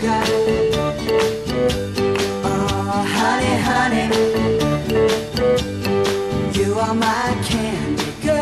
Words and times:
sugar. 0.00 0.24
Oh, 2.44 3.04
honey, 3.04 3.56
honey, 3.68 4.08
you 6.54 6.78
are 6.78 6.94
my 6.94 7.34
candy 7.44 8.04
girl. 8.22 8.40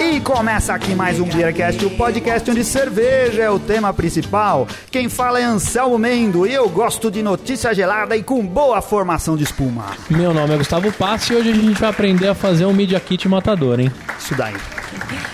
E 0.00 0.20
começa 0.20 0.74
aqui 0.74 0.94
mais 0.94 1.18
um 1.18 1.24
Beercast, 1.24 1.84
o 1.84 1.90
podcast 1.90 2.50
onde 2.50 2.64
cerveja 2.64 3.42
é 3.42 3.50
o 3.50 3.58
tema 3.58 3.92
principal. 3.94 4.68
Quem 4.90 5.08
fala 5.08 5.40
é 5.40 5.44
Anselmo 5.44 5.98
Mendo 5.98 6.46
e 6.46 6.52
eu 6.52 6.68
gosto 6.68 7.10
de 7.10 7.22
notícia 7.22 7.74
gelada 7.74 8.16
e 8.16 8.22
com 8.22 8.44
boa 8.46 8.82
formação 8.82 9.36
de 9.36 9.44
espuma. 9.44 9.86
Meu 10.10 10.34
nome 10.34 10.54
é 10.54 10.58
Gustavo 10.58 10.92
Passi 10.92 11.32
e 11.32 11.36
hoje 11.36 11.50
a 11.50 11.54
gente 11.54 11.80
vai 11.80 11.90
aprender 11.90 12.28
a 12.28 12.34
fazer 12.34 12.66
um 12.66 12.72
Media 12.72 13.00
Kit 13.00 13.28
matador, 13.28 13.80
hein? 13.80 13.90
Isso 14.18 14.34
daí. 14.34 14.54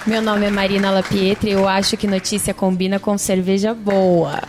Meu 0.06 0.22
nome 0.22 0.46
é 0.46 0.50
Marina 0.50 0.90
Lapietra 0.90 1.48
e 1.50 1.52
eu 1.52 1.68
acho 1.68 1.96
que 1.96 2.06
notícia 2.06 2.54
combina 2.54 2.98
com 2.98 3.18
cerveja 3.18 3.74
boa. 3.74 4.40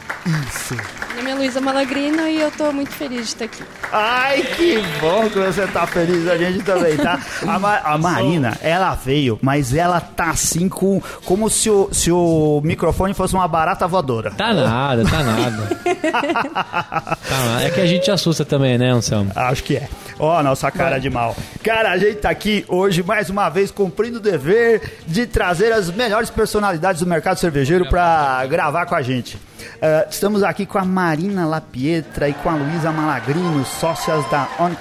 Isso. 0.48 0.99
Meu 1.22 1.24
nome 1.24 1.32
é 1.32 1.36
Luísa 1.36 1.60
Malagrino 1.60 2.28
e 2.28 2.40
eu 2.40 2.50
tô 2.52 2.72
muito 2.72 2.92
feliz 2.92 3.18
de 3.22 3.24
estar 3.26 3.46
aqui. 3.46 3.62
Ai, 3.92 4.42
que 4.42 4.78
bom 5.02 5.30
que 5.30 5.38
você 5.38 5.68
tá 5.68 5.86
feliz, 5.86 6.26
a 6.30 6.38
gente 6.38 6.64
também, 6.64 6.96
tá? 6.96 7.20
A, 7.46 7.60
Ma- 7.60 7.80
a 7.84 7.98
Marina, 7.98 8.58
ela 8.62 8.96
veio, 8.96 9.38
mas 9.42 9.74
ela 9.74 10.00
tá 10.00 10.30
assim 10.30 10.70
com. 10.70 11.02
Como 11.26 11.50
se 11.50 11.70
o, 11.70 11.90
se 11.92 12.10
o 12.12 12.62
microfone 12.64 13.14
fosse 13.14 13.34
uma 13.34 13.48
barata 13.48 13.86
voadora. 13.88 14.32
Tá 14.32 14.54
nada, 14.54 15.04
tá 15.04 15.24
nada. 15.24 15.80
Tá 15.84 17.46
nada. 17.46 17.64
É 17.64 17.70
que 17.70 17.82
a 17.82 17.86
gente 17.86 18.10
assusta 18.10 18.46
também, 18.46 18.78
né, 18.78 18.90
Anselmo? 18.90 19.32
Acho 19.36 19.64
que 19.64 19.76
é. 19.76 19.90
Ó, 20.18 20.38
a 20.38 20.44
nossa 20.44 20.72
cara 20.72 21.00
de 21.00 21.10
mal. 21.10 21.36
Cara, 21.64 21.92
a 21.92 21.98
gente 21.98 22.16
tá 22.16 22.30
aqui 22.30 22.64
hoje 22.68 23.04
mais 23.04 23.30
uma 23.30 23.50
vez 23.50 23.72
cumprindo 23.72 24.18
o 24.18 24.22
dever 24.22 25.00
de 25.06 25.26
trazer 25.26 25.74
as 25.74 25.90
melhores 25.92 26.30
personalidades 26.30 27.02
do 27.02 27.08
mercado 27.08 27.38
cervejeiro 27.40 27.88
pra 27.90 28.46
gravar 28.48 28.86
com 28.86 28.96
a 28.96 29.02
gente. 29.02 29.38
Eh, 29.82 30.08
estamos 30.10 30.44
aqui 30.44 30.66
com 30.66 30.78
a 30.78 30.86
Marina 30.86 31.46
Lapietra 31.46 32.28
e 32.30 32.34
com 32.34 32.50
a 32.50 32.56
Luísa 32.56 32.92
Malagrino, 32.92 33.66
sócias 33.66 34.24
da 34.30 34.48
Onyx, 34.60 34.80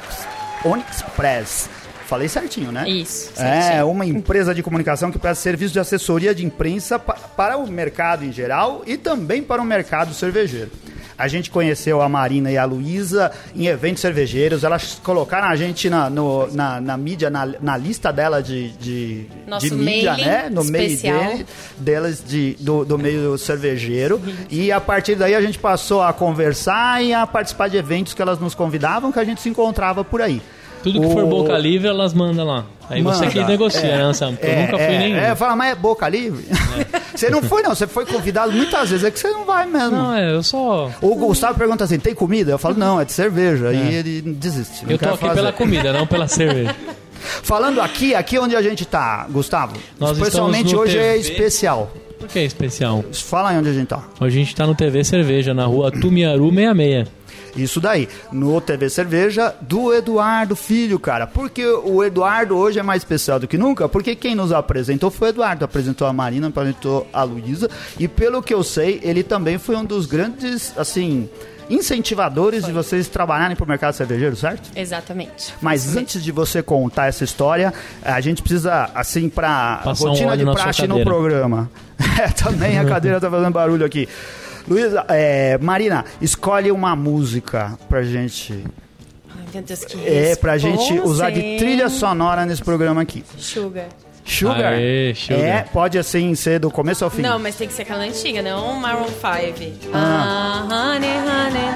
Onyx 0.64 1.02
Press. 1.16 1.70
Falei 2.06 2.26
certinho, 2.26 2.72
né? 2.72 2.88
Isso, 2.88 3.30
É, 3.36 3.60
certinho. 3.62 3.90
uma 3.90 4.06
empresa 4.06 4.54
de 4.54 4.62
comunicação 4.62 5.10
que 5.12 5.18
presta 5.18 5.42
serviço 5.42 5.74
de 5.74 5.78
assessoria 5.80 6.34
de 6.34 6.44
imprensa 6.44 6.98
pa- 6.98 7.12
para 7.36 7.58
o 7.58 7.66
mercado 7.70 8.24
em 8.24 8.32
geral 8.32 8.82
e 8.86 8.96
também 8.96 9.42
para 9.42 9.60
o 9.60 9.64
mercado 9.64 10.14
cervejeiro. 10.14 10.70
A 11.18 11.26
gente 11.26 11.50
conheceu 11.50 12.00
a 12.00 12.08
Marina 12.08 12.48
e 12.50 12.56
a 12.56 12.64
Luísa 12.64 13.32
em 13.56 13.66
eventos 13.66 14.00
cervejeiros. 14.00 14.62
Elas 14.62 15.00
colocaram 15.02 15.48
a 15.48 15.56
gente 15.56 15.90
na, 15.90 16.08
no- 16.08 16.46
na, 16.52 16.80
na 16.80 16.96
mídia, 16.96 17.28
na, 17.28 17.44
na 17.60 17.76
lista 17.76 18.12
dela 18.12 18.40
de, 18.40 18.70
de, 18.78 19.26
Nosso 19.46 19.68
de 19.68 19.74
mídia, 19.74 20.16
né? 20.16 20.48
No 20.48 20.62
especial. 20.62 21.16
meio 21.18 21.30
dele, 21.38 21.46
delas 21.78 22.22
de, 22.24 22.56
do, 22.60 22.84
do 22.84 22.96
meio 22.96 23.36
cervejeiro. 23.36 24.22
E 24.48 24.70
a 24.70 24.80
partir 24.80 25.16
daí 25.16 25.34
a 25.34 25.40
gente 25.40 25.58
passou 25.58 26.00
a 26.02 26.12
conversar 26.12 27.02
e 27.02 27.12
a 27.12 27.26
participar 27.26 27.68
de 27.68 27.76
eventos 27.76 28.14
que 28.14 28.22
elas 28.22 28.38
nos 28.38 28.54
convidavam, 28.54 29.10
que 29.10 29.18
a 29.18 29.24
gente 29.24 29.40
se 29.40 29.48
encontrava 29.48 30.04
por 30.04 30.22
aí. 30.22 30.40
Tudo 30.82 31.00
que 31.00 31.08
for 31.08 31.24
O- 31.24 31.28
boca 31.28 31.56
livre, 31.58 31.88
elas 31.88 32.14
mandam 32.14 32.46
lá. 32.46 32.64
Aí 32.90 33.02
você 33.02 33.26
Manda. 33.26 33.32
que 33.32 33.44
negocia, 33.44 33.82
né, 33.98 34.02
Anselmo? 34.02 34.36
Porque 34.38 34.50
eu 34.50 34.60
nunca 34.60 34.76
fui 34.78 34.94
é, 34.94 34.98
nenhum. 34.98 35.16
É, 35.18 35.34
fala, 35.34 35.54
mas 35.54 35.72
é 35.72 35.74
boca 35.74 36.08
livre? 36.08 36.46
você 37.14 37.28
não 37.28 37.42
foi, 37.42 37.62
não. 37.62 37.74
Você 37.74 37.86
foi 37.86 38.06
convidado 38.06 38.50
muitas 38.50 38.88
vezes. 38.88 39.04
É 39.04 39.10
que 39.10 39.18
você 39.20 39.28
não 39.28 39.44
vai 39.44 39.66
mesmo. 39.66 39.90
Não, 39.90 40.14
é, 40.14 40.32
eu 40.32 40.42
só... 40.42 40.90
O 41.02 41.14
Gustavo 41.14 41.58
pergunta 41.58 41.84
assim: 41.84 41.98
tem 41.98 42.14
comida? 42.14 42.52
Eu 42.52 42.58
falo, 42.58 42.76
não, 42.78 42.98
é 42.98 43.04
de 43.04 43.12
cerveja. 43.12 43.72
E 43.72 43.94
ele 43.94 44.22
desiste. 44.22 44.84
Eu 44.88 44.98
tô 44.98 45.08
aqui 45.10 45.18
fazer. 45.18 45.34
pela 45.34 45.52
comida, 45.52 45.92
não 45.92 46.06
pela 46.06 46.26
cerveja. 46.26 46.74
Falando 47.42 47.80
aqui, 47.80 48.14
aqui 48.14 48.38
onde 48.38 48.56
a 48.56 48.62
gente 48.62 48.86
tá, 48.86 49.26
Gustavo. 49.28 49.76
Nós 49.98 50.16
especialmente 50.16 50.74
hoje 50.74 50.96
é 50.96 51.14
TV. 51.14 51.18
especial. 51.18 51.92
Por 52.18 52.28
que 52.28 52.38
é 52.38 52.44
especial? 52.44 53.04
Fala 53.12 53.50
aí 53.50 53.58
onde 53.58 53.68
a 53.68 53.72
gente 53.72 53.88
tá. 53.88 54.02
Hoje 54.20 54.40
a 54.40 54.44
gente 54.44 54.56
tá 54.56 54.66
no 54.66 54.74
TV 54.74 55.04
Cerveja, 55.04 55.52
na 55.52 55.66
rua 55.66 55.90
Tumiaru 55.90 56.50
66. 56.50 57.17
Isso 57.62 57.80
daí, 57.80 58.08
no 58.32 58.60
TV 58.60 58.88
Cerveja 58.88 59.54
do 59.60 59.92
Eduardo 59.92 60.54
Filho, 60.54 60.98
cara. 60.98 61.26
Porque 61.26 61.64
o 61.64 62.02
Eduardo 62.04 62.56
hoje 62.56 62.78
é 62.78 62.82
mais 62.82 63.02
especial 63.02 63.38
do 63.38 63.48
que 63.48 63.58
nunca, 63.58 63.88
porque 63.88 64.14
quem 64.14 64.34
nos 64.34 64.52
apresentou 64.52 65.10
foi 65.10 65.28
o 65.28 65.30
Eduardo. 65.30 65.64
Apresentou 65.64 66.06
a 66.06 66.12
Marina, 66.12 66.48
apresentou 66.48 67.06
a 67.12 67.22
Luísa. 67.22 67.68
E 67.98 68.06
pelo 68.06 68.42
que 68.42 68.54
eu 68.54 68.62
sei, 68.62 69.00
ele 69.02 69.22
também 69.22 69.58
foi 69.58 69.76
um 69.76 69.84
dos 69.84 70.06
grandes, 70.06 70.72
assim, 70.76 71.28
incentivadores 71.70 72.64
de 72.64 72.72
vocês 72.72 73.08
trabalharem 73.08 73.56
pro 73.56 73.66
mercado 73.66 73.94
cervejeiro, 73.94 74.36
certo? 74.36 74.70
Exatamente. 74.74 75.54
Mas 75.60 75.96
antes 75.96 76.22
de 76.22 76.32
você 76.32 76.62
contar 76.62 77.06
essa 77.06 77.24
história, 77.24 77.72
a 78.02 78.20
gente 78.20 78.42
precisa, 78.42 78.90
assim, 78.94 79.30
um 79.30 79.92
rotina 79.92 80.32
óleo 80.32 80.46
de 80.46 80.52
praxe 80.52 80.86
no 80.86 81.02
programa. 81.02 81.70
É, 82.20 82.28
também 82.28 82.78
a 82.78 82.84
cadeira 82.86 83.20
tá 83.20 83.28
fazendo 83.28 83.52
barulho 83.52 83.84
aqui. 83.84 84.08
Luísa, 84.68 85.04
é, 85.08 85.56
Marina, 85.58 86.04
escolhe 86.20 86.70
uma 86.70 86.94
música 86.94 87.78
pra 87.88 88.02
gente. 88.02 88.64
Ai, 89.30 89.44
meu 89.54 89.62
Deus, 89.62 89.84
que 89.84 90.06
É, 90.06 90.36
pra 90.36 90.58
gente 90.58 91.00
usar 91.00 91.30
de 91.30 91.56
trilha 91.58 91.88
sonora 91.88 92.44
nesse 92.44 92.62
programa 92.62 93.02
aqui. 93.02 93.24
Sugar. 93.36 93.86
Sugar? 94.24 94.74
Aê, 94.74 95.14
Sugar. 95.14 95.40
É, 95.40 95.62
pode 95.72 95.98
assim 95.98 96.34
ser 96.34 96.58
do 96.58 96.70
começo 96.70 97.02
ao 97.02 97.10
fim. 97.10 97.22
Não, 97.22 97.38
mas 97.38 97.56
tem 97.56 97.66
que 97.66 97.72
ser 97.72 97.82
aquela 97.82 98.02
antiga, 98.04 98.42
não 98.42 98.74
Maroon 98.74 99.06
5. 99.06 99.88
Ah. 99.94 100.66
Ah, 100.70 100.94
honey, 100.94 101.08
honey. 101.08 101.68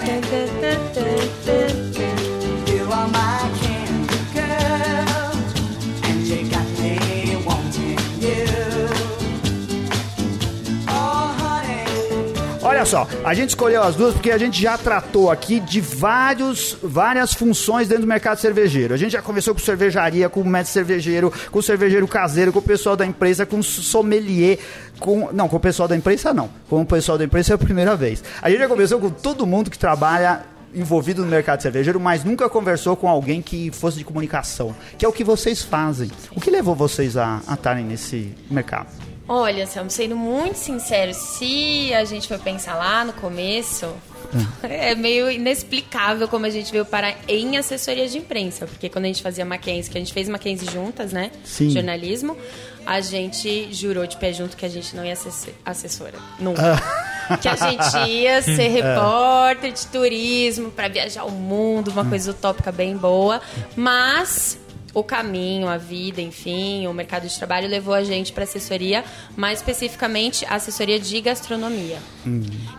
Olha 12.83 12.91
só, 12.91 13.07
a 13.23 13.33
gente 13.33 13.51
escolheu 13.51 13.81
as 13.81 13.95
duas 13.95 14.13
porque 14.13 14.33
a 14.33 14.37
gente 14.37 14.61
já 14.61 14.77
tratou 14.77 15.31
aqui 15.31 15.61
de 15.61 15.81
vários, 15.81 16.77
várias 16.83 17.33
funções 17.33 17.87
dentro 17.87 18.03
do 18.03 18.09
mercado 18.09 18.39
cervejeiro. 18.39 18.93
A 18.93 18.97
gente 18.97 19.13
já 19.13 19.23
conversou 19.23 19.55
com 19.55 19.61
cervejaria, 19.61 20.29
com 20.29 20.43
mestre 20.43 20.73
cervejeiro, 20.73 21.33
com 21.53 21.61
o 21.61 21.63
cervejeiro 21.63 22.09
caseiro, 22.09 22.53
com 22.53 22.59
o 22.59 22.63
pessoal 22.63 22.97
da 22.97 23.07
imprensa, 23.07 23.47
com 23.47 23.63
sommelier, 23.63 24.59
com... 24.99 25.31
Não, 25.33 25.49
com 25.49 25.59
o 25.59 25.61
pessoal 25.61 25.87
da 25.87 25.97
imprensa 25.97 26.35
não. 26.35 26.51
Com 26.69 26.81
o 26.81 26.85
pessoal 26.85 27.17
da 27.17 27.25
imprensa 27.25 27.53
é 27.53 27.55
a 27.55 27.59
primeira 27.59 27.95
vez. 27.95 28.25
A 28.43 28.51
gente 28.51 28.59
já 28.59 28.67
conversou 28.67 28.99
com 28.99 29.11
todo 29.11 29.47
mundo 29.47 29.71
que 29.71 29.79
trabalha 29.79 30.41
envolvido 30.75 31.23
no 31.23 31.31
mercado 31.31 31.63
cervejeiro, 31.63 32.01
mas 32.01 32.25
nunca 32.25 32.49
conversou 32.49 32.97
com 32.97 33.09
alguém 33.09 33.41
que 33.41 33.71
fosse 33.71 33.99
de 33.99 34.03
comunicação, 34.03 34.75
que 34.99 35.05
é 35.05 35.09
o 35.09 35.13
que 35.13 35.23
vocês 35.23 35.63
fazem. 35.63 36.11
O 36.35 36.41
que 36.41 36.51
levou 36.51 36.75
vocês 36.75 37.17
a 37.17 37.41
estarem 37.49 37.85
nesse 37.85 38.35
mercado? 38.51 39.12
Olha, 39.29 39.67
Selma, 39.67 39.89
sendo 39.89 40.17
muito 40.17 40.57
sincero, 40.57 41.15
se 41.15 41.93
a 41.95 42.05
gente 42.05 42.27
for 42.29 42.39
pensar 42.39 42.75
lá 42.75 43.05
no 43.05 43.13
começo, 43.13 43.95
é 44.63 44.95
meio 44.95 45.31
inexplicável 45.31 46.27
como 46.27 46.47
a 46.47 46.51
gente 46.51 46.73
veio 46.73 46.85
parar 46.85 47.15
em 47.29 47.57
assessoria 47.57 48.09
de 48.09 48.19
imprensa. 48.19 48.67
Porque 48.67 48.89
quando 48.89 49.05
a 49.05 49.09
gente 49.09 49.23
fazia 49.23 49.45
Mackenzie, 49.45 49.91
que 49.91 49.99
a 49.99 50.01
gente 50.01 50.13
fez 50.13 50.29
Mackenzie 50.29 50.71
juntas, 50.71 51.13
né? 51.13 51.31
Sim. 51.45 51.71
Jornalismo, 51.71 52.37
a 52.85 53.01
gente 53.01 53.73
jurou 53.73 54.07
de 54.07 54.17
pé 54.17 54.33
junto 54.33 54.57
que 54.57 54.67
a 54.67 54.69
gente 54.69 54.95
não 54.97 55.05
ia 55.05 55.17
ser 55.17 55.55
assessora. 55.65 56.19
Nunca. 56.39 56.81
Que 57.41 57.49
a 57.49 57.55
gente 57.55 58.11
ia 58.11 58.43
ser 58.43 58.69
repórter 58.69 59.73
de 59.73 59.87
turismo 59.87 60.71
para 60.73 60.89
viajar 60.89 61.25
o 61.25 61.31
mundo, 61.31 61.91
uma 61.91 62.05
coisa 62.05 62.33
utópica 62.33 62.73
bem 62.73 62.97
boa. 62.97 63.41
Mas 63.77 64.59
o 64.95 65.03
caminho, 65.03 65.69
a 65.69 65.77
vida, 65.77 66.21
enfim, 66.21 66.87
o 66.87 66.93
mercado 66.93 67.27
de 67.27 67.37
trabalho 67.37 67.69
levou 67.69 67.95
a 67.95 68.05
gente 68.05 68.33
para 68.33 68.45
assessoria, 68.45 69.05
mais 69.37 69.59
especificamente 69.61 70.45
a 70.45 70.57
assessoria 70.57 70.99
de 70.99 71.21
gastronomia, 71.21 71.99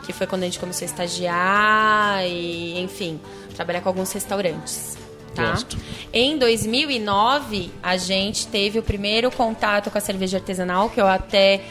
que 0.05 0.13
foi 0.13 0.27
quando 0.27 0.43
a 0.43 0.45
gente 0.45 0.59
começou 0.59 0.85
a 0.85 0.89
estagiar 0.89 2.25
e, 2.25 2.79
enfim, 2.79 3.19
trabalhar 3.55 3.81
com 3.81 3.89
alguns 3.89 4.11
restaurantes. 4.11 4.97
Tá? 5.33 5.51
Gosto. 5.51 5.77
Em 6.13 6.37
2009, 6.37 7.71
a 7.81 7.97
gente 7.97 8.45
teve 8.47 8.77
o 8.77 8.83
primeiro 8.83 9.31
contato 9.31 9.89
com 9.89 9.97
a 9.97 10.01
cerveja 10.01 10.37
artesanal, 10.37 10.91
que 10.91 11.01
eu 11.01 11.07
até 11.07 11.61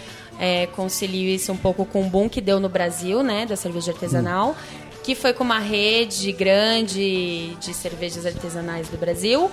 é, 0.41 0.67
concilio 0.67 1.33
isso 1.33 1.53
um 1.53 1.57
pouco 1.57 1.85
com 1.85 2.03
o 2.03 2.11
boom 2.11 2.29
que 2.29 2.41
deu 2.41 2.59
no 2.59 2.69
Brasil, 2.69 3.23
né, 3.23 3.47
da 3.47 3.55
cerveja 3.55 3.93
artesanal, 3.93 4.57
que 5.05 5.15
foi 5.15 5.33
com 5.33 5.45
uma 5.45 5.59
rede 5.59 6.33
grande 6.33 7.57
de 7.61 7.75
cervejas 7.75 8.27
artesanais 8.27 8.89
do 8.89 8.97
Brasil, 8.97 9.51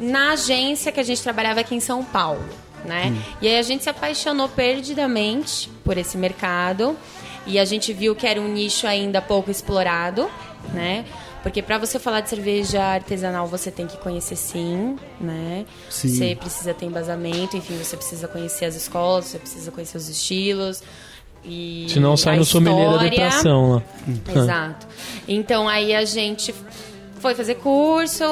na 0.00 0.32
agência 0.32 0.90
que 0.90 0.98
a 0.98 1.02
gente 1.02 1.22
trabalhava 1.22 1.60
aqui 1.60 1.74
em 1.74 1.80
São 1.80 2.02
Paulo, 2.02 2.42
né? 2.84 3.14
E 3.40 3.46
aí 3.46 3.58
a 3.58 3.62
gente 3.62 3.84
se 3.84 3.90
apaixonou 3.90 4.48
perdidamente 4.48 5.68
por 5.84 5.98
esse 5.98 6.16
mercado 6.16 6.96
e 7.46 7.58
a 7.58 7.64
gente 7.64 7.92
viu 7.92 8.16
que 8.16 8.26
era 8.26 8.40
um 8.40 8.48
nicho 8.48 8.86
ainda 8.86 9.20
pouco 9.20 9.50
explorado, 9.50 10.28
né? 10.72 11.04
Porque 11.42 11.62
para 11.62 11.78
você 11.78 11.98
falar 11.98 12.20
de 12.20 12.28
cerveja 12.28 12.82
artesanal, 12.82 13.46
você 13.46 13.70
tem 13.70 13.86
que 13.86 13.96
conhecer 13.96 14.36
sim, 14.36 14.96
né? 15.20 15.64
Sim. 15.88 16.08
Você 16.08 16.34
precisa 16.34 16.74
ter 16.74 16.86
embasamento, 16.86 17.56
enfim, 17.56 17.76
você 17.78 17.96
precisa 17.96 18.28
conhecer 18.28 18.66
as 18.66 18.74
escolas, 18.74 19.26
você 19.26 19.38
precisa 19.38 19.70
conhecer 19.70 19.96
os 19.96 20.08
estilos. 20.08 20.82
E 21.42 21.86
Senão 21.88 22.16
sai 22.16 22.34
a 22.34 22.38
no 22.38 22.44
sommelier 22.44 22.90
da 22.90 22.98
depressão 22.98 23.72
lá. 23.72 23.82
Exato. 24.34 24.86
Então 25.26 25.66
aí 25.66 25.94
a 25.94 26.04
gente 26.04 26.54
foi 27.20 27.34
fazer 27.34 27.56
curso, 27.56 28.24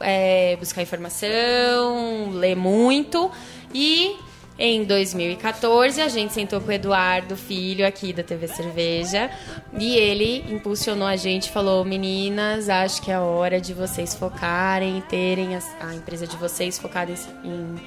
é, 0.00 0.56
buscar 0.56 0.82
informação, 0.82 2.30
ler 2.32 2.56
muito 2.56 3.30
e 3.74 4.16
Em 4.58 4.84
2014, 4.84 6.00
a 6.00 6.08
gente 6.08 6.32
sentou 6.34 6.60
com 6.60 6.68
o 6.68 6.72
Eduardo 6.72 7.36
Filho, 7.36 7.86
aqui 7.86 8.12
da 8.12 8.22
TV 8.22 8.46
Cerveja, 8.46 9.30
e 9.76 9.96
ele 9.96 10.44
impulsionou 10.52 11.08
a 11.08 11.16
gente 11.16 11.50
falou: 11.50 11.84
Meninas, 11.84 12.68
acho 12.68 13.00
que 13.02 13.10
é 13.10 13.18
hora 13.18 13.60
de 13.60 13.72
vocês 13.72 14.14
focarem 14.14 14.98
e 14.98 15.02
terem 15.02 15.56
a, 15.56 15.62
a 15.80 15.94
empresa 15.94 16.26
de 16.26 16.36
vocês 16.36 16.78
focada 16.78 17.10
em, 17.10 17.48
em 17.48 17.80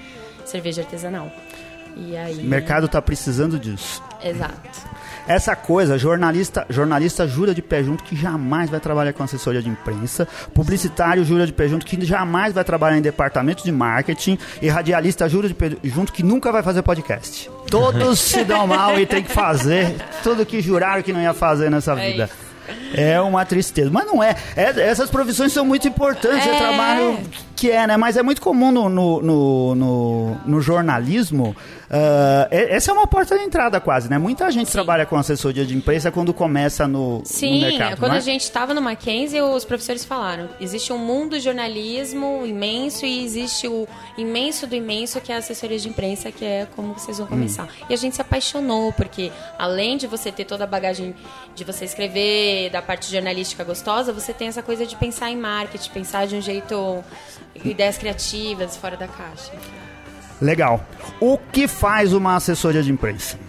cerveja 0.44 0.82
artesanal. 0.82 1.32
E 1.96 2.18
aí. 2.18 2.40
O 2.40 2.44
mercado 2.44 2.88
tá 2.88 3.02
precisando 3.02 3.58
disso. 3.58 4.04
Exato. 4.26 4.96
Essa 5.28 5.56
coisa, 5.56 5.98
jornalista, 5.98 6.66
jornalista 6.70 7.28
jura 7.28 7.54
de 7.54 7.62
pé 7.62 7.84
junto 7.84 8.04
que 8.04 8.16
jamais 8.16 8.70
vai 8.70 8.80
trabalhar 8.80 9.12
com 9.14 9.24
assessoria 9.24 9.62
de 9.62 9.68
imprensa, 9.70 10.28
publicitário 10.54 11.26
jura 11.26 11.48
de 11.48 11.54
pé 11.54 11.68
junto 11.68 11.84
que 11.86 12.04
jamais 12.06 12.54
vai 12.54 12.64
trabalhar 12.64 12.98
em 12.98 13.02
departamento 13.02 13.64
de 13.64 13.72
marketing 13.72 14.38
e 14.62 14.68
radialista 14.68 15.28
jura 15.28 15.48
de 15.48 15.54
pé 15.56 15.72
junto 15.84 16.14
que 16.14 16.22
nunca 16.22 16.52
vai 16.52 16.62
fazer 16.62 16.84
podcast. 16.84 17.50
Todos 17.72 18.20
se 18.20 18.44
dão 18.44 18.68
mal 18.68 19.00
e 19.00 19.06
tem 19.08 19.24
que 19.24 19.32
fazer 19.32 19.96
tudo 20.22 20.46
que 20.46 20.62
juraram 20.62 21.02
que 21.02 21.12
não 21.12 21.22
ia 21.22 21.34
fazer 21.34 21.72
nessa 21.72 21.94
É 21.94 22.12
vida. 22.12 22.30
É 22.96 23.20
uma 23.22 23.46
tristeza. 23.46 23.90
Mas 23.92 24.06
não 24.08 24.24
é. 24.24 24.36
É- 24.56 24.80
Essas 24.82 25.10
profissões 25.10 25.52
são 25.54 25.64
muito 25.66 25.88
importantes. 25.88 26.46
É, 26.48 26.56
É. 26.56 26.58
trabalho 26.58 27.20
que 27.56 27.72
é, 27.72 27.88
né? 27.88 27.96
Mas 27.98 28.18
é 28.18 28.22
muito 28.24 28.42
comum 28.42 28.72
no, 28.72 28.90
no, 28.90 29.22
no, 29.22 29.76
no- 29.76 30.38
no 30.46 30.62
jornalismo. 30.62 31.56
e- 32.52 32.76
essa 32.76 32.92
é 32.92 32.94
uma 32.94 33.08
porta 33.08 33.38
de 33.38 33.44
entrada 33.44 33.80
quase, 33.80 34.10
né? 34.10 34.18
Muita 34.18 34.50
gente 34.52 34.72
trabalha 34.72 35.06
com 35.06 35.16
assessoria 35.18 35.66
de 35.66 35.76
imprensa 35.76 36.12
quando 36.12 36.34
começa 36.34 36.88
no, 36.88 37.20
no 37.20 37.26
Sim, 37.26 37.62
mercado. 37.62 37.98
quando 38.00 38.10
não 38.10 38.16
é? 38.16 38.20
a 38.20 38.22
gente 38.22 38.42
estava 38.42 38.74
no 38.74 38.82
Mackenzie, 38.82 39.42
os 39.42 39.64
professores 39.66 40.04
falaram: 40.04 40.50
existe 40.60 40.92
um 40.92 40.98
mundo 40.98 41.38
de 41.38 41.44
jornalismo 41.44 42.44
imenso 42.46 43.06
e 43.06 43.24
existe 43.24 43.68
o 43.68 43.88
imenso 44.18 44.68
do 44.68 44.76
imenso 44.76 45.22
que 45.22 45.32
é 45.32 45.36
a 45.36 45.38
assessoria 45.40 45.80
de 45.80 45.88
imprensa, 45.88 46.32
que 46.32 46.44
é 46.44 46.68
como 46.76 46.94
vocês 46.94 47.18
vão 47.18 47.28
começar. 47.28 47.68
E 47.90 47.94
a 47.94 47.98
gente 47.98 48.16
se 48.16 48.22
apaixonou, 48.22 48.92
porque 48.94 49.32
além 49.58 49.98
de 49.98 50.08
você 50.08 50.32
ter 50.32 50.46
toda 50.46 50.64
a 50.64 50.68
bagagem 50.68 51.16
de 51.56 51.64
você 51.64 51.86
escrever, 51.86 52.70
da 52.72 52.82
parte 52.82 53.10
jornalística 53.12 53.64
gostosa, 53.64 54.12
você 54.12 54.34
tem 54.34 54.48
essa 54.48 54.62
coisa 54.62 54.86
de 54.86 54.96
pensar 54.96 55.30
em 55.32 55.38
marketing, 55.38 55.90
pensar 55.92 56.28
de 56.28 56.36
um 56.36 56.42
jeito. 56.42 57.04
Ideias 57.64 57.98
criativas, 57.98 58.76
fora 58.76 58.98
da 58.98 59.08
caixa. 59.08 59.52
Legal. 60.42 60.86
O 61.20 61.38
que 61.38 61.68
faz 61.68 62.14
uma 62.14 62.36
assessoria 62.36 62.84
de 62.84 62.92
imprensa? 62.92 63.40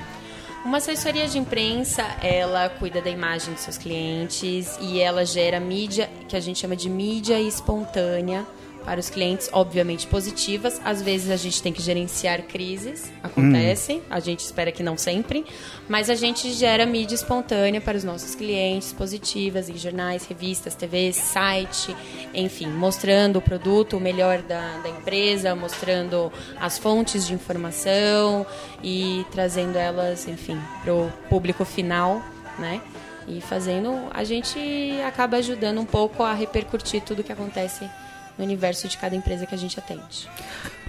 Uma 0.64 0.78
assessoria 0.78 1.28
de 1.28 1.38
imprensa, 1.38 2.02
ela 2.22 2.68
cuida 2.68 3.00
da 3.00 3.08
imagem 3.08 3.54
dos 3.54 3.62
seus 3.62 3.78
clientes 3.78 4.76
e 4.80 5.00
ela 5.00 5.24
gera 5.24 5.60
mídia, 5.60 6.10
que 6.28 6.36
a 6.36 6.40
gente 6.40 6.58
chama 6.58 6.74
de 6.74 6.90
mídia 6.90 7.40
espontânea 7.40 8.44
para 8.86 9.00
os 9.00 9.10
clientes, 9.10 9.50
obviamente 9.52 10.06
positivas. 10.06 10.80
Às 10.84 11.02
vezes 11.02 11.28
a 11.28 11.36
gente 11.36 11.60
tem 11.60 11.72
que 11.72 11.82
gerenciar 11.82 12.42
crises, 12.44 13.12
acontece, 13.20 14.00
a 14.08 14.20
gente 14.20 14.40
espera 14.40 14.70
que 14.70 14.82
não 14.82 14.96
sempre, 14.96 15.44
mas 15.88 16.08
a 16.08 16.14
gente 16.14 16.52
gera 16.52 16.86
mídia 16.86 17.16
espontânea 17.16 17.80
para 17.80 17.98
os 17.98 18.04
nossos 18.04 18.36
clientes, 18.36 18.92
positivas, 18.92 19.68
em 19.68 19.76
jornais, 19.76 20.24
revistas, 20.24 20.76
TVs, 20.76 21.16
site, 21.16 21.94
enfim, 22.32 22.68
mostrando 22.68 23.40
o 23.40 23.42
produto, 23.42 23.96
o 23.96 24.00
melhor 24.00 24.40
da, 24.42 24.78
da 24.78 24.88
empresa, 24.88 25.54
mostrando 25.56 26.32
as 26.60 26.78
fontes 26.78 27.26
de 27.26 27.34
informação 27.34 28.46
e 28.82 29.26
trazendo 29.32 29.76
elas, 29.76 30.28
enfim, 30.28 30.58
para 30.84 30.94
o 30.94 31.12
público 31.28 31.64
final, 31.64 32.22
né? 32.56 32.80
E 33.26 33.40
fazendo, 33.40 33.92
a 34.14 34.22
gente 34.22 34.60
acaba 35.04 35.38
ajudando 35.38 35.80
um 35.80 35.84
pouco 35.84 36.22
a 36.22 36.32
repercutir 36.32 37.02
tudo 37.02 37.24
que 37.24 37.32
acontece 37.32 37.90
no 38.38 38.44
universo 38.44 38.88
de 38.88 38.96
cada 38.96 39.14
empresa 39.16 39.46
que 39.46 39.54
a 39.54 39.58
gente 39.58 39.78
atende. 39.78 40.28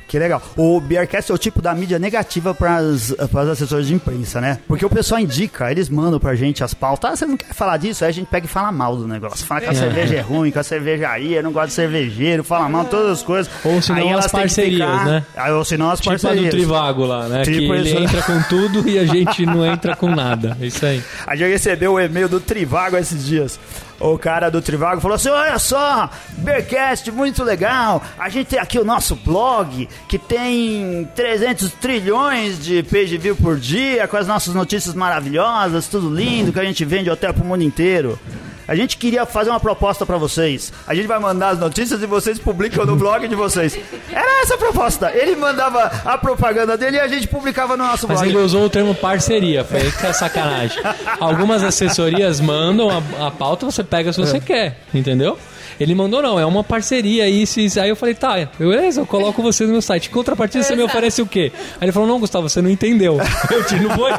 Que 0.08 0.18
legal. 0.18 0.42
O 0.56 0.80
Beercast 0.80 1.30
é 1.30 1.36
o 1.36 1.38
tipo 1.38 1.62
da 1.62 1.76
mídia 1.76 2.00
negativa 2.00 2.54
para 2.54 2.78
as 2.78 3.12
assessores 3.52 3.88
de 3.88 3.94
imprensa, 3.94 4.40
né? 4.40 4.58
Porque 4.66 4.86
o 4.86 4.90
pessoal 4.90 5.20
indica, 5.20 5.70
eles 5.70 5.90
mandam 5.90 6.18
pra 6.18 6.34
gente 6.34 6.64
as 6.64 6.74
pautas. 6.74 7.12
Ah, 7.12 7.16
você 7.18 7.26
não 7.26 7.36
quer 7.36 7.54
falar 7.54 7.76
disso? 7.76 8.06
Aí 8.06 8.10
a 8.10 8.14
gente 8.14 8.28
pega 8.28 8.46
e 8.46 8.50
fala 8.50 8.72
mal 8.72 8.96
do 8.96 9.06
negócio. 9.06 9.46
Fala 9.46 9.60
que 9.60 9.68
a 9.68 9.74
cerveja 9.74 10.16
é 10.16 10.22
ruim, 10.22 10.50
que 10.50 10.58
a 10.58 10.64
cervejaria 10.64 11.44
não 11.44 11.52
gosta 11.52 11.68
de 11.68 11.74
cervejeiro, 11.74 12.42
fala 12.42 12.70
mal 12.70 12.86
de 12.86 12.90
todas 12.92 13.12
as 13.12 13.22
coisas. 13.22 13.52
Ou 13.66 13.82
senão 13.82 14.08
Aí 14.08 14.14
as 14.14 14.28
parcerias, 14.32 14.90
ficar- 14.90 15.06
né? 15.06 15.26
Ah, 15.36 15.52
ou 15.52 15.66
senão 15.66 15.90
as 15.92 16.00
Tipo 16.00 16.14
a 16.14 16.16
do 16.16 16.22
parcerias. 16.22 16.54
Trivago 16.54 17.06
lá, 17.06 17.28
né? 17.28 17.44
Tipo 17.44 17.58
que 17.58 17.64
ele 17.66 17.90
isso. 17.90 17.98
entra 18.00 18.22
com 18.22 18.42
tudo 18.44 18.88
e 18.88 18.98
a 18.98 19.06
gente 19.06 19.46
não 19.46 19.66
entra 19.66 19.94
com 19.94 20.08
nada. 20.16 20.56
É 20.62 20.68
isso 20.68 20.86
aí. 20.86 21.04
A 21.26 21.36
gente 21.36 21.50
recebeu 21.52 21.92
o 21.92 22.00
e-mail 22.00 22.30
do 22.30 22.40
Trivago 22.40 22.96
esses 22.96 23.26
dias. 23.26 23.60
O 24.00 24.18
cara 24.18 24.50
do 24.50 24.62
Trivago 24.62 25.02
falou 25.02 25.16
assim: 25.16 25.30
Olha 25.30 25.58
só, 25.58 26.10
Bearcast, 26.38 27.12
muito 27.12 27.44
legal. 27.44 28.02
A 28.18 28.30
gente 28.30 28.48
tem 28.48 28.60
aqui 28.60 28.78
o 28.78 28.86
nosso 28.86 29.16
blog 29.16 29.90
que 30.08 30.20
tem 30.20 31.10
300 31.16 31.72
trilhões 31.74 32.64
de 32.64 32.84
page 32.84 33.18
view 33.18 33.36
por 33.36 33.58
dia, 33.58 34.08
com 34.08 34.18
as 34.18 34.28
nossas 34.28 34.54
notícias 34.54 34.94
maravilhosas, 34.94 35.88
tudo 35.88 36.14
lindo, 36.14 36.54
que 36.54 36.60
a 36.60 36.64
gente 36.64 36.86
vende 36.86 37.10
hotel 37.10 37.34
pro 37.34 37.44
mundo 37.44 37.64
inteiro. 37.64 38.20
A 38.68 38.76
gente 38.76 38.98
queria 38.98 39.26
fazer 39.26 39.50
uma 39.50 39.60
proposta 39.60 40.06
pra 40.06 40.18
vocês. 40.18 40.74
A 40.86 40.94
gente 40.94 41.08
vai 41.08 41.20
mandar 41.20 41.50
as 41.50 41.60
notícias 41.60 42.02
e 42.02 42.06
vocês 42.06 42.38
publicam 42.38 42.86
no 42.86 42.96
blog 42.96 43.28
de 43.28 43.36
vocês. 43.36 43.78
Era 44.12 44.42
essa 44.42 44.56
a 44.56 44.58
proposta. 44.58 45.12
Ele 45.16 45.36
mandava 45.36 45.84
a 46.04 46.18
propaganda 46.18 46.78
dele 46.78 46.98
e 46.98 47.00
a 47.00 47.08
gente 47.08 47.28
publicava 47.28 47.78
no 47.78 47.86
nosso 47.86 48.08
Mas 48.08 48.20
blog. 48.20 48.30
ele 48.34 48.38
usou 48.44 48.66
o 48.66 48.70
termo 48.70 48.94
parceria, 48.94 49.64
foi 49.64 49.90
que 49.92 50.06
é 50.06 50.12
sacanagem. 50.14 50.82
Algumas 51.20 51.64
assessorias 51.64 52.40
mandam 52.42 52.90
a, 52.90 53.28
a 53.28 53.32
pauta, 53.32 53.66
você 53.66 53.84
pega 53.84 54.12
se 54.12 54.22
É. 54.22 54.26
você 54.26 54.40
quer, 54.40 54.80
entendeu? 54.94 55.38
Ele 55.80 55.94
mandou 55.94 56.24
não, 56.24 56.40
é 56.40 56.46
uma 56.46 56.64
parceria, 56.64 57.30
isso, 57.30 57.60
isso. 57.60 57.80
Aí 57.80 57.88
eu 57.90 57.96
falei, 57.96 58.16
tá, 58.16 58.50
beleza, 58.58 59.00
eu 59.02 59.06
coloco 59.06 59.44
você 59.44 59.64
no 59.64 59.74
meu 59.74 59.82
site. 59.82 60.10
Em 60.10 60.12
contrapartida, 60.12 60.64
você 60.64 60.76
me 60.76 60.82
oferece 60.82 61.22
o 61.22 61.26
quê? 61.28 61.52
Aí 61.80 61.86
ele 61.86 61.92
falou, 61.92 62.08
não, 62.10 62.20
Gustavo, 62.20 62.50
você 62.50 62.62
não 62.64 62.70
entendeu. 62.70 63.18
Eu 63.52 63.64
te 63.64 63.76
não 63.76 63.92
foi. 63.92 64.12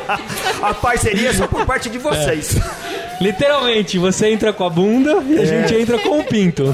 A 0.62 0.72
parceria 0.72 1.30
é 1.30 1.32
só 1.32 1.48
por 1.48 1.66
parte 1.66 1.90
de 1.90 1.98
vocês. 1.98 2.54
Literalmente, 3.20 3.98
você 3.98 4.30
entra 4.30 4.52
com 4.52 4.64
a 4.64 4.70
bunda 4.70 5.22
e 5.28 5.38
a 5.38 5.44
gente 5.44 5.74
entra 5.74 5.98
com 5.98 6.20
o 6.20 6.24
pinto. 6.24 6.64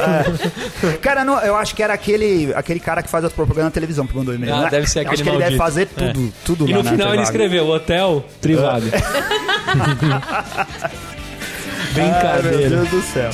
Cara, 1.01 1.25
não, 1.25 1.41
eu 1.41 1.57
acho 1.57 1.75
que 1.75 1.83
era 1.83 1.95
aquele, 1.95 2.53
aquele 2.55 2.79
cara 2.81 3.03
que 3.03 3.09
faz 3.09 3.25
as 3.25 3.33
propagandas 3.33 3.65
na 3.67 3.71
televisão 3.71 4.07
que 4.07 4.15
mandou 4.17 4.35
e-mail. 4.35 4.55
Ah, 4.55 4.63
né? 4.65 4.69
deve 4.71 4.87
ser 4.87 5.01
aquele 5.01 5.15
Acho 5.15 5.23
que 5.23 5.29
ele 5.31 5.39
deve 5.39 5.57
maldito. 5.57 5.65
fazer 5.65 5.87
tudo, 6.13 6.29
É. 6.29 6.33
tudo 6.45 6.69
E 6.69 6.73
no 6.75 6.83
na 6.83 6.91
final 6.91 7.15
ele 7.15 7.23
escreveu 7.23 7.67
Hotel 7.69 8.25
Trivago. 8.41 8.87
Ai, 11.97 12.03
meu 12.03 12.13
Brincadeira. 12.13 12.69
Deus 12.71 12.89
do 12.91 13.03
céu. 13.03 13.31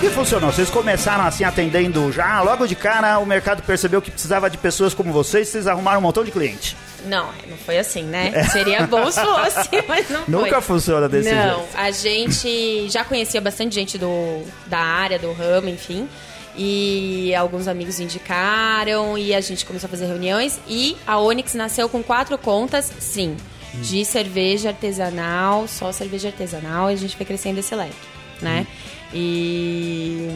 Como 0.00 0.12
que 0.12 0.16
funcionou? 0.16 0.50
Vocês 0.50 0.70
começaram 0.70 1.26
assim 1.26 1.44
atendendo 1.44 2.10
já, 2.10 2.40
logo 2.40 2.66
de 2.66 2.74
cara 2.74 3.18
o 3.18 3.26
mercado 3.26 3.62
percebeu 3.62 4.00
que 4.00 4.10
precisava 4.10 4.48
de 4.48 4.56
pessoas 4.56 4.94
como 4.94 5.12
vocês, 5.12 5.46
vocês 5.46 5.66
arrumaram 5.66 5.98
um 5.98 6.02
montão 6.02 6.24
de 6.24 6.30
cliente. 6.30 6.74
Não, 7.04 7.26
não 7.46 7.56
foi 7.58 7.76
assim, 7.76 8.04
né? 8.04 8.44
Seria 8.44 8.86
bom 8.86 9.10
se 9.10 9.20
fosse, 9.20 9.68
mas 9.86 10.08
não 10.08 10.24
foi. 10.24 10.34
Nunca 10.34 10.62
funciona 10.62 11.06
desse 11.06 11.30
não, 11.30 11.58
jeito. 11.58 11.68
a 11.74 11.90
gente 11.90 12.88
já 12.88 13.04
conhecia 13.04 13.42
bastante 13.42 13.74
gente 13.74 13.98
do, 13.98 14.42
da 14.68 14.78
área, 14.78 15.18
do 15.18 15.34
ramo, 15.34 15.68
enfim. 15.68 16.08
E 16.56 17.34
alguns 17.34 17.68
amigos 17.68 18.00
indicaram 18.00 19.18
e 19.18 19.34
a 19.34 19.40
gente 19.42 19.66
começou 19.66 19.86
a 19.86 19.90
fazer 19.90 20.06
reuniões. 20.06 20.58
E 20.66 20.96
a 21.06 21.18
Onyx 21.20 21.52
nasceu 21.52 21.90
com 21.90 22.02
quatro 22.02 22.38
contas, 22.38 22.90
sim, 22.98 23.36
de 23.74 24.02
cerveja 24.06 24.70
artesanal, 24.70 25.68
só 25.68 25.92
cerveja 25.92 26.28
artesanal. 26.28 26.90
E 26.90 26.94
a 26.94 26.96
gente 26.96 27.14
foi 27.18 27.26
crescendo 27.26 27.60
esse 27.60 27.74
leque, 27.74 27.92
né? 28.40 28.66
E 29.12 30.28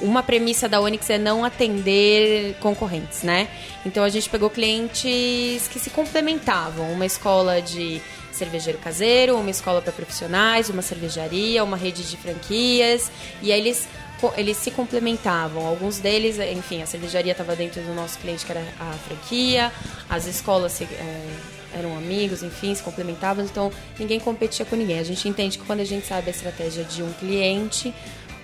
uma 0.00 0.22
premissa 0.22 0.68
da 0.68 0.80
Onyx 0.80 1.08
é 1.10 1.18
não 1.18 1.44
atender 1.44 2.56
concorrentes, 2.60 3.22
né? 3.22 3.48
Então 3.84 4.04
a 4.04 4.08
gente 4.08 4.28
pegou 4.28 4.50
clientes 4.50 5.68
que 5.68 5.78
se 5.78 5.90
complementavam, 5.90 6.92
uma 6.92 7.06
escola 7.06 7.60
de 7.60 8.00
cervejeiro 8.32 8.78
caseiro, 8.78 9.36
uma 9.36 9.50
escola 9.50 9.80
para 9.80 9.92
profissionais, 9.92 10.68
uma 10.68 10.82
cervejaria, 10.82 11.62
uma 11.62 11.76
rede 11.76 12.02
de 12.02 12.16
franquias, 12.16 13.10
e 13.40 13.52
aí 13.52 13.60
eles 13.60 13.86
eles 14.36 14.56
se 14.56 14.70
complementavam. 14.70 15.66
Alguns 15.66 15.98
deles, 15.98 16.38
enfim, 16.38 16.80
a 16.80 16.86
cervejaria 16.86 17.32
estava 17.32 17.54
dentro 17.54 17.82
do 17.82 17.92
nosso 17.92 18.18
cliente 18.18 18.46
que 18.46 18.52
era 18.52 18.64
a 18.80 18.92
franquia, 19.06 19.70
as 20.08 20.26
escolas 20.26 20.72
se, 20.72 20.84
eh, 20.84 21.36
eram 21.74 21.96
amigos, 21.96 22.42
enfim, 22.42 22.74
se 22.74 22.82
complementavam, 22.82 23.44
então 23.44 23.70
ninguém 23.98 24.20
competia 24.20 24.64
com 24.64 24.76
ninguém. 24.76 24.98
A 24.98 25.04
gente 25.04 25.28
entende 25.28 25.58
que 25.58 25.64
quando 25.64 25.80
a 25.80 25.84
gente 25.84 26.06
sabe 26.06 26.28
a 26.28 26.30
estratégia 26.30 26.84
de 26.84 27.02
um 27.02 27.12
cliente, 27.14 27.92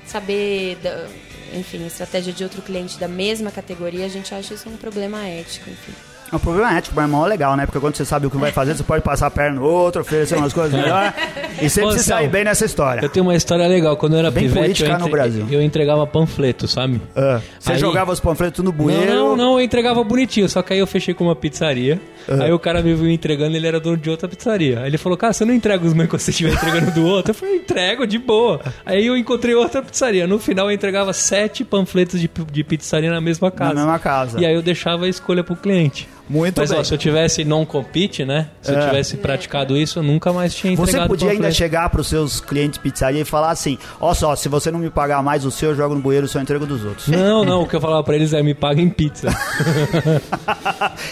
saber, 0.07 0.77
da- 0.83 1.09
enfim, 1.55 1.83
a 1.85 1.87
estratégia 1.87 2.33
de 2.33 2.43
outro 2.45 2.61
cliente 2.63 2.99
da 2.99 3.09
mesma 3.09 3.51
categoria, 3.51 4.05
a 4.05 4.09
gente 4.09 4.35
acha 4.35 4.55
isso 4.55 4.69
um 4.69 4.77
problema 4.77 5.27
ético, 5.27 5.71
enfim. 5.71 5.93
O 6.33 6.39
problema 6.39 6.75
é 6.75 6.79
ético, 6.79 6.95
mas 6.97 7.05
é 7.05 7.09
mó 7.09 7.27
legal, 7.27 7.57
né? 7.57 7.67
Porque 7.67 7.81
quando 7.81 7.97
você 7.97 8.05
sabe 8.05 8.27
o 8.27 8.31
que 8.31 8.37
vai 8.37 8.53
fazer, 8.53 8.75
você 8.77 8.83
pode 8.85 9.03
passar 9.03 9.27
a 9.27 9.31
perna 9.31 9.57
no 9.61 9.65
outro, 9.67 10.03
oferecer 10.03 10.37
umas 10.37 10.53
coisas 10.53 10.73
melhor. 10.81 11.13
E 11.61 11.69
sempre 11.69 11.91
Ô, 11.91 11.99
se 11.99 12.05
Sal, 12.05 12.27
bem 12.29 12.45
nessa 12.45 12.65
história. 12.65 13.01
Eu 13.05 13.09
tenho 13.09 13.27
uma 13.27 13.35
história 13.35 13.67
legal. 13.67 13.97
Quando 13.97 14.13
eu 14.15 14.21
era 14.21 14.31
Bem 14.31 14.45
pivete, 14.45 14.61
política 14.63 14.91
eu, 14.93 14.99
no 14.99 15.09
Brasil. 15.09 15.47
eu 15.51 15.61
entregava 15.61 16.07
panfleto, 16.07 16.69
sabe? 16.69 17.01
Ah, 17.17 17.41
você 17.59 17.73
Aí- 17.73 17.79
jogava 17.79 18.13
os 18.13 18.21
panfletos 18.21 18.65
no 18.65 18.71
bueiro. 18.73 19.07
Não, 19.07 19.31
não, 19.31 19.37
não, 19.37 19.53
eu 19.59 19.65
entregava 19.65 20.03
bonitinho, 20.05 20.49
só 20.49 20.63
que 20.63 20.73
aí 20.73 20.79
eu 20.79 20.87
fechei 20.87 21.13
com 21.15 21.25
uma 21.25 21.35
pizzaria. 21.37 22.01
Ah. 22.29 22.45
Aí 22.45 22.53
o 22.53 22.59
cara 22.59 22.81
me 22.83 22.95
viu 22.95 23.11
entregando, 23.11 23.57
ele 23.57 23.67
era 23.67 23.81
dono 23.81 23.97
de 23.97 24.09
outra 24.09 24.29
pizzaria. 24.29 24.81
Aí 24.81 24.87
ele 24.87 24.99
falou, 24.99 25.19
cara, 25.19 25.33
você 25.33 25.45
não 25.45 25.53
entrega 25.53 25.85
os 25.85 25.93
meus 25.93 26.09
quando 26.09 26.21
você 26.21 26.31
estiver 26.31 26.53
entregando 26.53 26.91
do 26.93 27.05
outro? 27.07 27.31
Eu 27.33 27.35
falei, 27.35 27.57
entrego, 27.57 28.07
de 28.07 28.19
boa. 28.19 28.61
Aí 28.87 29.07
eu 29.07 29.17
encontrei 29.17 29.55
outra 29.55 29.83
pizzaria. 29.83 30.27
No 30.27 30.39
final 30.39 30.67
eu 30.71 30.75
entregava 30.75 31.13
sete 31.13 31.65
panfletos 31.65 32.21
de, 32.21 32.31
de 32.53 32.65
pizzaria 32.65 33.11
na 33.11 33.21
mesma 33.21 33.51
casa. 33.51 33.75
mesma 33.75 33.99
casa. 33.99 34.41
E 34.41 34.47
aí 34.47 34.55
eu 34.55 34.63
deixava 34.63 35.07
a 35.07 35.09
escolha 35.09 35.43
pro 35.43 35.57
cliente. 35.57 36.09
Muito 36.33 36.61
Mas 36.61 36.71
bem. 36.71 36.79
ó, 36.79 36.85
se 36.85 36.95
eu 36.95 36.99
tivesse 36.99 37.45
non-compete, 37.45 38.25
né? 38.25 38.51
Se 38.63 38.71
eu 38.71 38.79
É. 38.79 38.87
tivesse 38.87 39.17
praticado 39.17 39.77
isso, 39.77 39.99
eu 39.99 40.03
nunca 40.05 40.33
mais 40.33 40.55
tinha 40.55 40.73
entregado 40.73 41.03
Você 41.03 41.09
podia 41.09 41.31
ainda 41.33 41.51
chegar 41.51 41.91
pros 41.91 42.07
seus 42.07 42.39
clientes 42.41 42.79
de 42.79 42.85
pizzaria 42.85 43.23
e 43.23 43.25
falar 43.25 43.51
assim: 43.51 43.77
ó 44.01 44.15
só, 44.15 44.37
se 44.37 44.49
você 44.49 44.71
não 44.71 44.79
me 44.79 44.91
pagar 44.91 45.25
mais 45.25 45.45
o 45.45 45.51
seu, 45.51 45.71
eu 45.71 45.77
jogo 45.77 45.97
no 45.97 46.01
bueiro, 46.01 46.29
só 46.29 46.41
entrego 46.41 46.65
dos 46.67 46.85
outros. 46.85 47.09
Não, 47.09 47.43
não, 47.45 47.63
o 47.63 47.67
que 47.67 47.75
eu 47.75 47.81
falava 47.81 48.05
pra 48.05 48.15
eles 48.15 48.33
é 48.33 48.45
me 48.45 48.55
paga 48.55 48.81
em 48.81 48.89
pizza. 48.89 49.27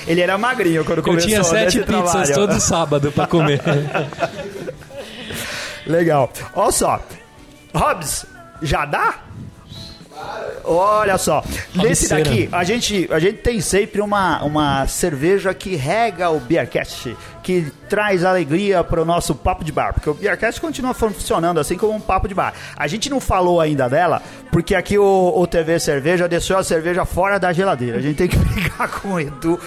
Ele 0.07 0.21
era 0.21 0.39
magrinho 0.39 0.85
quando 0.85 0.99
Eu 0.99 1.03
começou 1.05 1.29
tinha 1.29 1.43
sete 1.43 1.81
pizzas 1.81 2.13
trabalho. 2.13 2.35
todo 2.35 2.61
sábado 2.61 3.11
pra 3.11 3.27
comer. 3.27 3.61
Legal. 5.85 6.31
Olha 6.55 6.71
só. 6.71 7.01
Hobbs, 7.75 8.25
já 8.63 8.85
dá? 8.85 9.17
Olha 10.65 11.17
só, 11.17 11.43
nesse 11.75 12.09
daqui 12.09 12.47
a 12.53 12.63
gente, 12.63 13.09
a 13.11 13.19
gente 13.19 13.39
tem 13.39 13.59
sempre 13.61 14.03
uma, 14.03 14.43
uma 14.43 14.87
cerveja 14.87 15.55
que 15.55 15.75
rega 15.77 16.29
o 16.29 16.39
Beercast, 16.39 17.17
que 17.43 17.73
traz 17.89 18.23
alegria 18.23 18.85
para 18.85 19.01
o 19.01 19.05
nosso 19.05 19.35
papo 19.35 19.65
de 19.65 19.73
bar, 19.73 19.95
porque 19.95 20.11
o 20.11 20.15
Beercast 20.15 20.61
continua 20.61 20.93
funcionando 20.93 21.59
assim 21.59 21.79
como 21.79 21.95
um 21.95 22.01
papo 22.01 22.29
de 22.29 22.35
bar. 22.35 22.53
A 22.77 22.87
gente 22.87 23.09
não 23.09 23.19
falou 23.19 23.63
ainda 23.63 23.89
dela, 23.89 24.21
porque 24.53 24.75
aqui 24.75 24.99
o, 24.99 25.33
o 25.35 25.47
TV 25.47 25.81
Cerveja 25.81 26.29
deixou 26.29 26.59
a 26.59 26.63
cerveja 26.63 27.07
fora 27.07 27.39
da 27.39 27.51
geladeira. 27.51 27.97
A 27.97 28.03
gente 28.03 28.17
tem 28.17 28.29
que 28.29 28.37
brigar 28.37 28.89
com 28.89 29.15
o 29.15 29.21
Edu. 29.21 29.59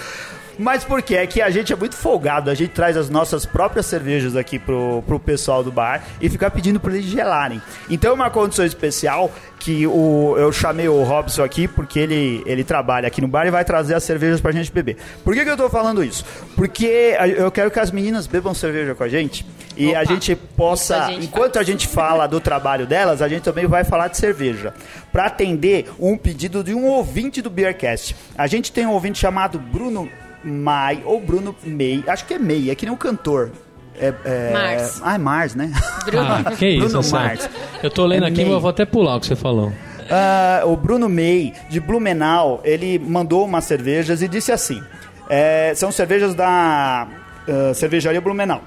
Mas 0.62 0.84
por 0.84 1.02
quê? 1.02 1.16
É 1.16 1.26
que 1.26 1.42
a 1.42 1.50
gente 1.50 1.72
é 1.72 1.76
muito 1.76 1.96
folgado, 1.96 2.48
a 2.50 2.54
gente 2.54 2.70
traz 2.70 2.96
as 2.96 3.10
nossas 3.10 3.44
próprias 3.44 3.84
cervejas 3.86 4.36
aqui 4.36 4.58
pro, 4.58 5.02
pro 5.06 5.18
pessoal 5.18 5.64
do 5.64 5.72
bar 5.72 6.02
e 6.20 6.28
fica 6.28 6.48
pedindo 6.50 6.78
para 6.78 6.92
eles 6.94 7.04
gelarem. 7.06 7.60
Então 7.90 8.12
é 8.12 8.14
uma 8.14 8.30
condição 8.30 8.64
especial 8.64 9.30
que 9.58 9.86
o, 9.86 10.34
eu 10.38 10.50
chamei 10.52 10.88
o 10.88 11.02
Robson 11.02 11.42
aqui 11.44 11.66
porque 11.68 11.98
ele, 11.98 12.42
ele 12.46 12.64
trabalha 12.64 13.06
aqui 13.08 13.20
no 13.20 13.28
bar 13.28 13.46
e 13.46 13.50
vai 13.50 13.64
trazer 13.64 13.94
as 13.94 14.02
cervejas 14.04 14.40
pra 14.40 14.52
gente 14.52 14.70
beber. 14.72 14.96
Por 15.24 15.34
que, 15.34 15.44
que 15.44 15.50
eu 15.50 15.56
tô 15.56 15.68
falando 15.68 16.02
isso? 16.02 16.24
Porque 16.56 17.16
a- 17.18 17.26
eu 17.28 17.50
quero 17.50 17.70
que 17.70 17.78
as 17.80 17.90
meninas 17.90 18.26
bebam 18.26 18.54
cerveja 18.54 18.94
com 18.94 19.04
a 19.04 19.08
gente 19.08 19.44
e 19.76 19.94
a 19.94 20.00
Opa, 20.02 20.04
gente 20.04 20.36
possa, 20.36 21.04
a 21.04 21.10
gente 21.10 21.24
enquanto 21.26 21.58
a 21.58 21.62
gente 21.62 21.86
fala 21.88 22.26
do 22.26 22.38
trabalho 22.40 22.86
delas, 22.86 23.22
a 23.22 23.28
gente 23.28 23.42
também 23.42 23.66
vai 23.66 23.84
falar 23.84 24.08
de 24.08 24.16
cerveja. 24.18 24.74
Para 25.12 25.26
atender 25.26 25.90
um 25.98 26.16
pedido 26.16 26.62
de 26.62 26.74
um 26.74 26.86
ouvinte 26.86 27.40
do 27.40 27.48
Beercast. 27.50 28.14
A 28.36 28.46
gente 28.46 28.70
tem 28.72 28.86
um 28.86 28.92
ouvinte 28.92 29.18
chamado 29.18 29.58
Bruno 29.58 30.08
Mai, 30.44 31.02
ou 31.04 31.20
Bruno 31.20 31.54
May, 31.64 32.02
acho 32.06 32.24
que 32.26 32.34
é 32.34 32.38
May, 32.38 32.70
é 32.70 32.74
que 32.74 32.84
nem 32.86 32.94
o 32.94 32.98
cantor. 32.98 33.50
É, 33.98 34.12
é... 34.24 34.52
Mars. 34.52 35.00
Ah, 35.04 35.14
é 35.14 35.18
Mars, 35.18 35.54
né? 35.54 35.72
Bruno. 36.04 36.26
Ah, 36.28 36.52
que 36.56 36.66
isso, 36.66 36.88
Bruno. 36.88 37.10
Mars. 37.10 37.50
Eu 37.82 37.90
tô 37.90 38.06
lendo 38.06 38.24
É 38.24 38.28
aqui, 38.28 38.38
May. 38.38 38.44
mas 38.46 38.54
eu 38.54 38.60
vou 38.60 38.70
até 38.70 38.84
pular 38.84 39.16
o 39.16 39.20
que 39.20 39.26
você 39.26 39.36
falou. 39.36 39.72
Ah, 40.10 40.62
o 40.64 40.76
Bruno 40.76 41.08
May, 41.08 41.52
de 41.68 41.80
Blumenau, 41.80 42.60
ele 42.64 42.98
mandou 42.98 43.44
umas 43.44 43.64
cervejas 43.64 44.22
e 44.22 44.28
disse 44.28 44.50
assim: 44.50 44.82
é, 45.28 45.72
são 45.74 45.92
cervejas 45.92 46.34
da 46.34 47.06
ah, 47.48 47.74
cervejaria 47.74 48.20
Blumenau. 48.20 48.62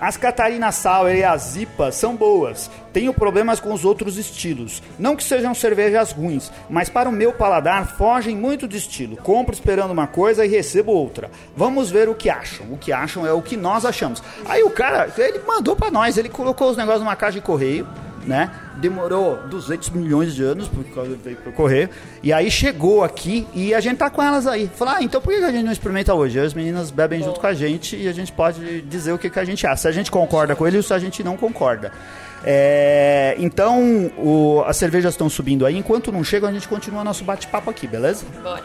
As 0.00 0.16
Catarina 0.16 0.70
Sour 0.70 1.10
e 1.10 1.24
as 1.24 1.56
IPA 1.56 1.90
são 1.90 2.14
boas. 2.14 2.70
Tenho 2.92 3.12
problemas 3.12 3.58
com 3.58 3.72
os 3.72 3.84
outros 3.84 4.16
estilos. 4.16 4.80
Não 4.98 5.16
que 5.16 5.24
sejam 5.24 5.52
cervejas 5.54 6.12
ruins, 6.12 6.52
mas 6.70 6.88
para 6.88 7.08
o 7.08 7.12
meu 7.12 7.32
paladar 7.32 7.96
fogem 7.96 8.36
muito 8.36 8.68
de 8.68 8.76
estilo. 8.76 9.16
Compro 9.16 9.52
esperando 9.52 9.90
uma 9.90 10.06
coisa 10.06 10.46
e 10.46 10.48
recebo 10.48 10.92
outra. 10.92 11.30
Vamos 11.56 11.90
ver 11.90 12.08
o 12.08 12.14
que 12.14 12.30
acham. 12.30 12.72
O 12.72 12.78
que 12.78 12.92
acham 12.92 13.26
é 13.26 13.32
o 13.32 13.42
que 13.42 13.56
nós 13.56 13.84
achamos. 13.84 14.22
Aí 14.46 14.62
o 14.62 14.70
cara, 14.70 15.12
ele 15.18 15.40
mandou 15.46 15.74
para 15.74 15.90
nós, 15.90 16.16
ele 16.16 16.28
colocou 16.28 16.70
os 16.70 16.76
negócios 16.76 17.02
numa 17.02 17.16
caixa 17.16 17.40
de 17.40 17.44
correio, 17.44 17.86
né? 18.28 18.50
Demorou 18.76 19.38
200 19.48 19.90
milhões 19.90 20.34
de 20.34 20.42
anos 20.44 20.68
por 20.68 20.84
causa 20.84 21.16
veio 21.24 21.36
pro 21.38 21.50
correio. 21.52 21.88
E 22.22 22.32
aí 22.32 22.50
chegou 22.50 23.02
aqui 23.02 23.46
e 23.54 23.74
a 23.74 23.80
gente 23.80 23.96
tá 23.96 24.10
com 24.10 24.22
elas 24.22 24.46
aí. 24.46 24.70
Falou, 24.76 24.94
ah, 24.94 25.02
então 25.02 25.20
por 25.20 25.32
que 25.32 25.42
a 25.42 25.50
gente 25.50 25.64
não 25.64 25.72
experimenta 25.72 26.14
hoje? 26.14 26.38
As 26.38 26.52
meninas 26.54 26.90
bebem 26.90 27.22
junto 27.22 27.40
com 27.40 27.46
a 27.46 27.54
gente 27.54 27.96
e 27.96 28.06
a 28.06 28.12
gente 28.12 28.30
pode 28.30 28.82
dizer 28.82 29.12
o 29.12 29.18
que, 29.18 29.30
que 29.30 29.38
a 29.40 29.44
gente 29.44 29.66
acha. 29.66 29.82
Se 29.82 29.88
a 29.88 29.92
gente 29.92 30.10
concorda 30.10 30.54
com 30.54 30.66
ele 30.66 30.76
ou 30.76 30.82
se 30.82 30.92
a 30.92 30.98
gente 30.98 31.24
não 31.24 31.36
concorda. 31.36 31.90
É, 32.44 33.34
então, 33.38 34.10
o- 34.16 34.62
as 34.66 34.76
cervejas 34.76 35.14
estão 35.14 35.28
subindo 35.28 35.66
aí. 35.66 35.76
Enquanto 35.76 36.12
não 36.12 36.22
chegam, 36.22 36.48
a 36.48 36.52
gente 36.52 36.68
continua 36.68 37.02
nosso 37.02 37.24
bate-papo 37.24 37.68
aqui, 37.70 37.86
beleza? 37.86 38.24
Bora. 38.42 38.62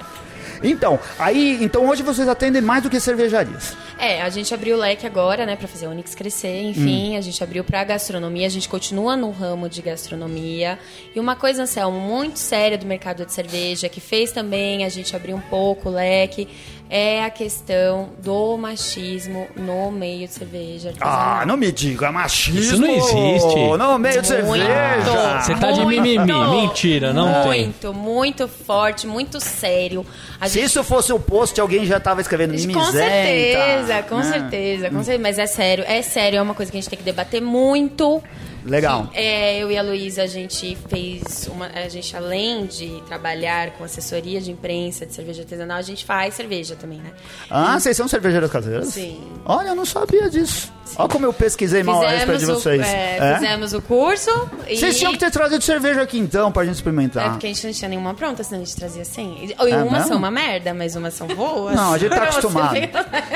Então, 0.63 1.00
aí, 1.20 1.58
então 1.62 1.88
hoje 1.88 2.01
vocês 2.01 2.27
atendem 2.27 2.62
mais 2.62 2.82
do 2.84 2.89
que 2.89 3.00
cervejarias. 3.00 3.75
É, 4.00 4.22
a 4.22 4.29
gente 4.29 4.53
abriu 4.53 4.75
o 4.75 4.79
leque 4.79 5.05
agora, 5.05 5.46
né, 5.46 5.55
pra 5.55 5.67
fazer 5.67 5.88
o 5.88 5.91
Onix 5.91 6.15
crescer, 6.15 6.63
Hum. 6.65 6.70
enfim, 6.70 7.17
a 7.17 7.22
gente 7.22 7.43
abriu 7.43 7.63
pra 7.63 7.84
gastronomia, 7.84 8.48
a 8.48 8.50
gente 8.50 8.67
continua 8.70 9.15
no 9.15 9.29
ramo 9.32 9.67
de 9.70 9.82
gastronomia. 9.82 10.79
E 11.15 11.20
uma 11.20 11.36
coisa, 11.36 11.63
Anselmo, 11.63 12.00
muito 12.00 12.39
séria 12.39 12.77
do 12.77 12.86
mercado 12.86 13.25
de 13.25 13.32
cerveja, 13.34 13.89
que 13.89 14.00
fez 14.01 14.32
também 14.32 14.86
a 14.86 14.89
gente 14.89 15.15
abrir 15.15 15.34
um 15.34 15.41
pouco 15.41 15.89
o 15.89 15.91
leque, 15.91 16.48
é 16.96 17.26
a 17.26 17.32
questão 17.32 18.10
do 18.20 18.56
machismo 18.56 19.48
no 19.56 19.90
meio 19.90 20.28
de 20.28 20.34
cerveja 20.36 20.90
artesanal. 20.90 21.40
Ah, 21.42 21.44
não 21.44 21.58
me 21.58 21.72
diga, 21.72 22.12
machismo. 22.12 22.60
Isso 22.60 22.78
não 22.78 22.88
existe. 22.88 23.56
No 23.80 23.98
meio 23.98 24.22
de 24.22 24.44
Muito. 24.44 24.64
cerveja. 24.68 25.42
Você 25.42 25.56
tá 25.56 25.72
de 25.72 25.82
Muito. 25.82 26.02
mimimi. 26.04 26.62
Mentira, 26.62 27.12
não 27.12 27.50
tem. 27.50 27.64
Muito, 27.64 27.94
muito 27.96 28.48
forte, 28.48 29.08
muito 29.08 29.40
sério. 29.40 30.06
A 30.40 30.48
Se 30.48 30.62
isso 30.62 30.84
fosse 30.84 31.12
o 31.12 31.20
post, 31.20 31.60
alguém 31.60 31.84
já 31.84 32.00
tava 32.00 32.22
escrevendo 32.22 32.52
Com 32.52 32.58
mimizenta. 32.58 32.92
certeza, 32.92 34.04
com 34.04 34.18
né? 34.18 34.24
certeza, 34.24 34.90
com 34.92 35.04
certeza. 35.04 35.20
Mas 35.20 35.40
é 35.40 35.48
sério, 35.48 35.84
é 35.88 36.02
sério, 36.04 36.38
é 36.38 36.42
uma 36.44 36.54
coisa 36.54 36.72
que 36.72 36.78
a 36.78 36.80
gente 36.80 36.92
tem 36.92 37.00
que 37.00 37.06
debater 37.06 37.42
muito. 37.42 38.22
Legal. 38.65 39.08
Que, 39.08 39.17
é, 39.17 39.58
eu 39.60 39.72
e 39.72 39.77
a 39.77 39.82
Luísa, 39.82 40.24
a 40.24 40.27
gente 40.27 40.77
fez 40.89 41.48
uma. 41.51 41.67
A 41.67 41.88
gente, 41.89 42.15
além 42.15 42.65
de 42.65 43.01
trabalhar 43.08 43.72
com 43.72 43.84
assessoria 43.84 44.39
de 44.41 44.51
imprensa 44.51 45.05
de 45.05 45.13
cerveja 45.13 45.41
artesanal, 45.41 45.77
a 45.77 45.82
gente 45.82 46.05
faz 46.05 46.34
cerveja 46.36 46.75
também, 46.75 47.00
né? 47.00 47.12
Ah, 47.50 47.79
vocês 47.79 47.96
são 47.98 48.08
cervejeiras 48.08 48.51
caseiras? 48.51 48.88
Sim. 48.89 49.22
Olha, 49.46 49.70
eu 49.70 49.75
não 49.75 49.86
sabia 49.86 50.29
disso. 50.29 50.72
Olha 50.98 51.10
como 51.10 51.25
eu 51.25 51.34
pesquisei 51.34 51.82
mal 51.82 52.03
a 52.03 52.10
respeito 52.10 52.39
de 52.39 52.51
o, 52.51 52.55
vocês. 52.55 52.82
é, 52.86 53.17
É? 53.17 53.34
fizemos 53.36 53.74
o 53.74 53.82
curso 53.82 54.29
e. 54.67 54.77
Vocês 54.77 54.98
tinham 54.98 55.12
que 55.13 55.17
ter 55.20 55.32
trazido 55.32 55.63
cerveja 55.63 56.01
aqui 56.01 56.17
então, 56.20 56.51
pra 56.51 56.63
gente 56.65 56.75
experimentar. 56.75 57.25
É 57.25 57.29
porque 57.32 57.48
a 57.48 57.50
gente 57.50 57.65
não 57.65 57.74
tinha 57.74 57.89
nenhuma 57.89 58.13
pronta, 58.13 58.43
senão 58.43 58.62
a 58.62 58.65
gente 58.65 58.75
trazia 58.75 59.03
100. 59.03 59.55
Ou 59.60 59.67
É 59.67 59.77
umas 59.77 59.91
mesmo? 59.91 60.08
são 60.10 60.17
uma 60.17 60.29
merda, 60.32 60.74
mas 60.74 60.96
umas 60.96 61.13
são 61.13 61.27
boas. 61.27 61.75
Não, 61.75 61.93
a 61.93 61.98
gente 61.98 62.12
tá 62.12 62.24
acostumado. 62.29 62.75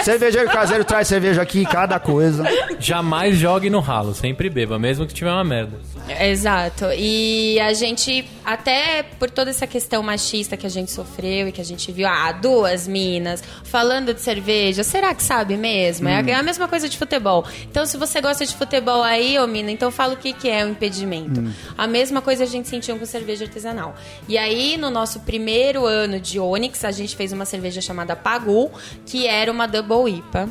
Cervejeiro 0.03 0.49
caseiro 0.49 0.85
traz 0.85 1.07
cerveja 1.07 1.41
aqui, 1.41 1.65
cada 1.65 1.99
coisa. 1.99 2.43
Jamais 2.79 3.35
jogue 3.37 3.69
no 3.69 3.79
ralo, 3.79 4.13
sempre 4.13 4.49
beba, 4.49 4.77
mesmo 4.77 5.05
que 5.07 5.13
tiver 5.17 5.31
uma 5.31 5.43
merda. 5.43 5.79
Exato. 6.21 6.85
E 6.95 7.59
a 7.59 7.73
gente, 7.73 8.25
até 8.45 9.03
por 9.03 9.29
toda 9.29 9.49
essa 9.49 9.65
questão 9.65 10.01
machista 10.03 10.55
que 10.55 10.65
a 10.65 10.69
gente 10.69 10.91
sofreu 10.91 11.47
e 11.47 11.51
que 11.51 11.59
a 11.59 11.65
gente 11.65 11.91
viu, 11.91 12.07
ah, 12.07 12.31
duas 12.31 12.87
minas 12.87 13.43
falando 13.63 14.13
de 14.13 14.21
cerveja, 14.21 14.83
será 14.83 15.13
que 15.13 15.23
sabe 15.23 15.57
mesmo? 15.57 16.07
É 16.07 16.33
a 16.33 16.43
mesma 16.43 16.67
coisa 16.67 16.87
de 16.87 16.97
futebol. 16.97 17.45
Então, 17.69 17.85
se 17.85 17.97
você 17.97 18.21
gosta 18.21 18.45
de 18.45 18.55
futebol 18.55 19.03
aí, 19.03 19.37
ô 19.39 19.47
mina, 19.47 19.71
então 19.71 19.91
fala 19.91 20.13
o 20.13 20.17
que, 20.17 20.33
que 20.33 20.49
é 20.49 20.63
o 20.63 20.69
impedimento. 20.69 21.43
A 21.77 21.87
mesma 21.87 22.21
coisa 22.21 22.43
a 22.43 22.47
gente 22.47 22.67
sentiu 22.67 22.97
com 22.97 23.05
cerveja 23.05 23.45
artesanal. 23.45 23.95
E 24.27 24.37
aí, 24.37 24.77
no 24.77 24.89
nosso 24.89 25.21
primeiro 25.21 25.85
ano 25.85 26.19
de 26.19 26.39
Onyx, 26.39 26.85
a 26.85 26.91
gente 26.91 27.15
fez 27.15 27.31
uma 27.33 27.45
cerveja 27.45 27.81
chamada 27.81 28.15
Pagu, 28.15 28.71
que 29.05 29.25
era 29.25 29.51
uma 29.51 29.67
Double 29.67 30.11
IPA. 30.11 30.49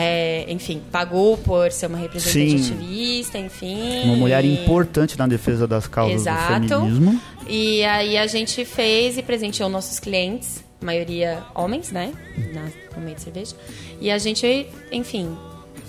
É, 0.00 0.44
enfim, 0.48 0.80
pagou 0.92 1.36
por 1.36 1.72
ser 1.72 1.86
uma 1.86 1.98
representante 1.98 2.62
Sim. 2.62 2.72
ativista, 2.74 3.36
enfim. 3.36 4.04
Uma 4.04 4.14
mulher 4.14 4.44
e- 4.44 4.62
importante 4.62 5.18
na 5.18 5.26
defesa 5.26 5.66
das 5.66 5.88
causas 5.88 6.20
Exato. 6.20 6.60
do 6.60 6.68
feminismo. 6.68 7.20
E 7.48 7.82
aí 7.84 8.16
a 8.16 8.28
gente 8.28 8.64
fez 8.64 9.18
e 9.18 9.22
presenteou 9.24 9.68
nossos 9.68 9.98
clientes, 9.98 10.62
maioria 10.80 11.42
homens, 11.52 11.90
né? 11.90 12.12
Na, 12.54 12.70
no 12.96 13.02
meio 13.02 13.16
de 13.16 13.22
cerveja. 13.22 13.56
E 14.00 14.08
a 14.08 14.18
gente, 14.18 14.68
enfim, 14.92 15.36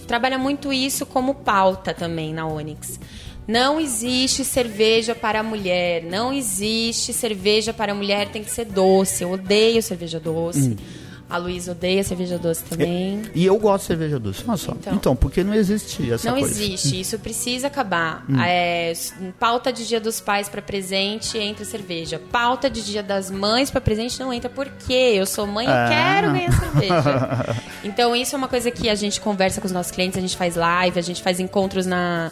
trabalha 0.07 0.39
muito 0.39 0.73
isso 0.73 1.05
como 1.05 1.35
pauta 1.35 1.93
também 1.93 2.33
na 2.33 2.47
Onyx. 2.47 2.99
Não 3.47 3.79
existe 3.79 4.43
cerveja 4.43 5.13
para 5.13 5.43
mulher, 5.43 6.03
não 6.03 6.33
existe 6.33 7.13
cerveja 7.13 7.73
para 7.73 7.93
mulher, 7.93 8.29
tem 8.29 8.43
que 8.43 8.49
ser 8.49 8.65
doce. 8.65 9.23
Eu 9.23 9.31
odeio 9.31 9.83
cerveja 9.83 10.19
doce. 10.19 10.75
A 11.29 11.37
Luísa 11.37 11.73
odeia 11.73 12.03
cerveja 12.03 12.39
doce 12.39 12.63
também. 12.63 13.21
E 13.35 13.45
eu 13.45 13.57
gosto 13.59 13.81
de 13.83 13.87
cerveja 13.87 14.17
doce, 14.19 14.43
olha 14.47 14.57
só. 14.57 14.71
Então. 14.71 14.93
Então, 14.95 15.15
porque 15.15 15.43
não 15.43 15.53
existe 15.53 16.11
essa 16.11 16.27
Não 16.31 16.39
coisa. 16.39 16.55
Hum. 16.59 16.63
existe, 16.63 16.99
isso 16.99 17.19
precisa 17.19 17.67
acabar. 17.67 18.25
É, 18.45 18.89
s- 18.91 19.13
pauta 19.39 19.71
de 19.71 19.87
Dia 19.87 19.99
dos 20.01 20.19
Pais 20.19 20.49
para 20.49 20.61
presente 20.61 21.37
entra 21.37 21.63
cerveja. 21.63 22.19
Pauta 22.31 22.67
de 22.69 22.81
Dia 22.83 23.03
das 23.03 23.29
Mães 23.29 23.69
para 23.69 23.79
presente 23.79 24.19
não 24.19 24.33
entra 24.33 24.49
porque 24.49 24.91
eu 24.91 25.25
sou 25.27 25.45
mãe 25.45 25.67
e 25.67 25.69
Ah. 25.69 25.87
quero 25.87 26.33
ganhar 26.33 26.51
cerveja. 26.51 27.55
então 27.85 28.15
isso 28.15 28.35
é 28.35 28.37
uma 28.37 28.47
coisa 28.47 28.71
que 28.71 28.89
a 28.89 28.95
gente 28.95 29.21
conversa 29.21 29.61
com 29.61 29.67
os 29.67 29.71
nossos 29.73 29.91
clientes, 29.91 30.17
a 30.17 30.21
gente 30.21 30.35
faz 30.35 30.55
live, 30.55 30.97
a 30.97 31.03
gente 31.03 31.21
faz 31.21 31.39
encontros 31.39 31.85
na 31.85 32.31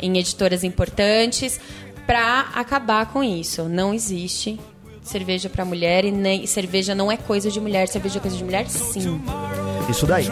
em 0.00 0.16
editoras 0.16 0.64
importantes 0.64 1.60
para 2.06 2.48
acabar 2.54 3.06
com 3.12 3.22
isso. 3.22 3.64
Não 3.68 3.92
existe 3.92 4.58
cerveja 5.08 5.48
para 5.48 5.64
mulher 5.64 6.04
e 6.04 6.10
nem 6.12 6.46
cerveja 6.46 6.94
não 6.94 7.10
é 7.10 7.16
coisa 7.16 7.50
de 7.50 7.60
mulher, 7.60 7.88
cerveja 7.88 8.18
é 8.18 8.20
coisa 8.20 8.36
de 8.36 8.44
mulher 8.44 8.68
sim. 8.68 9.20
Isso 9.88 10.06
daí. 10.06 10.26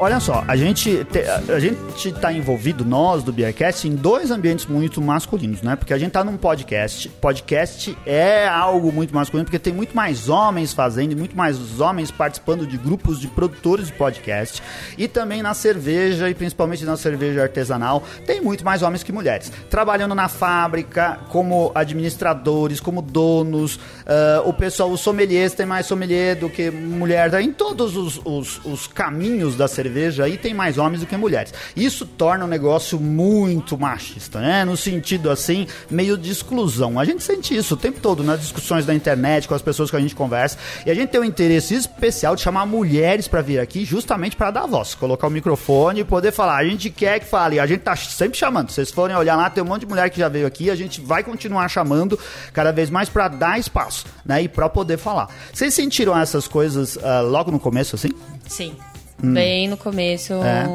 Olha 0.00 0.20
só, 0.20 0.44
a 0.46 0.54
gente, 0.54 1.04
te- 1.06 1.24
a 1.52 1.58
gente 1.58 2.12
tá 2.20 2.32
envolvido, 2.32 2.84
nós 2.84 3.24
do 3.24 3.32
Beercast, 3.32 3.88
em 3.88 3.96
dois 3.96 4.30
ambientes 4.30 4.64
muito 4.64 5.02
masculinos, 5.02 5.60
né? 5.60 5.74
Porque 5.74 5.92
a 5.92 5.98
gente 5.98 6.12
tá 6.12 6.22
num 6.22 6.36
podcast. 6.36 7.08
Podcast 7.20 7.98
é 8.06 8.46
algo 8.46 8.92
muito 8.92 9.12
masculino, 9.12 9.44
porque 9.44 9.58
tem 9.58 9.72
muito 9.72 9.96
mais 9.96 10.28
homens 10.28 10.72
fazendo, 10.72 11.16
muito 11.16 11.36
mais 11.36 11.80
homens 11.80 12.12
participando 12.12 12.64
de 12.64 12.76
grupos 12.78 13.18
de 13.18 13.26
produtores 13.26 13.88
de 13.88 13.92
podcast. 13.94 14.62
E 14.96 15.08
também 15.08 15.42
na 15.42 15.52
cerveja, 15.52 16.30
e 16.30 16.34
principalmente 16.34 16.84
na 16.84 16.96
cerveja 16.96 17.42
artesanal, 17.42 18.04
tem 18.24 18.40
muito 18.40 18.64
mais 18.64 18.82
homens 18.82 19.02
que 19.02 19.10
mulheres. 19.10 19.50
Trabalhando 19.68 20.14
na 20.14 20.28
fábrica, 20.28 21.18
como 21.28 21.72
administradores, 21.74 22.78
como 22.78 23.02
donos, 23.02 23.80
ah, 24.06 24.42
o 24.44 24.52
pessoal, 24.52 24.92
os 24.92 25.00
sommeliers, 25.00 25.54
tem 25.54 25.66
mais 25.66 25.86
sommelier 25.86 26.36
do 26.36 26.48
que 26.48 26.70
mulher. 26.70 27.34
Em 27.42 27.52
todos 27.52 27.96
os, 27.96 28.20
os, 28.24 28.64
os 28.64 28.86
caminhos 28.86 29.56
da 29.56 29.66
cerveja 29.66 29.87
aí 30.22 30.36
tem 30.36 30.54
mais 30.54 30.78
homens 30.78 31.00
do 31.00 31.06
que 31.06 31.16
mulheres. 31.16 31.52
Isso 31.76 32.06
torna 32.06 32.44
o 32.44 32.48
negócio 32.48 32.98
muito 32.98 33.76
machista, 33.78 34.40
né? 34.40 34.64
No 34.64 34.76
sentido 34.76 35.30
assim, 35.30 35.66
meio 35.90 36.16
de 36.16 36.30
exclusão. 36.30 36.98
A 36.98 37.04
gente 37.04 37.22
sente 37.22 37.56
isso 37.56 37.74
o 37.74 37.76
tempo 37.76 38.00
todo 38.00 38.22
nas 38.22 38.40
discussões 38.40 38.86
da 38.86 38.94
internet, 38.94 39.48
com 39.48 39.54
as 39.54 39.62
pessoas 39.62 39.90
que 39.90 39.96
a 39.96 40.00
gente 40.00 40.14
conversa. 40.14 40.58
E 40.84 40.90
a 40.90 40.94
gente 40.94 41.10
tem 41.10 41.20
um 41.20 41.24
interesse 41.24 41.74
especial 41.74 42.36
de 42.36 42.42
chamar 42.42 42.66
mulheres 42.66 43.28
para 43.28 43.42
vir 43.42 43.58
aqui 43.58 43.84
justamente 43.84 44.36
para 44.36 44.50
dar 44.50 44.66
voz, 44.66 44.94
colocar 44.94 45.26
o 45.26 45.30
microfone 45.30 46.00
e 46.00 46.04
poder 46.04 46.32
falar. 46.32 46.56
A 46.56 46.64
gente 46.64 46.90
quer 46.90 47.20
que 47.20 47.26
fale, 47.26 47.60
a 47.60 47.66
gente 47.66 47.80
tá 47.80 47.94
sempre 47.96 48.38
chamando. 48.38 48.70
Se 48.70 48.76
vocês 48.76 48.90
forem 48.90 49.16
olhar 49.16 49.36
lá, 49.36 49.48
tem 49.50 49.62
um 49.62 49.66
monte 49.66 49.80
de 49.80 49.86
mulher 49.86 50.10
que 50.10 50.18
já 50.18 50.28
veio 50.28 50.46
aqui, 50.46 50.70
a 50.70 50.76
gente 50.76 51.00
vai 51.00 51.22
continuar 51.22 51.68
chamando 51.68 52.18
cada 52.52 52.72
vez 52.72 52.90
mais 52.90 53.08
para 53.08 53.28
dar 53.28 53.58
espaço, 53.58 54.06
né? 54.24 54.42
E 54.42 54.48
para 54.48 54.68
poder 54.68 54.98
falar. 54.98 55.28
Vocês 55.52 55.74
sentiram 55.74 56.18
essas 56.18 56.46
coisas 56.46 56.98
ah, 57.02 57.20
logo 57.20 57.50
no 57.50 57.58
começo 57.58 57.94
assim? 57.96 58.10
Sim. 58.46 58.76
Bem 59.22 59.68
no 59.68 59.76
começo. 59.76 60.32
é. 60.34 60.66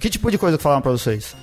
Que 0.00 0.08
tipo 0.10 0.30
de 0.30 0.38
coisa 0.38 0.56
que 0.56 0.62
falaram 0.62 0.82
pra 0.82 0.92
vocês? 0.92 1.34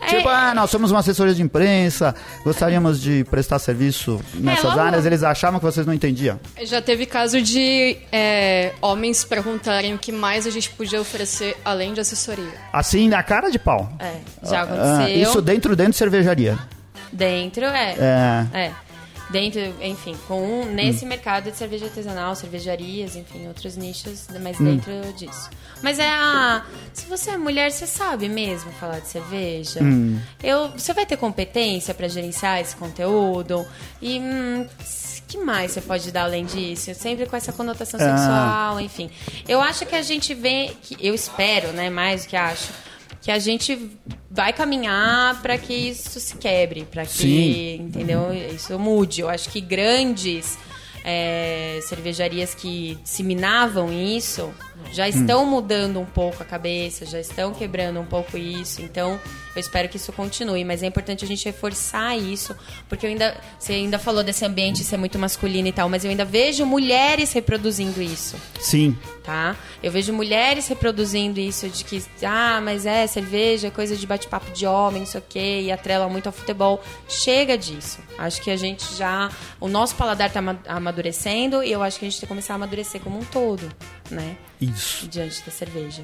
É. 0.00 0.06
Tipo, 0.06 0.28
ah, 0.28 0.52
nós 0.52 0.68
somos 0.68 0.90
uma 0.90 0.98
assessoria 0.98 1.32
de 1.32 1.40
imprensa, 1.42 2.12
gostaríamos 2.44 3.00
de 3.00 3.22
prestar 3.30 3.60
serviço 3.60 4.20
nessas 4.34 4.64
logo- 4.64 4.80
áreas. 4.80 5.06
Eles 5.06 5.22
achavam 5.22 5.60
que 5.60 5.64
vocês 5.64 5.86
não 5.86 5.94
entendiam. 5.94 6.40
Já 6.64 6.82
teve 6.82 7.06
caso 7.06 7.40
de 7.40 7.96
é, 8.10 8.72
homens 8.80 9.22
perguntarem 9.22 9.94
o 9.94 9.98
que 9.98 10.10
mais 10.10 10.44
a 10.44 10.50
gente 10.50 10.70
podia 10.70 11.00
oferecer 11.00 11.56
além 11.64 11.94
de 11.94 12.00
assessoria. 12.00 12.50
Assim, 12.72 13.08
na 13.08 13.22
cara 13.22 13.48
de 13.48 13.60
pau. 13.60 13.92
É, 14.00 14.14
já 14.42 14.60
Ah, 14.60 14.62
aconteceu. 14.64 15.22
isso 15.22 15.40
dentro, 15.40 15.76
dentro 15.76 15.92
de 15.92 15.98
cervejaria. 15.98 16.58
Dentro, 17.12 17.64
é. 17.66 17.94
É. 17.98 18.46
É. 18.58 18.72
Dentro, 19.32 19.60
enfim, 19.80 20.14
com 20.28 20.64
nesse 20.66 21.04
mercado 21.06 21.50
de 21.50 21.56
cerveja 21.56 21.86
artesanal, 21.86 22.34
cervejarias, 22.36 23.16
enfim, 23.16 23.48
outros 23.48 23.76
nichos, 23.76 24.26
mas 24.40 24.58
dentro 24.58 24.92
disso. 25.16 25.48
Mas 25.82 25.98
é 25.98 26.08
a. 26.08 26.64
Se 26.92 27.06
você 27.06 27.30
é 27.30 27.36
mulher, 27.38 27.72
você 27.72 27.86
sabe 27.86 28.28
mesmo 28.28 28.70
falar 28.72 29.00
de 29.00 29.08
cerveja. 29.08 29.80
Eu, 30.42 30.68
você 30.70 30.92
vai 30.92 31.06
ter 31.06 31.16
competência 31.16 31.94
para 31.94 32.06
gerenciar 32.08 32.60
esse 32.60 32.76
conteúdo. 32.76 33.66
E 34.00 34.18
hum, 34.20 34.66
que 35.26 35.38
mais 35.38 35.72
você 35.72 35.80
pode 35.80 36.12
dar 36.12 36.24
além 36.24 36.44
disso? 36.44 36.94
Sempre 36.94 37.24
com 37.26 37.34
essa 37.34 37.52
conotação 37.52 37.98
Ah. 38.00 38.04
sexual, 38.16 38.80
enfim. 38.80 39.10
Eu 39.48 39.60
acho 39.62 39.86
que 39.86 39.94
a 39.96 40.02
gente 40.02 40.34
vê. 40.34 40.72
Que, 40.82 40.96
eu 41.00 41.14
espero, 41.14 41.68
né? 41.72 41.88
Mais 41.88 42.24
do 42.24 42.28
que 42.28 42.36
acho 42.36 42.68
que 43.22 43.30
a 43.30 43.38
gente 43.38 43.90
vai 44.28 44.52
caminhar 44.52 45.40
para 45.40 45.56
que 45.56 45.72
isso 45.72 46.18
se 46.18 46.36
quebre, 46.36 46.84
para 46.84 47.06
que, 47.06 47.12
Sim. 47.12 47.82
entendeu? 47.82 48.32
Isso 48.32 48.76
mude. 48.78 49.20
Eu 49.20 49.28
acho 49.28 49.48
que 49.48 49.60
grandes 49.60 50.58
é, 51.04 51.78
cervejarias 51.88 52.52
que 52.52 52.98
disseminavam 53.02 53.92
isso 53.92 54.52
já 54.92 55.08
estão 55.08 55.44
mudando 55.46 56.00
um 56.00 56.04
pouco 56.04 56.42
a 56.42 56.46
cabeça, 56.46 57.04
já 57.06 57.20
estão 57.20 57.52
quebrando 57.52 58.00
um 58.00 58.04
pouco 58.06 58.36
isso. 58.36 58.82
Então, 58.82 59.20
eu 59.54 59.60
espero 59.60 59.88
que 59.88 59.96
isso 59.98 60.12
continue, 60.12 60.64
mas 60.64 60.82
é 60.82 60.86
importante 60.86 61.24
a 61.24 61.28
gente 61.28 61.44
reforçar 61.44 62.16
isso, 62.16 62.56
porque 62.88 63.04
eu 63.06 63.10
ainda 63.10 63.36
você 63.58 63.74
ainda 63.74 63.98
falou 63.98 64.22
desse 64.24 64.44
ambiente 64.44 64.82
ser 64.82 64.96
muito 64.96 65.18
masculino 65.18 65.68
e 65.68 65.72
tal, 65.72 65.88
mas 65.88 66.04
eu 66.04 66.10
ainda 66.10 66.24
vejo 66.24 66.64
mulheres 66.64 67.32
reproduzindo 67.32 68.00
isso 68.00 68.36
Sim. 68.58 68.96
tá? 69.22 69.54
Eu 69.82 69.92
vejo 69.92 70.12
mulheres 70.12 70.66
reproduzindo 70.68 71.38
isso 71.38 71.68
de 71.68 71.84
que, 71.84 72.02
ah, 72.24 72.60
mas 72.62 72.86
é, 72.86 73.06
cerveja 73.06 73.68
é 73.68 73.70
coisa 73.70 73.94
de 73.96 74.06
bate-papo 74.06 74.50
de 74.52 74.64
homem, 74.66 75.00
não 75.00 75.06
sei 75.06 75.20
o 75.20 75.24
quê, 75.28 75.60
e 75.64 75.70
atrela 75.72 76.08
muito 76.08 76.28
ao 76.28 76.32
futebol. 76.32 76.82
Chega 77.08 77.58
disso. 77.58 77.98
Acho 78.16 78.40
que 78.40 78.50
a 78.50 78.56
gente 78.56 78.84
já. 78.96 79.30
O 79.60 79.68
nosso 79.68 79.94
paladar 79.96 80.30
tá 80.30 80.38
ama- 80.38 80.60
amadurecendo 80.66 81.62
e 81.62 81.70
eu 81.72 81.82
acho 81.82 81.98
que 81.98 82.06
a 82.06 82.08
gente 82.08 82.18
tem 82.20 82.26
que 82.26 82.28
começar 82.28 82.54
a 82.54 82.56
amadurecer 82.56 83.00
como 83.00 83.18
um 83.18 83.24
todo, 83.24 83.70
né? 84.10 84.36
Isso. 84.60 85.08
Diante 85.08 85.42
da 85.44 85.50
cerveja. 85.50 86.02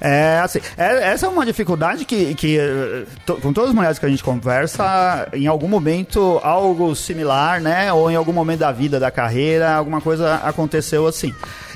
É, 0.00 0.40
assim, 0.42 0.60
é- 0.76 1.10
essa 1.12 1.26
é 1.26 1.28
uma 1.28 1.46
dificuldade 1.46 2.04
que, 2.04 2.34
que 2.34 2.58
eh, 2.58 3.04
to- 3.24 3.36
com 3.36 3.52
todas 3.52 3.70
as 3.70 3.74
mulheres 3.76 3.98
que 3.98 4.04
a 4.06 4.08
gente 4.08 4.22
conversa, 4.24 5.28
em 5.32 5.46
algum 5.46 5.68
momento 5.68 6.40
algo 6.42 6.94
similar, 6.96 7.60
né? 7.60 7.92
Ou 7.92 8.10
em 8.10 8.16
algum 8.16 8.32
momento 8.32 8.60
da 8.60 8.72
vida, 8.72 8.98
da 8.98 9.10
carreira, 9.10 9.72
alguma 9.74 10.00
coisa 10.00 10.36
aconteceu 10.36 11.06
assim. 11.06 11.32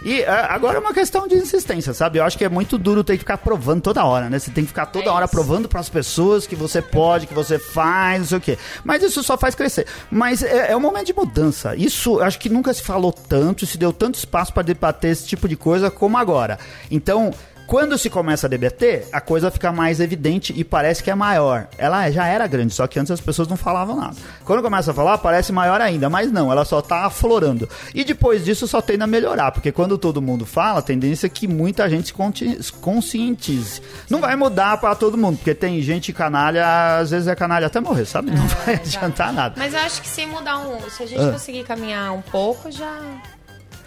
E 0.07 0.21
eh, 0.23 0.47
agora 0.49 0.77
é 0.77 0.81
uma 0.81 0.95
questão 0.95 1.27
de 1.27 1.35
insistência, 1.35 1.93
sabe? 1.93 2.21
Eu 2.21 2.25
acho 2.25 2.39
que 2.39 2.45
é 2.45 2.49
muito 2.49 2.79
duro 2.79 3.03
ter 3.03 3.15
que 3.15 3.19
ficar 3.19 3.39
provando 3.39 3.83
toda 3.83 4.05
hora, 4.05 4.31
né? 4.31 4.39
Você 4.39 4.53
tem 4.53 4.63
que 4.63 4.69
ficar 4.69 4.87
toda 4.87 5.07
É 5.07 5.09
hora 5.09 5.25
isso. 5.25 5.33
provando 5.33 5.69
para 5.69 5.81
as 5.81 5.89
pessoas 5.89 6.47
que 6.47 6.55
você 6.55 6.81
pode, 6.81 7.27
que 7.27 7.35
você 7.35 7.59
faz, 7.59 8.21
não 8.21 8.27
sei 8.29 8.39
o 8.39 8.41
quê. 8.41 8.57
Mas 8.85 9.03
isso 9.03 9.21
só 9.25 9.37
faz 9.37 9.57
crescer. 9.57 9.85
Mas 10.09 10.45
é, 10.45 10.71
é 10.71 10.77
um 10.77 10.81
momento 10.81 11.07
de 11.07 11.13
mudança. 11.13 11.75
Isso 11.75 12.21
acho 12.21 12.39
que 12.39 12.49
nunca 12.49 12.73
se 12.73 12.83
falou 12.83 13.13
tanto, 13.13 13.67
se 13.67 13.77
deu 13.77 13.93
tanto 13.93 14.15
espaço 14.15 14.53
para 14.53 14.63
debater 14.63 15.11
esse 15.11 15.27
tipo 15.27 15.49
de 15.49 15.57
coisa 15.57 15.91
como 15.91 16.17
agora. 16.17 16.57
Então, 16.89 17.35
quando 17.67 17.99
se 17.99 18.09
começa 18.09 18.47
a 18.47 18.51
debater, 18.51 19.09
a 19.13 19.21
coisa 19.21 19.51
fica 19.51 19.73
mais 19.73 20.01
evidente 20.01 20.53
e 20.57 20.63
parece 20.65 21.03
que 21.03 21.11
é 21.11 21.15
maior. 21.15 21.67
Ela 21.77 22.11
já 22.11 22.27
era 22.27 22.47
grande, 22.47 22.73
só 22.75 22.87
que 22.87 22.99
antes 22.99 23.11
as 23.11 23.21
pessoas 23.21 23.49
não 23.49 23.57
falavam 23.57 23.97
nada. 23.97 24.17
Quando 24.45 24.63
começa 24.63 24.91
a 24.91 24.95
falar, 24.95 25.19
parece 25.19 25.53
maior 25.53 25.81
ainda, 25.81 26.09
mas 26.09 26.31
não, 26.31 26.51
ela 26.53 26.65
só 26.65 26.81
tá 26.81 27.05
aflorando. 27.07 27.69
E 27.95 28.05
depois 28.05 28.45
disso 28.45 28.67
só 28.69 28.81
tende 28.81 29.03
a 29.03 29.07
melhorar, 29.07 29.51
porque 29.53 29.73
quando 29.73 29.99
todo 29.99 30.23
mundo 30.23 30.47
fala, 30.47 30.79
a 30.79 30.83
tendência 30.83 31.27
é 31.27 31.31
que 31.31 31.49
muita 31.49 31.89
gente 31.91 32.15
se 32.61 32.73
conscientize. 32.73 33.83
Não 34.09 34.21
vai 34.21 34.37
mudar 34.37 34.79
para 34.79 34.95
todo 34.95 35.17
mundo, 35.19 35.37
porque 35.39 35.55
tem 35.55 35.81
gente 35.83 36.13
canalha, 36.13 36.99
às 36.99 37.11
vezes 37.11 37.27
é 37.29 37.35
canalha 37.35 37.67
até 37.67 37.81
morrer, 37.81 38.05
sabe? 38.07 38.31
Não 38.31 38.47
vai 38.47 38.75
adiantar 38.77 39.33
nada. 39.33 39.55
Mas 39.57 39.75
eu 39.75 39.81
acho 39.81 40.01
que 40.03 40.09
se 40.09 40.25
mudar 40.27 40.59
um. 40.59 40.79
Se 40.89 41.03
a 41.03 41.07
gente 41.07 41.21
Ah. 41.23 41.33
conseguir 41.33 41.65
caminhar 41.65 42.13
um 42.13 42.23
pouco, 42.23 42.71
já. 42.71 42.99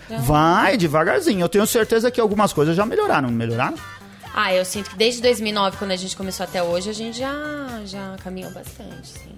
Já- 0.09 0.17
Vai 0.17 0.77
devagarzinho. 0.77 1.41
Eu 1.41 1.49
tenho 1.49 1.65
certeza 1.67 2.09
que 2.11 2.19
algumas 2.19 2.51
coisas 2.53 2.75
já 2.75 2.85
melhoraram, 2.85 3.29
melhoraram? 3.29 3.75
Ah, 4.33 4.53
eu 4.53 4.63
sinto 4.63 4.89
que 4.91 4.95
desde 4.95 5.21
2009, 5.21 5.77
quando 5.77 5.91
a 5.91 5.95
gente 5.95 6.15
começou 6.15 6.43
até 6.43 6.61
hoje, 6.63 6.89
a 6.89 6.93
gente 6.93 7.17
já, 7.17 7.33
já 7.85 8.15
caminhou 8.23 8.51
bastante, 8.51 9.07
sim. 9.07 9.35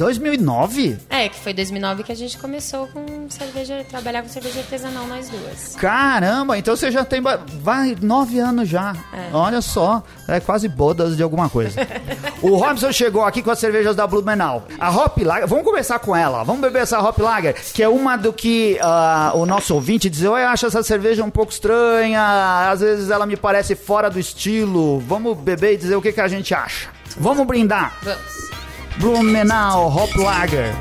2009? 0.00 0.96
É, 1.10 1.28
que 1.28 1.38
foi 1.38 1.52
2009 1.52 2.04
que 2.04 2.12
a 2.12 2.16
gente 2.16 2.38
começou 2.38 2.86
com 2.86 3.28
cerveja, 3.28 3.84
trabalhar 3.86 4.22
com 4.22 4.30
cerveja 4.30 4.60
artesanal 4.60 5.06
nós 5.06 5.28
duas. 5.28 5.76
Caramba, 5.76 6.56
então 6.56 6.74
você 6.74 6.90
já 6.90 7.04
tem. 7.04 7.20
Vai, 7.60 7.94
nove 8.00 8.38
anos 8.38 8.66
já. 8.66 8.94
Olha 9.30 9.60
só, 9.60 10.02
é 10.26 10.40
quase 10.40 10.68
bodas 10.68 11.18
de 11.18 11.22
alguma 11.22 11.50
coisa. 11.50 11.78
o 12.40 12.56
Robson 12.56 12.90
chegou 12.92 13.22
aqui 13.22 13.42
com 13.42 13.50
as 13.50 13.58
cervejas 13.58 13.94
da 13.94 14.06
Blumenau. 14.06 14.66
A 14.78 14.90
Hop 14.90 15.18
Lager, 15.18 15.46
vamos 15.46 15.66
conversar 15.66 15.98
com 15.98 16.16
ela. 16.16 16.42
Vamos 16.44 16.62
beber 16.62 16.80
essa 16.80 16.98
Hop 16.98 17.18
Lager, 17.18 17.54
que 17.74 17.82
é 17.82 17.88
uma 17.88 18.16
do 18.16 18.32
que 18.32 18.78
ah, 18.80 19.32
o 19.34 19.44
nosso 19.44 19.74
ouvinte 19.74 20.08
diz: 20.08 20.22
Eu 20.22 20.34
acho 20.34 20.64
essa 20.64 20.82
cerveja 20.82 21.22
um 21.22 21.30
pouco 21.30 21.52
estranha, 21.52 22.70
às 22.70 22.80
vezes 22.80 23.10
ela 23.10 23.26
me 23.26 23.36
parece 23.36 23.74
fora 23.76 24.08
do 24.08 24.18
estilo. 24.18 24.98
Vamos 25.00 25.36
beber 25.36 25.74
e 25.74 25.76
dizer 25.76 25.96
o 25.96 26.00
que, 26.00 26.10
que 26.10 26.22
a 26.22 26.28
gente 26.28 26.54
acha. 26.54 26.88
Vamos 27.18 27.46
brindar. 27.46 27.98
Vamos. 28.02 28.59
Blumenau 29.00 29.88
Hop 29.88 30.14
Lager. 30.14 30.74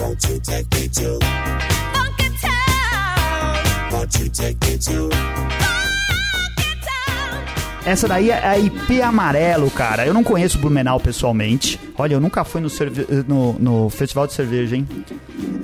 Won't 0.00 0.28
you 0.28 0.38
take 0.38 0.66
me 0.76 0.88
to 0.88 1.18
Funky 1.92 2.30
town, 2.40 3.90
Won't 3.90 4.18
you 4.20 4.28
take 4.28 4.60
me 4.64 4.78
to 4.78 5.10
funky 5.10 6.80
town. 6.84 7.44
Essa 7.84 8.06
daí 8.06 8.30
é 8.30 8.46
a 8.46 8.56
IP 8.56 9.02
Amarelo, 9.02 9.68
cara. 9.72 10.06
Eu 10.06 10.14
não 10.14 10.22
conheço 10.22 10.56
Blumenau 10.58 11.00
pessoalmente. 11.00 11.80
Olha, 11.98 12.14
eu 12.14 12.20
nunca 12.20 12.44
fui 12.44 12.60
no, 12.60 12.68
no, 13.26 13.52
no 13.54 13.90
festival 13.90 14.28
de 14.28 14.34
cerveja, 14.34 14.76
hein? 14.76 14.86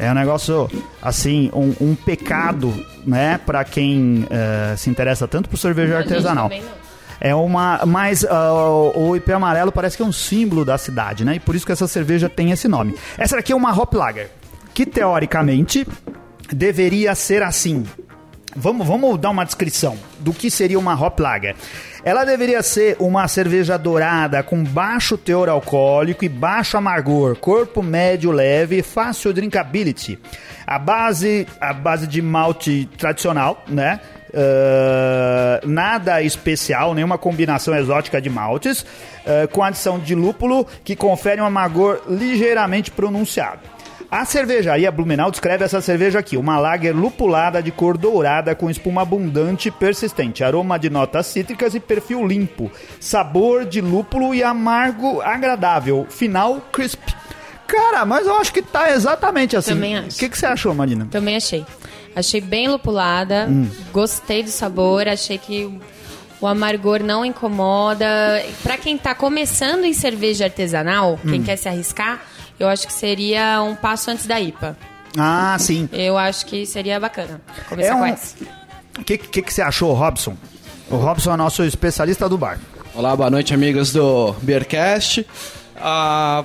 É 0.00 0.10
um 0.10 0.14
negócio, 0.14 0.68
assim, 1.00 1.48
um, 1.54 1.72
um 1.80 1.94
pecado, 1.94 2.74
né? 3.06 3.38
Pra 3.46 3.64
quem 3.64 4.26
eh, 4.28 4.74
se 4.76 4.90
interessa 4.90 5.28
tanto 5.28 5.48
por 5.48 5.56
cerveja 5.58 5.98
artesanal. 5.98 6.50
É 7.20 7.34
uma. 7.34 7.84
Mas 7.86 8.24
ah, 8.24 8.52
o 8.94 9.16
IP 9.16 9.32
amarelo 9.32 9.72
parece 9.72 9.96
que 9.96 10.02
é 10.02 10.06
um 10.06 10.12
símbolo 10.12 10.64
da 10.64 10.78
cidade, 10.78 11.24
né? 11.24 11.36
E 11.36 11.40
por 11.40 11.54
isso 11.54 11.66
que 11.66 11.72
essa 11.72 11.88
cerveja 11.88 12.28
tem 12.28 12.50
esse 12.50 12.68
nome. 12.68 12.94
Essa 13.16 13.36
daqui 13.36 13.52
é 13.52 13.56
uma 13.56 13.72
Hop 13.76 13.92
Lager, 13.94 14.30
que 14.72 14.86
teoricamente 14.86 15.86
deveria 16.52 17.14
ser 17.14 17.42
assim. 17.42 17.84
Vamos, 18.56 18.86
vamos 18.86 19.18
dar 19.18 19.30
uma 19.30 19.44
descrição 19.44 19.96
do 20.18 20.32
que 20.32 20.50
seria 20.50 20.78
uma 20.78 20.94
Hop 20.94 21.20
Lager. 21.20 21.54
Ela 22.02 22.24
deveria 22.24 22.62
ser 22.62 22.96
uma 22.98 23.28
cerveja 23.28 23.76
dourada 23.76 24.42
com 24.42 24.64
baixo 24.64 25.18
teor 25.18 25.48
alcoólico 25.48 26.24
e 26.24 26.28
baixo 26.28 26.76
amargor, 26.76 27.36
corpo 27.36 27.82
médio 27.82 28.30
leve, 28.30 28.82
fácil 28.82 29.32
drinkability. 29.32 30.18
A 30.66 30.78
base, 30.78 31.46
a 31.60 31.72
base 31.72 32.06
de 32.06 32.22
malte 32.22 32.88
tradicional, 32.96 33.62
né? 33.68 34.00
Ah, 34.34 35.60
nada 35.64 36.22
especial, 36.22 36.94
nenhuma 36.94 37.18
combinação 37.18 37.74
exótica 37.74 38.20
de 38.20 38.30
maltes, 38.30 38.84
ah, 39.26 39.46
com 39.50 39.62
adição 39.62 39.98
de 39.98 40.14
lúpulo 40.14 40.66
que 40.84 40.94
confere 40.96 41.40
um 41.40 41.46
amargor 41.46 42.00
ligeiramente 42.08 42.90
pronunciado. 42.90 43.60
A 44.10 44.24
cervejaria 44.24 44.90
Blumenau 44.90 45.30
descreve 45.30 45.64
essa 45.64 45.82
cerveja 45.82 46.18
aqui, 46.18 46.38
uma 46.38 46.58
lager 46.58 46.96
lupulada 46.96 47.62
de 47.62 47.70
cor 47.70 47.98
dourada 47.98 48.54
com 48.54 48.70
espuma 48.70 49.02
abundante 49.02 49.68
e 49.68 49.70
persistente, 49.70 50.42
aroma 50.42 50.78
de 50.78 50.88
notas 50.88 51.26
cítricas 51.26 51.74
e 51.74 51.80
perfil 51.80 52.26
limpo, 52.26 52.70
sabor 52.98 53.66
de 53.66 53.82
lúpulo 53.82 54.34
e 54.34 54.42
amargo 54.42 55.20
agradável, 55.20 56.06
final 56.08 56.62
crisp. 56.72 56.98
Cara, 57.80 58.04
mas 58.04 58.26
eu 58.26 58.36
acho 58.36 58.52
que 58.52 58.62
tá 58.62 58.90
exatamente 58.90 59.56
assim. 59.56 59.70
Também 59.74 59.96
acho. 59.96 60.16
O 60.16 60.18
que, 60.18 60.28
que 60.28 60.38
você 60.38 60.46
achou, 60.46 60.74
Marina? 60.74 61.06
Também 61.10 61.36
achei. 61.36 61.64
Achei 62.16 62.40
bem 62.40 62.68
lupulada, 62.68 63.46
Hum. 63.48 63.68
gostei 63.92 64.42
do 64.42 64.50
sabor, 64.50 65.06
achei 65.06 65.38
que 65.38 65.64
o- 66.40 66.46
amargor 66.46 67.02
não 67.02 67.24
incomoda. 67.24 68.06
Pra 68.62 68.76
quem 68.76 68.96
tá 68.98 69.14
começando 69.14 69.84
em 69.84 69.92
cerveja 69.92 70.44
artesanal, 70.44 71.18
Hum. 71.24 71.30
quem 71.30 71.42
quer 71.42 71.56
se 71.56 71.68
arriscar, 71.68 72.20
eu 72.58 72.66
acho 72.68 72.86
que 72.86 72.92
seria 72.92 73.62
um 73.62 73.74
passo 73.76 74.10
antes 74.10 74.26
da 74.26 74.40
IPA. 74.40 74.76
Ah, 75.16 75.56
sim. 75.58 75.88
Eu 75.92 76.18
acho 76.18 76.44
que 76.46 76.66
seria 76.66 76.98
bacana 77.00 77.40
começar 77.68 77.90
É 77.90 77.94
com 77.94 78.00
um- 78.00 78.06
essa. 78.06 78.34
O 78.98 79.04
que, 79.04 79.16
que, 79.18 79.42
que 79.42 79.54
você 79.54 79.62
achou, 79.62 79.92
Robson? 79.94 80.36
O 80.90 80.96
Robson 80.96 81.32
é 81.32 81.36
nosso 81.36 81.62
especialista 81.64 82.28
do 82.28 82.36
bar. 82.36 82.58
Olá, 82.94 83.14
boa 83.14 83.30
noite, 83.30 83.54
amigos 83.54 83.92
do 83.92 84.32
Beercast. 84.42 85.24
Ah, 85.76 86.44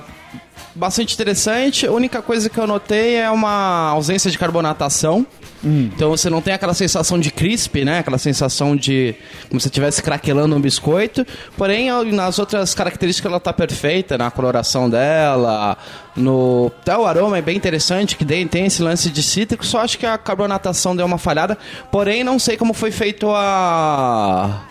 bastante 0.74 1.14
interessante. 1.14 1.86
A 1.86 1.92
única 1.92 2.20
coisa 2.20 2.48
que 2.48 2.58
eu 2.58 2.66
notei 2.66 3.16
é 3.16 3.30
uma 3.30 3.90
ausência 3.90 4.30
de 4.30 4.38
carbonatação. 4.38 5.26
Então 5.64 6.10
você 6.10 6.28
não 6.28 6.42
tem 6.42 6.52
aquela 6.52 6.74
sensação 6.74 7.18
de 7.18 7.30
crisp, 7.30 7.84
né? 7.84 8.00
Aquela 8.00 8.18
sensação 8.18 8.76
de 8.76 9.14
como 9.48 9.58
se 9.58 9.68
estivesse 9.68 10.02
craquelando 10.02 10.54
um 10.54 10.60
biscoito. 10.60 11.26
Porém, 11.56 11.90
nas 12.12 12.38
outras 12.38 12.74
características 12.74 13.30
ela 13.30 13.40
tá 13.40 13.50
perfeita, 13.50 14.18
na 14.18 14.30
coloração 14.30 14.90
dela, 14.90 15.78
no 16.14 16.70
até 16.82 16.96
o 16.96 17.06
aroma 17.06 17.38
é 17.38 17.42
bem 17.42 17.56
interessante, 17.56 18.14
que 18.14 18.26
tem, 18.26 18.66
esse 18.66 18.82
lance 18.82 19.08
de 19.10 19.22
cítrico. 19.22 19.64
Só 19.64 19.80
acho 19.80 19.98
que 19.98 20.04
a 20.04 20.18
carbonatação 20.18 20.94
deu 20.94 21.06
uma 21.06 21.18
falhada. 21.18 21.56
Porém, 21.90 22.22
não 22.22 22.38
sei 22.38 22.58
como 22.58 22.74
foi 22.74 22.90
feito 22.90 23.30
a 23.30 24.64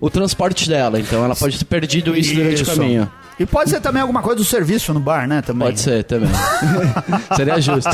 o 0.00 0.08
transporte 0.08 0.68
dela. 0.68 1.00
Então 1.00 1.24
ela 1.24 1.34
pode 1.34 1.58
ter 1.58 1.64
perdido 1.64 2.16
isso, 2.16 2.34
durante 2.34 2.62
o 2.62 2.62
Isso. 2.62 2.76
caminho. 2.76 3.10
E 3.40 3.46
pode 3.46 3.70
ser 3.70 3.80
também 3.80 4.02
alguma 4.02 4.20
coisa 4.20 4.36
do 4.36 4.44
serviço 4.44 4.92
no 4.92 5.00
bar, 5.00 5.26
né? 5.26 5.40
Também. 5.40 5.66
Pode 5.68 5.80
ser 5.80 6.04
também. 6.04 6.28
Seria 7.34 7.58
justo. 7.60 7.90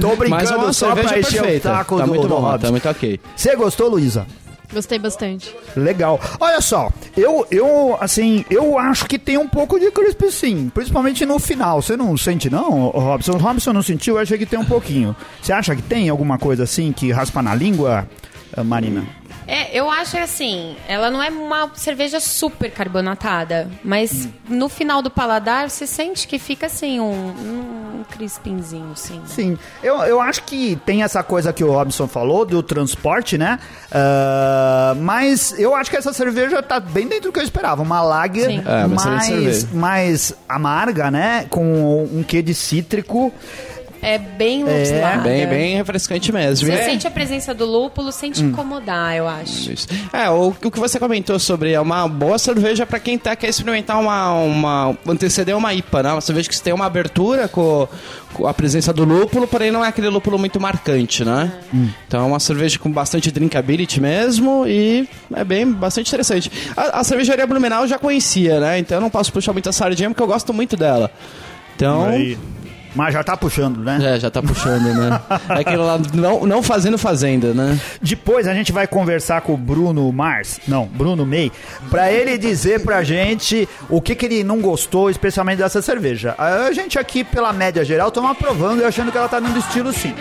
Tô 0.00 0.16
brincando 0.16 0.30
Mas 0.42 0.50
é 0.50 0.56
uma 0.56 0.72
só 0.72 0.92
pra 0.94 1.04
encher 1.04 1.38
o 1.40 1.42
perfeita. 1.42 1.68
saco 1.70 1.96
tá 1.96 2.02
do- 2.04 2.08
muito 2.08 2.22
do 2.22 2.28
bom, 2.28 2.40
Robson. 2.40 2.58
tá 2.58 2.70
muito 2.72 2.88
ok. 2.88 3.20
Você 3.36 3.54
gostou, 3.54 3.88
Luísa? 3.88 4.26
Gostei 4.72 4.98
bastante. 4.98 5.54
Legal. 5.76 6.20
Olha 6.38 6.60
só, 6.60 6.90
eu, 7.16 7.44
eu, 7.50 7.96
assim, 8.00 8.44
eu 8.50 8.78
acho 8.78 9.06
que 9.06 9.18
tem 9.18 9.36
um 9.38 9.48
pouco 9.48 9.78
de 9.80 9.90
crisp 9.90 10.30
sim, 10.30 10.70
principalmente 10.72 11.24
no 11.26 11.38
final. 11.40 11.82
Você 11.82 11.96
não 11.96 12.16
sente 12.16 12.48
não, 12.50 12.88
Robson? 12.88 13.32
O 13.32 13.36
Robson 13.38 13.72
não 13.72 13.82
sentiu, 13.82 14.14
eu 14.16 14.22
achei 14.22 14.38
que 14.38 14.46
tem 14.46 14.58
um 14.58 14.64
pouquinho. 14.64 15.14
Você 15.42 15.52
acha 15.52 15.74
que 15.74 15.82
tem 15.82 16.08
alguma 16.08 16.38
coisa 16.38 16.62
assim 16.64 16.92
que 16.92 17.10
raspa 17.10 17.42
na 17.42 17.52
língua, 17.54 18.08
eh, 18.56 18.62
Marina? 18.62 19.02
É, 19.70 19.78
eu 19.78 19.90
acho 19.90 20.16
assim, 20.18 20.76
ela 20.88 21.10
não 21.10 21.22
é 21.22 21.30
uma 21.30 21.70
cerveja 21.74 22.20
super 22.20 22.70
carbonatada, 22.70 23.68
mas 23.84 24.28
no 24.48 24.68
final 24.68 25.02
do 25.02 25.10
paladar 25.10 25.70
você 25.70 25.86
sente 25.86 26.26
que 26.26 26.38
fica 26.38 26.66
assim, 26.66 27.00
um, 27.00 28.00
um 28.00 28.04
crispinzinho, 28.10 28.92
assim. 28.92 29.20
Sim, 29.26 29.58
eu, 29.82 29.96
eu 30.02 30.20
acho 30.20 30.42
que 30.44 30.76
tem 30.84 31.02
essa 31.02 31.22
coisa 31.22 31.52
que 31.52 31.64
o 31.64 31.72
Robson 31.72 32.06
falou 32.06 32.44
do 32.44 32.62
transporte, 32.62 33.38
né? 33.38 33.58
Ah, 33.92 34.94
mas 34.96 35.58
eu 35.58 35.74
acho 35.74 35.90
que 35.90 35.96
essa 35.96 36.12
cerveja 36.12 36.62
tá 36.62 36.80
bem 36.80 37.06
dentro 37.06 37.30
do 37.30 37.32
que 37.32 37.38
eu 37.38 37.44
esperava. 37.44 37.82
Uma 37.82 38.02
lager 38.02 38.46
Sim. 38.46 38.62
É, 38.66 38.86
mais 39.74 40.34
amarga, 40.48 41.10
né? 41.10 41.46
Com 41.48 42.04
um 42.04 42.22
quê 42.22 42.42
de 42.42 42.54
cítrico. 42.54 43.32
É 44.02 44.16
bem 44.16 44.64
lupulada. 44.64 45.22
Bem, 45.22 45.46
bem 45.46 45.76
refrescante 45.76 46.32
mesmo. 46.32 46.66
Você 46.66 46.72
É. 46.72 46.84
sente 46.84 47.06
a 47.06 47.10
presença 47.10 47.52
do 47.54 47.66
lúpulo 47.66 48.10
sem 48.10 48.30
te 48.32 48.42
incomodar, 48.42 49.14
eu 49.14 49.28
acho. 49.28 49.70
Isso. 49.72 49.86
É, 50.12 50.28
o, 50.30 50.48
o 50.48 50.70
que 50.70 50.78
você 50.80 50.98
comentou 50.98 51.38
sobre 51.38 51.72
é 51.72 51.80
uma 51.80 52.08
boa 52.08 52.38
cerveja 52.38 52.86
pra 52.86 52.98
quem 52.98 53.18
tá, 53.18 53.36
quer 53.36 53.48
experimentar 53.48 54.00
uma, 54.00 54.32
uma. 54.34 54.96
anteceder 55.06 55.56
uma 55.56 55.74
IPA, 55.74 56.02
né? 56.02 56.12
Uma 56.12 56.20
cerveja 56.20 56.48
que 56.48 56.60
tem 56.60 56.72
uma 56.72 56.86
abertura 56.86 57.46
com, 57.46 57.86
com 58.32 58.46
a 58.46 58.54
presença 58.54 58.92
do 58.92 59.04
lúpulo, 59.04 59.46
porém 59.46 59.70
não 59.70 59.84
é 59.84 59.88
aquele 59.88 60.08
lúpulo 60.08 60.38
muito 60.38 60.58
marcante, 60.58 61.24
né? 61.24 61.52
Então 62.08 62.22
é 62.22 62.26
uma 62.26 62.40
cerveja 62.40 62.78
com 62.78 62.90
bastante 62.90 63.30
drinkability 63.30 64.00
mesmo 64.00 64.64
e 64.66 65.06
é 65.34 65.44
bem 65.44 65.70
bastante 65.70 66.08
interessante. 66.08 66.50
A, 66.76 67.00
a 67.00 67.04
cervejaria 67.04 67.46
Blumenau 67.46 67.82
eu 67.82 67.88
já 67.88 67.98
conhecia, 67.98 68.60
né? 68.60 68.78
Então 68.78 68.96
eu 68.96 69.02
não 69.02 69.10
posso 69.10 69.30
puxar 69.32 69.52
muita 69.52 69.72
sardinha 69.72 70.08
porque 70.10 70.22
eu 70.22 70.26
gosto 70.26 70.54
muito 70.54 70.76
dela. 70.76 71.10
Então. 71.76 72.06
Aí. 72.08 72.38
Mas 72.94 73.14
já 73.14 73.22
tá 73.22 73.36
puxando, 73.36 73.78
né? 73.78 74.14
É, 74.16 74.20
já 74.20 74.30
tá 74.30 74.42
puxando, 74.42 74.82
né? 74.94 75.20
É 75.50 75.60
aquilo 75.60 75.84
lá, 75.84 75.98
não, 76.12 76.46
não 76.46 76.62
fazendo 76.62 76.96
fazenda, 76.98 77.52
né? 77.54 77.78
Depois 78.00 78.46
a 78.46 78.54
gente 78.54 78.72
vai 78.72 78.86
conversar 78.86 79.40
com 79.42 79.54
o 79.54 79.56
Bruno 79.56 80.10
Mars, 80.12 80.60
não, 80.66 80.86
Bruno 80.86 81.26
May, 81.26 81.50
pra 81.90 82.12
ele 82.12 82.36
dizer 82.38 82.82
pra 82.82 83.02
gente 83.02 83.68
o 83.88 84.00
que, 84.00 84.14
que 84.14 84.26
ele 84.26 84.44
não 84.44 84.60
gostou, 84.60 85.10
especialmente 85.10 85.58
dessa 85.58 85.82
cerveja. 85.82 86.34
A 86.38 86.72
gente 86.72 86.98
aqui, 86.98 87.24
pela 87.24 87.52
média 87.52 87.84
geral, 87.84 88.08
estamos 88.08 88.30
aprovando 88.30 88.80
e 88.80 88.84
achando 88.84 89.10
que 89.10 89.18
ela 89.18 89.28
tá 89.28 89.40
dando 89.40 89.58
estilo 89.58 89.92
sim. 89.92 90.14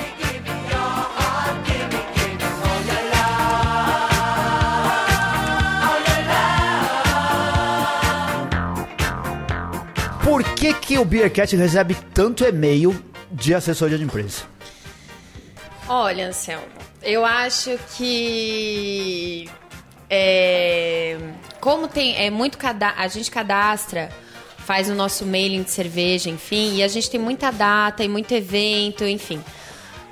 Por 10.40 10.56
que, 10.56 10.74
que 10.74 10.98
o 10.98 11.04
Beercat 11.04 11.54
recebe 11.54 11.98
tanto 12.14 12.46
e-mail 12.46 12.98
de 13.30 13.54
assessoria 13.54 13.98
de 13.98 14.06
imprensa? 14.06 14.46
Olha, 15.86 16.30
Anselmo, 16.30 16.64
eu 17.04 17.26
acho 17.26 17.78
que 17.98 19.50
é, 20.10 21.18
como 21.60 21.90
tem 21.90 22.16
é 22.16 22.30
muito 22.30 22.58
a 22.96 23.08
gente 23.10 23.30
cadastra, 23.30 24.08
faz 24.60 24.90
o 24.90 24.96
nosso 24.96 25.26
mailing 25.26 25.64
de 25.64 25.72
cerveja, 25.72 26.30
enfim, 26.30 26.76
e 26.76 26.84
a 26.84 26.88
gente 26.88 27.10
tem 27.10 27.20
muita 27.20 27.52
data 27.52 28.02
e 28.02 28.08
muito 28.08 28.34
evento, 28.34 29.04
enfim. 29.04 29.44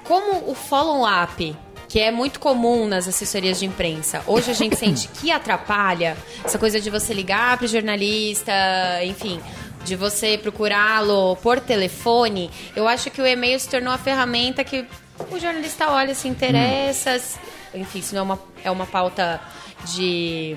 Como 0.04 0.52
o 0.52 0.54
follow-up, 0.54 1.56
que 1.88 2.02
é 2.02 2.12
muito 2.12 2.42
comum 2.42 2.86
nas 2.86 3.08
assessorias 3.08 3.60
de 3.60 3.66
imprensa, 3.66 4.22
hoje 4.28 4.52
a 4.52 4.54
gente 4.54 4.76
sente 4.76 5.08
que 5.08 5.32
atrapalha 5.32 6.18
essa 6.44 6.60
coisa 6.60 6.82
de 6.82 6.90
você 6.90 7.14
ligar 7.14 7.56
para 7.56 7.64
o 7.64 7.70
jornalista, 7.70 8.52
enfim, 9.06 9.42
de 9.88 9.96
você 9.96 10.38
procurá-lo 10.38 11.36
por 11.38 11.60
telefone, 11.60 12.50
eu 12.76 12.88
acho 12.88 13.10
que 13.10 13.22
o 13.22 13.26
e-mail 13.26 13.60
se 13.60 13.70
tornou 13.70 13.94
a 13.94 13.98
ferramenta 13.98 14.64
que 14.64 14.86
o 15.32 15.40
jornalista 15.40 15.90
olha, 15.90 16.14
se 16.14 16.28
interessa, 16.28 17.12
s- 17.12 17.40
enfim, 17.74 18.02
se 18.02 18.14
não 18.14 18.20
é 18.22 18.24
uma, 18.24 18.40
é 18.66 18.72
uma 18.72 18.86
pauta 18.86 19.40
de 19.96 20.56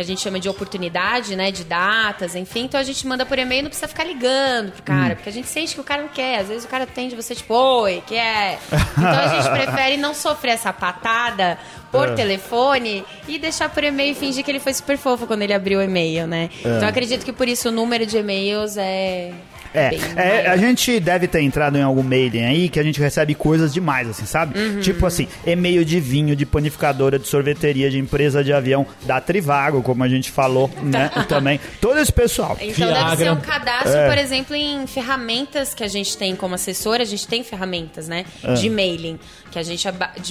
que 0.00 0.02
a 0.02 0.06
gente 0.06 0.20
chama 0.22 0.40
de 0.40 0.48
oportunidade, 0.48 1.36
né, 1.36 1.50
de 1.50 1.62
datas, 1.62 2.34
enfim, 2.34 2.64
então 2.64 2.80
a 2.80 2.82
gente 2.82 3.06
manda 3.06 3.26
por 3.26 3.38
e-mail, 3.38 3.64
não 3.64 3.68
precisa 3.68 3.86
ficar 3.86 4.04
ligando 4.04 4.72
pro 4.72 4.82
cara, 4.82 5.14
porque 5.14 5.28
a 5.28 5.32
gente 5.32 5.46
sente 5.46 5.74
que 5.74 5.80
o 5.80 5.84
cara 5.84 6.02
não 6.02 6.08
quer, 6.08 6.40
às 6.40 6.48
vezes 6.48 6.64
o 6.64 6.68
cara 6.68 6.84
atende 6.84 7.14
você 7.14 7.34
tipo, 7.34 7.54
oi, 7.54 8.02
que 8.06 8.14
é? 8.14 8.58
Então 8.92 9.08
a 9.08 9.28
gente 9.28 9.50
prefere 9.52 9.96
não 9.98 10.14
sofrer 10.14 10.52
essa 10.52 10.72
patada 10.72 11.58
por 11.92 12.14
telefone 12.14 13.04
e 13.28 13.38
deixar 13.38 13.68
por 13.68 13.84
e-mail 13.84 14.12
e 14.12 14.14
fingir 14.14 14.44
que 14.44 14.50
ele 14.50 14.60
foi 14.60 14.72
super 14.72 14.96
fofo 14.96 15.26
quando 15.26 15.42
ele 15.42 15.52
abriu 15.52 15.80
o 15.80 15.82
e-mail, 15.82 16.26
né? 16.26 16.48
Então 16.60 16.82
eu 16.82 16.88
acredito 16.88 17.24
que 17.24 17.32
por 17.32 17.48
isso 17.48 17.68
o 17.68 17.72
número 17.72 18.06
de 18.06 18.16
e-mails 18.16 18.76
é 18.76 19.32
É, 19.72 19.90
é, 20.16 20.46
a 20.48 20.56
gente 20.56 20.98
deve 20.98 21.28
ter 21.28 21.40
entrado 21.42 21.76
em 21.78 21.82
algum 21.82 22.02
mailing 22.02 22.44
aí 22.44 22.68
que 22.68 22.80
a 22.80 22.82
gente 22.82 23.00
recebe 23.00 23.34
coisas 23.34 23.72
demais, 23.72 24.08
assim, 24.08 24.26
sabe? 24.26 24.58
Uhum. 24.58 24.80
Tipo 24.80 25.06
assim, 25.06 25.28
e-mail 25.46 25.84
de 25.84 26.00
vinho, 26.00 26.34
de 26.34 26.44
panificadora, 26.44 27.18
de 27.18 27.28
sorveteria, 27.28 27.88
de 27.90 27.98
empresa 27.98 28.42
de 28.42 28.52
avião, 28.52 28.86
da 29.02 29.20
Trivago, 29.20 29.82
como 29.82 30.02
a 30.02 30.08
gente 30.08 30.30
falou, 30.30 30.70
né? 30.82 31.10
Também. 31.28 31.60
Todo 31.80 31.98
esse 31.98 32.12
pessoal. 32.12 32.56
Então 32.60 32.88
deve 32.88 33.10
ser 33.10 33.16
Viagra. 33.16 33.32
um 33.32 33.40
cadastro, 33.40 33.92
É. 33.92 34.08
por 34.08 34.18
exemplo, 34.18 34.56
em 34.56 34.86
ferramentas 34.86 35.72
que 35.74 35.84
a 35.84 35.88
gente 35.88 36.16
tem 36.16 36.34
como 36.34 36.54
assessora, 36.54 37.02
a 37.02 37.06
gente 37.06 37.26
tem 37.28 37.44
ferramentas, 37.44 38.08
né? 38.08 38.24
É. 38.42 38.54
De 38.54 38.68
mailing. 38.68 39.18
Que 39.50 39.58
a 39.58 39.62
gente 39.64 39.86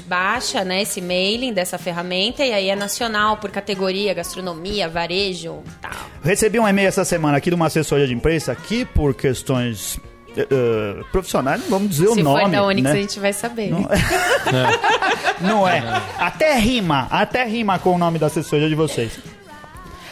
baixa, 0.08 0.64
né, 0.64 0.82
esse 0.84 1.02
mailing 1.02 1.52
dessa 1.52 1.78
ferramenta 1.78 2.46
e 2.46 2.54
aí 2.54 2.70
é 2.70 2.76
nacional, 2.76 3.36
por 3.38 3.52
categoria, 3.52 4.14
gastronomia, 4.14 4.88
varejo, 4.88 5.60
tal. 5.82 5.92
Recebi 6.24 6.58
um 6.60 6.66
e-mail 6.68 6.88
essa 6.88 7.04
semana 7.04 7.38
aqui 7.38 7.50
de 7.50 7.56
uma 7.56 7.66
assessoria 7.68 8.08
de 8.08 8.14
imprensa 8.14 8.56
que, 8.56 8.86
por 8.86 9.14
questões 9.30 10.00
eh, 10.36 11.04
profissionais, 11.12 11.62
não 11.62 11.70
vamos 11.70 11.90
dizer 11.90 12.08
o 12.08 12.16
Se 12.16 12.24
nome. 12.24 12.42
for 12.42 12.50
da 12.50 12.64
Onix, 12.64 12.84
né? 12.84 12.92
a 12.92 12.96
gente 12.96 13.20
vai 13.20 13.32
saber. 13.32 13.72
Não 15.42 15.68
é. 15.68 15.84
Até 16.18 16.58
rima, 16.58 17.08
até 17.12 17.46
rima 17.46 17.78
com 17.80 17.96
o 17.96 17.98
nome 17.98 18.18
da 18.20 18.26
assessoria 18.26 18.68
de 18.68 18.76
vocês. 18.76 19.20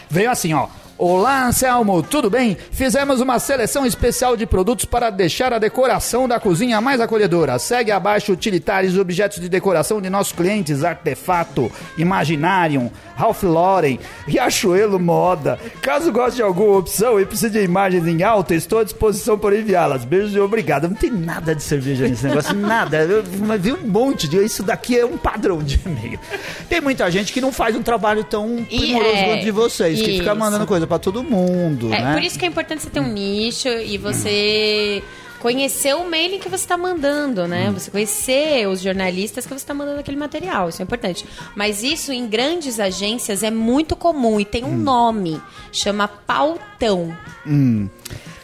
Veio 0.10 0.30
assim, 0.30 0.54
ó. 0.54 0.68
Olá, 1.00 1.46
Anselmo, 1.46 2.02
tudo 2.02 2.28
bem? 2.28 2.58
Fizemos 2.72 3.22
uma 3.22 3.38
seleção 3.38 3.86
especial 3.86 4.36
de 4.36 4.48
produtos 4.48 4.84
para 4.84 5.12
deixar 5.12 5.54
a 5.54 5.60
decoração 5.60 6.28
da 6.28 6.40
cozinha 6.40 6.82
mais 6.82 7.00
acolhedora. 7.00 7.60
Segue 7.60 7.92
abaixo 7.92 8.34
utilitários 8.34 8.96
e 8.96 9.00
objetos 9.00 9.40
de 9.40 9.48
decoração 9.48 10.02
de 10.02 10.10
nossos 10.10 10.34
clientes: 10.34 10.84
Artefato, 10.84 11.72
Imaginarium, 12.00 12.90
Ralph 13.16 13.44
Lauren, 13.44 14.00
Riachuelo 14.26 15.00
Moda. 15.00 15.60
Caso 15.84 16.12
goste 16.12 16.38
de 16.38 16.42
alguma 16.42 16.80
opção 16.80 17.20
e 17.20 17.28
precise 17.28 17.52
de 17.52 17.64
imagens 17.64 18.08
em 18.08 18.24
alta, 18.24 18.56
estou 18.56 18.80
à 18.80 18.84
disposição 18.84 19.38
para 19.38 19.56
enviá-las. 19.56 20.04
Beijos 20.04 20.34
e 20.34 20.40
obrigado. 20.40 20.88
Não 20.88 20.96
tem 20.96 21.12
nada 21.12 21.54
de 21.54 21.62
cerveja 21.62 22.08
nesse 22.08 22.26
negócio, 22.26 22.56
nada. 22.58 22.98
Eu 23.04 23.24
mas 23.46 23.62
vi 23.62 23.72
um 23.72 23.86
monte 23.86 24.28
de. 24.28 24.44
Isso 24.44 24.64
daqui 24.64 24.98
é 24.98 25.06
um 25.06 25.16
padrão 25.16 25.60
de 25.60 25.80
e-mail. 25.86 26.20
Tem 26.68 26.82
muita 26.82 27.12
gente 27.12 27.32
que 27.32 27.40
não 27.40 27.52
faz 27.52 27.76
um 27.76 27.84
trabalho 27.84 28.24
tão 28.24 28.66
primoroso 28.66 29.16
é, 29.16 29.26
quanto 29.26 29.44
de 29.44 29.52
vocês, 29.52 30.02
que 30.02 30.18
fica 30.18 30.32
isso. 30.32 30.36
mandando 30.36 30.66
coisa 30.66 30.87
pra 30.88 30.98
todo 31.00 31.24
mundo, 31.24 31.94
É, 31.94 32.02
né? 32.02 32.14
por 32.14 32.24
isso 32.24 32.38
que 32.40 32.46
é 32.46 32.48
importante 32.48 32.82
você 32.84 32.90
ter 32.90 33.00
um 33.00 33.08
nicho 33.12 33.68
e 33.70 33.98
você 33.98 35.04
conhecer 35.40 35.96
o 35.96 36.10
mailing 36.10 36.40
que 36.40 36.50
você 36.50 36.64
está 36.64 36.76
mandando, 36.76 37.48
né? 37.48 37.70
Você 37.72 37.92
conhecer 37.92 38.68
os 38.68 38.82
jornalistas 38.82 39.46
que 39.46 39.50
você 39.54 39.58
está 39.58 39.74
mandando 39.74 40.00
aquele 40.00 40.18
material, 40.18 40.68
isso 40.70 40.82
é 40.82 40.84
importante. 40.84 41.26
Mas 41.56 41.84
isso 41.84 42.12
em 42.12 42.26
grandes 42.28 42.80
agências 42.80 43.44
é 43.44 43.52
muito 43.52 43.96
comum 43.96 44.40
e 44.40 44.46
tem 44.46 44.64
um 44.64 44.76
nome, 44.76 45.40
chama 45.72 46.08
pautão. 46.08 47.16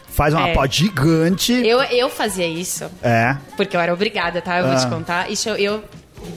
Faz 0.08 0.32
uma 0.32 0.48
É. 0.48 0.54
pó 0.54 0.64
gigante. 0.66 1.52
Eu, 1.52 1.82
eu 1.82 2.08
fazia 2.08 2.46
isso, 2.46 2.88
É. 3.02 3.36
porque 3.56 3.76
eu 3.76 3.80
era 3.80 3.92
obrigada, 3.92 4.40
tá? 4.40 4.58
Eu 4.58 4.64
vou 4.66 4.74
Ah. 4.74 4.78
te 4.78 4.86
contar. 4.86 5.30
Isso 5.30 5.48
eu, 5.48 5.56
eu 5.56 5.84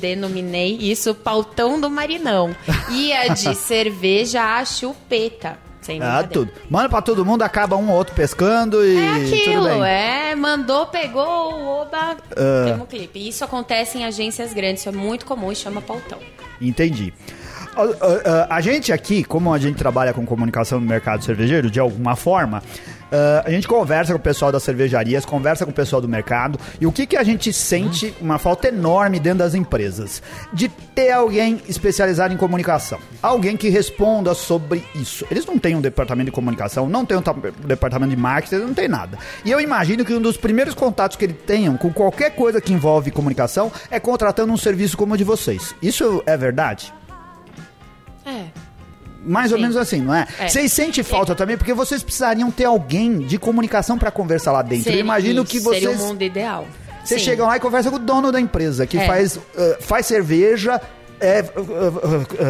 denominei 0.02 0.76
isso 0.82 1.14
pautão 1.14 1.80
do 1.80 1.88
Marinão. 1.88 2.56
Ia 2.90 3.28
de 3.30 3.54
cerveja 3.56 4.44
a 4.58 4.66
chupeta. 4.66 5.60
Sem 5.88 6.02
Ah, 6.04 6.22
tudo. 6.22 6.52
Manda 6.70 6.90
pra 6.90 7.02
todo 7.02 7.26
mundo, 7.26 7.44
acaba 7.44 7.78
um 7.78 7.90
ou 7.90 7.96
outro 7.96 8.14
pescando 8.14 8.86
e. 8.86 8.98
É 8.98 9.14
tudo 9.24 9.34
aquilo, 9.36 9.70
bem. 9.70 9.84
é, 9.86 10.36
mandou, 10.36 10.86
pegou, 10.88 11.24
oba, 11.82 12.18
Ah. 12.36 12.66
temos 12.66 12.82
um 12.82 12.86
clipe. 12.86 13.26
Isso 13.28 13.44
acontece 13.46 13.98
em 13.98 14.04
agências 14.04 14.54
grandes, 14.54 14.82
isso 14.82 14.90
é 14.90 14.92
muito 14.92 15.26
comum 15.26 15.50
e 15.50 15.56
chama 15.56 15.82
pautão. 15.82 16.20
Entendi. 16.62 17.14
Ó, 17.76 17.86
ó, 17.86 17.88
ó, 17.90 18.48
A 18.50 18.60
gente 18.60 18.92
aqui, 18.92 19.24
como 19.24 19.54
a 19.54 19.58
gente 19.60 19.78
trabalha 19.78 20.14
com 20.14 20.26
comunicação 20.26 20.80
no 20.80 20.86
mercado 20.86 21.24
cervejeiro, 21.24 21.72
de 21.72 21.80
alguma 21.80 22.16
forma, 22.18 22.62
ah, 23.12 23.44
a 23.46 23.50
gente 23.50 23.68
conversa 23.68 24.14
com 24.14 24.20
o 24.20 24.22
pessoal 24.22 24.52
das 24.52 24.64
cervejarias, 24.64 25.26
conversa 25.26 25.66
com 25.66 25.72
o 25.72 25.74
pessoal 25.74 26.02
do 26.02 26.08
mercado, 26.08 26.60
e 26.80 26.86
o 26.86 26.92
que, 26.92 27.06
que 27.06 27.18
a 27.18 27.24
gente 27.24 27.52
sente 27.54 28.14
uma 28.22 28.38
falta 28.38 28.68
enorme 28.68 29.20
dentro 29.20 29.40
das 29.40 29.54
empresas? 29.56 30.22
De 30.54 30.68
ter 30.70 31.12
alguém 31.12 31.62
especializado 31.68 32.34
em 32.34 32.38
comunicação. 32.38 33.00
Alguém 33.22 33.56
que 33.56 33.70
responda 33.70 34.34
sobre 34.34 34.84
isso. 34.96 35.26
Eles 35.30 35.46
não 35.46 35.58
têm 35.58 35.76
um 35.76 35.82
departamento 35.82 36.26
de 36.26 36.32
comunicação, 36.32 36.90
não 36.90 37.06
têm 37.06 37.18
um 37.18 37.22
ta- 37.22 37.36
departamento 37.66 38.10
de 38.16 38.22
marketing, 38.22 38.56
não 38.56 38.74
tem 38.74 38.88
nada. 38.88 39.18
E 39.46 39.52
eu 39.52 39.60
imagino 39.60 40.04
que 40.04 40.14
um 40.14 40.22
dos 40.22 40.38
primeiros 40.38 40.74
contatos 40.74 41.18
que 41.18 41.26
eles 41.26 41.38
tenham 41.46 41.78
com 41.78 41.92
qualquer 41.92 42.32
coisa 42.32 42.60
que 42.62 42.74
envolve 42.74 43.12
comunicação 43.12 43.72
é 43.90 44.00
contratando 44.00 44.52
um 44.52 44.58
serviço 44.58 44.98
como 44.98 45.14
o 45.14 45.18
de 45.18 45.24
vocês. 45.24 45.76
Isso 45.82 46.22
é 46.26 46.36
verdade? 46.36 46.94
É. 48.26 48.67
Mais 49.28 49.52
ou 49.52 49.58
Sim. 49.58 49.62
menos 49.64 49.78
assim, 49.78 50.02
não 50.02 50.14
é? 50.16 50.26
É. 50.40 50.48
Vocês 50.48 50.72
sentem 50.72 51.04
falta 51.04 51.36
também, 51.36 51.58
porque 51.58 51.74
vocês 51.74 52.02
precisariam 52.02 52.50
ter 52.50 52.66
alguém 52.66 53.20
de 53.20 53.38
comunicação 53.38 53.98
pra 53.98 54.10
conversar 54.10 54.52
lá 54.54 54.62
dentro. 54.62 54.86
Seria- 54.86 55.00
Eu 55.00 55.04
imagino 55.06 55.44
isso, 55.44 55.52
que 55.52 55.60
vocês. 55.60 55.84
Seria 55.84 55.98
o 55.98 56.08
mundo 56.08 56.22
ideal. 56.24 56.66
Vocês 57.04 57.22
Sim. 57.22 57.30
chegam 57.30 57.46
lá 57.48 57.58
e 57.58 57.60
conversam 57.60 57.92
com 57.92 57.98
o 57.98 58.02
dono 58.02 58.32
da 58.32 58.40
empresa, 58.40 58.86
que 58.88 58.98
É. 58.98 59.06
faz, 59.06 59.38
ah, 59.58 59.78
faz 59.82 60.06
cerveja. 60.06 60.80
é, 61.20 61.40
ah, 61.40 61.44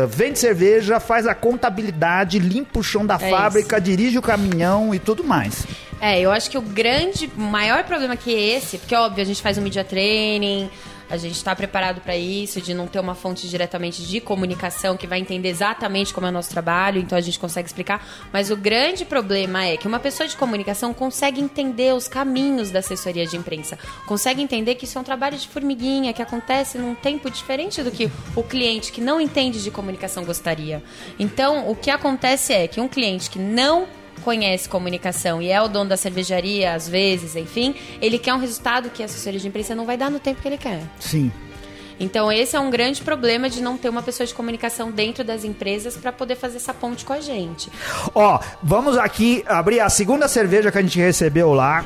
ah, 0.04 0.06
vende 0.10 0.38
cerveja, 0.38 1.00
faz 1.00 1.26
a 1.26 1.34
contabilidade, 1.34 2.38
limpa 2.38 2.80
o 2.80 2.84
chão 2.84 3.06
da 3.06 3.16
É 3.16 3.30
fábrica, 3.30 3.80
dirige 3.80 4.18
o 4.18 4.22
caminhão 4.22 4.94
e 4.94 5.00
tudo 5.00 5.24
mais. 5.24 5.66
É, 6.02 6.20
eu 6.20 6.32
acho 6.32 6.50
que 6.52 6.58
o 6.58 6.62
grande, 6.62 7.32
maior 7.38 7.84
problema 7.86 8.18
que 8.18 8.34
é 8.36 8.58
esse, 8.58 8.78
porque 8.78 8.94
óbvio, 8.94 9.22
a 9.22 9.26
gente 9.26 9.42
faz 9.42 9.58
um 9.58 9.62
media 9.62 9.84
training, 9.86 10.70
a 11.10 11.18
gente 11.18 11.36
está 11.36 11.56
preparado 11.56 12.02
para 12.02 12.16
isso, 12.16 12.62
de 12.62 12.74
não 12.74 12.88
ter 12.88 13.00
uma 13.00 13.16
fonte 13.16 13.48
diretamente 13.48 14.04
de 14.04 14.20
comunicação 14.20 14.98
que 14.98 15.08
vai 15.08 15.20
entender 15.20 15.50
exatamente 15.50 16.14
como 16.14 16.28
é 16.28 16.30
o 16.30 16.34
nosso 16.34 16.50
trabalho, 16.50 17.00
então 17.00 17.18
a 17.18 17.22
gente 17.22 17.40
consegue 17.40 17.68
explicar. 17.68 18.06
Mas 18.32 18.52
o 18.52 18.58
grande 18.58 19.06
problema 19.06 19.66
é 19.66 19.78
que 19.78 19.88
uma 19.88 20.00
pessoa 20.00 20.28
de 20.28 20.36
comunicação 20.36 20.94
consegue 20.94 21.42
entender 21.42 21.94
os 21.94 22.08
caminhos 22.08 22.72
da 22.72 22.80
assessoria 22.80 23.26
de 23.26 23.38
imprensa, 23.38 23.78
consegue 24.06 24.42
entender 24.42 24.76
que 24.76 24.86
isso 24.86 24.98
é 24.98 25.02
um 25.02 25.04
trabalho 25.04 25.38
de 25.38 25.48
formiguinha, 25.48 26.14
que 26.14 26.22
acontece 26.22 26.78
num 26.78 26.96
tempo 26.96 27.30
diferente 27.30 27.82
do 27.82 27.92
que 27.92 28.12
o 28.36 28.44
cliente 28.44 28.92
que 28.92 29.02
não 29.02 29.20
entende 29.22 29.64
de 29.64 29.72
comunicação 29.72 30.24
gostaria. 30.24 30.84
Então, 31.18 31.70
o 31.70 31.76
que 31.76 31.90
acontece 31.90 32.54
é 32.54 32.68
que 32.68 32.82
um 32.82 32.88
cliente 32.88 33.30
que 33.30 33.40
não 33.40 33.88
conhece 34.24 34.68
comunicação 34.70 35.42
e 35.42 35.50
é 35.50 35.62
o 35.62 35.68
dono 35.68 35.90
da 35.90 35.98
cervejaria, 35.98 36.74
às 36.74 36.88
vezes, 36.88 37.36
enfim, 37.36 37.76
ele 38.02 38.18
quer 38.20 38.34
um 38.34 38.40
resultado 38.40 38.90
que 38.90 39.02
a 39.02 39.06
assessoria 39.06 39.40
de 39.40 39.48
imprensa 39.48 39.74
não 39.76 39.86
vai 39.86 39.98
dar 39.98 40.10
no 40.12 40.20
tempo 40.20 40.42
que 40.42 40.48
ele 40.48 40.58
quer. 40.58 40.82
Sim. 41.00 41.32
Então, 42.00 42.32
esse 42.32 42.56
é 42.56 42.60
um 42.60 42.70
grande 42.70 43.02
problema 43.02 43.50
de 43.50 43.60
não 43.60 43.76
ter 43.76 43.90
uma 43.90 44.04
pessoa 44.04 44.28
de 44.28 44.32
comunicação 44.32 44.92
dentro 44.92 45.24
das 45.24 45.44
empresas 45.44 45.98
para 45.98 46.12
poder 46.12 46.36
fazer 46.36 46.58
essa 46.58 46.72
ponte 46.72 47.04
com 47.04 47.12
a 47.12 47.20
gente. 47.20 47.72
Ó, 48.14 48.40
vamos 48.62 48.96
aqui 49.00 49.44
abrir 49.48 49.80
a 49.80 49.90
segunda 49.90 50.28
cerveja 50.28 50.72
que 50.72 50.78
a 50.78 50.82
gente 50.84 51.00
recebeu 51.00 51.54
lá 51.56 51.84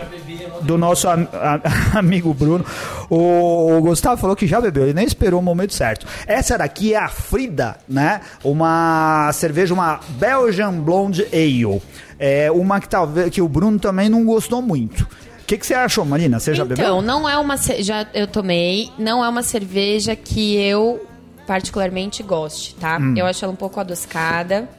do 0.63 0.77
nosso 0.77 1.07
am- 1.07 1.29
amigo 1.95 2.33
Bruno. 2.33 2.65
O, 3.09 3.77
o 3.77 3.81
Gustavo 3.81 4.19
falou 4.19 4.35
que 4.35 4.45
já 4.45 4.59
bebeu, 4.59 4.83
ele 4.83 4.93
nem 4.93 5.05
esperou 5.05 5.39
o 5.39 5.43
momento 5.43 5.73
certo. 5.73 6.05
Essa 6.27 6.57
daqui 6.57 6.93
é 6.93 6.97
a 6.97 7.07
Frida, 7.07 7.77
né? 7.87 8.19
Uma 8.43 9.31
cerveja, 9.31 9.73
uma 9.73 10.01
Belgian 10.09 10.73
Blonde 10.73 11.25
Ale. 11.31 11.81
É 12.23 12.51
uma 12.51 12.79
que 12.79 12.87
talvez 12.87 13.31
que 13.31 13.41
o 13.41 13.49
Bruno 13.49 13.79
também 13.79 14.07
não 14.07 14.23
gostou 14.23 14.61
muito. 14.61 15.01
O 15.41 15.45
que, 15.47 15.57
que 15.57 15.65
você 15.65 15.73
achou, 15.73 16.05
Marina? 16.05 16.39
Você 16.39 16.53
já 16.53 16.63
bebeu? 16.63 16.85
Então, 16.85 17.01
não 17.01 17.27
é 17.27 17.35
uma. 17.35 17.57
Já 17.57 18.05
eu 18.13 18.27
tomei, 18.27 18.91
não 18.95 19.25
é 19.25 19.27
uma 19.27 19.41
cerveja 19.41 20.15
que 20.15 20.55
eu 20.55 21.03
particularmente 21.47 22.21
goste, 22.21 22.75
tá? 22.75 22.99
Hum. 22.99 23.15
Eu 23.17 23.25
acho 23.25 23.43
ela 23.43 23.51
um 23.51 23.55
pouco 23.55 23.79
adocicada. 23.79 24.69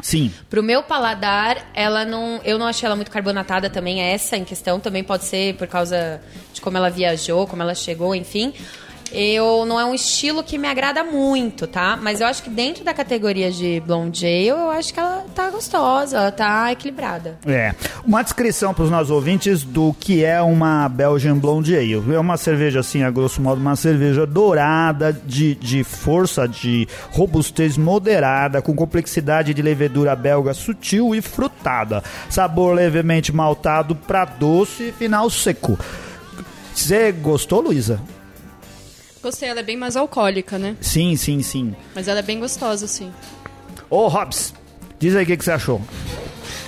Sim. 0.00 0.32
Pro 0.48 0.62
meu 0.62 0.84
paladar, 0.84 1.58
ela 1.74 2.04
não. 2.04 2.40
Eu 2.44 2.56
não 2.56 2.66
achei 2.66 2.86
ela 2.86 2.94
muito 2.94 3.10
carbonatada 3.10 3.68
também, 3.68 4.00
essa 4.00 4.36
em 4.36 4.44
questão. 4.44 4.78
Também 4.78 5.02
pode 5.02 5.24
ser 5.24 5.56
por 5.56 5.66
causa 5.66 6.20
de 6.54 6.60
como 6.60 6.76
ela 6.76 6.88
viajou, 6.88 7.48
como 7.48 7.62
ela 7.62 7.74
chegou, 7.74 8.14
enfim. 8.14 8.54
Eu 9.12 9.64
não 9.66 9.78
é 9.78 9.84
um 9.84 9.94
estilo 9.94 10.42
que 10.42 10.56
me 10.56 10.68
agrada 10.68 11.02
muito, 11.02 11.66
tá? 11.66 11.98
Mas 12.00 12.20
eu 12.20 12.26
acho 12.26 12.42
que 12.42 12.50
dentro 12.50 12.84
da 12.84 12.94
categoria 12.94 13.50
de 13.50 13.82
blonde 13.84 14.24
ale, 14.24 14.48
eu 14.48 14.70
acho 14.70 14.94
que 14.94 15.00
ela 15.00 15.24
tá 15.34 15.50
gostosa, 15.50 16.16
ela 16.16 16.32
tá 16.32 16.72
equilibrada. 16.72 17.38
É. 17.46 17.74
Uma 18.04 18.22
descrição 18.22 18.72
para 18.72 18.84
os 18.84 18.90
nossos 18.90 19.10
ouvintes 19.10 19.62
do 19.62 19.94
que 19.98 20.24
é 20.24 20.40
uma 20.40 20.88
Belgian 20.88 21.36
Blonde 21.36 21.76
Ale. 21.76 22.14
É 22.14 22.18
uma 22.18 22.36
cerveja, 22.36 22.80
assim, 22.80 23.02
a 23.02 23.10
grosso 23.10 23.40
modo, 23.40 23.60
uma 23.60 23.76
cerveja 23.76 24.26
dourada, 24.26 25.12
de, 25.12 25.54
de 25.54 25.82
força, 25.84 26.46
de 26.46 26.86
robustez 27.10 27.76
moderada, 27.76 28.62
com 28.62 28.74
complexidade 28.74 29.54
de 29.54 29.62
levedura 29.62 30.14
belga 30.14 30.54
sutil 30.54 31.14
e 31.14 31.20
frutada. 31.20 32.02
Sabor 32.28 32.74
levemente 32.74 33.32
maltado 33.32 33.94
para 33.94 34.24
doce 34.24 34.84
e 34.84 34.92
final 34.92 35.28
seco. 35.30 35.78
Você 36.74 37.12
gostou, 37.12 37.60
Luísa? 37.60 38.00
Gostei, 39.22 39.48
ela 39.48 39.60
é 39.60 39.62
bem 39.62 39.76
mais 39.76 39.96
alcoólica, 39.96 40.58
né? 40.58 40.76
Sim, 40.80 41.14
sim, 41.16 41.42
sim. 41.42 41.74
Mas 41.94 42.08
ela 42.08 42.20
é 42.20 42.22
bem 42.22 42.40
gostosa, 42.40 42.86
sim. 42.86 43.12
Ô, 43.90 44.08
Hobbs, 44.08 44.54
diz 44.98 45.14
aí 45.14 45.24
o 45.24 45.26
que, 45.26 45.36
que 45.36 45.44
você 45.44 45.52
achou. 45.52 45.80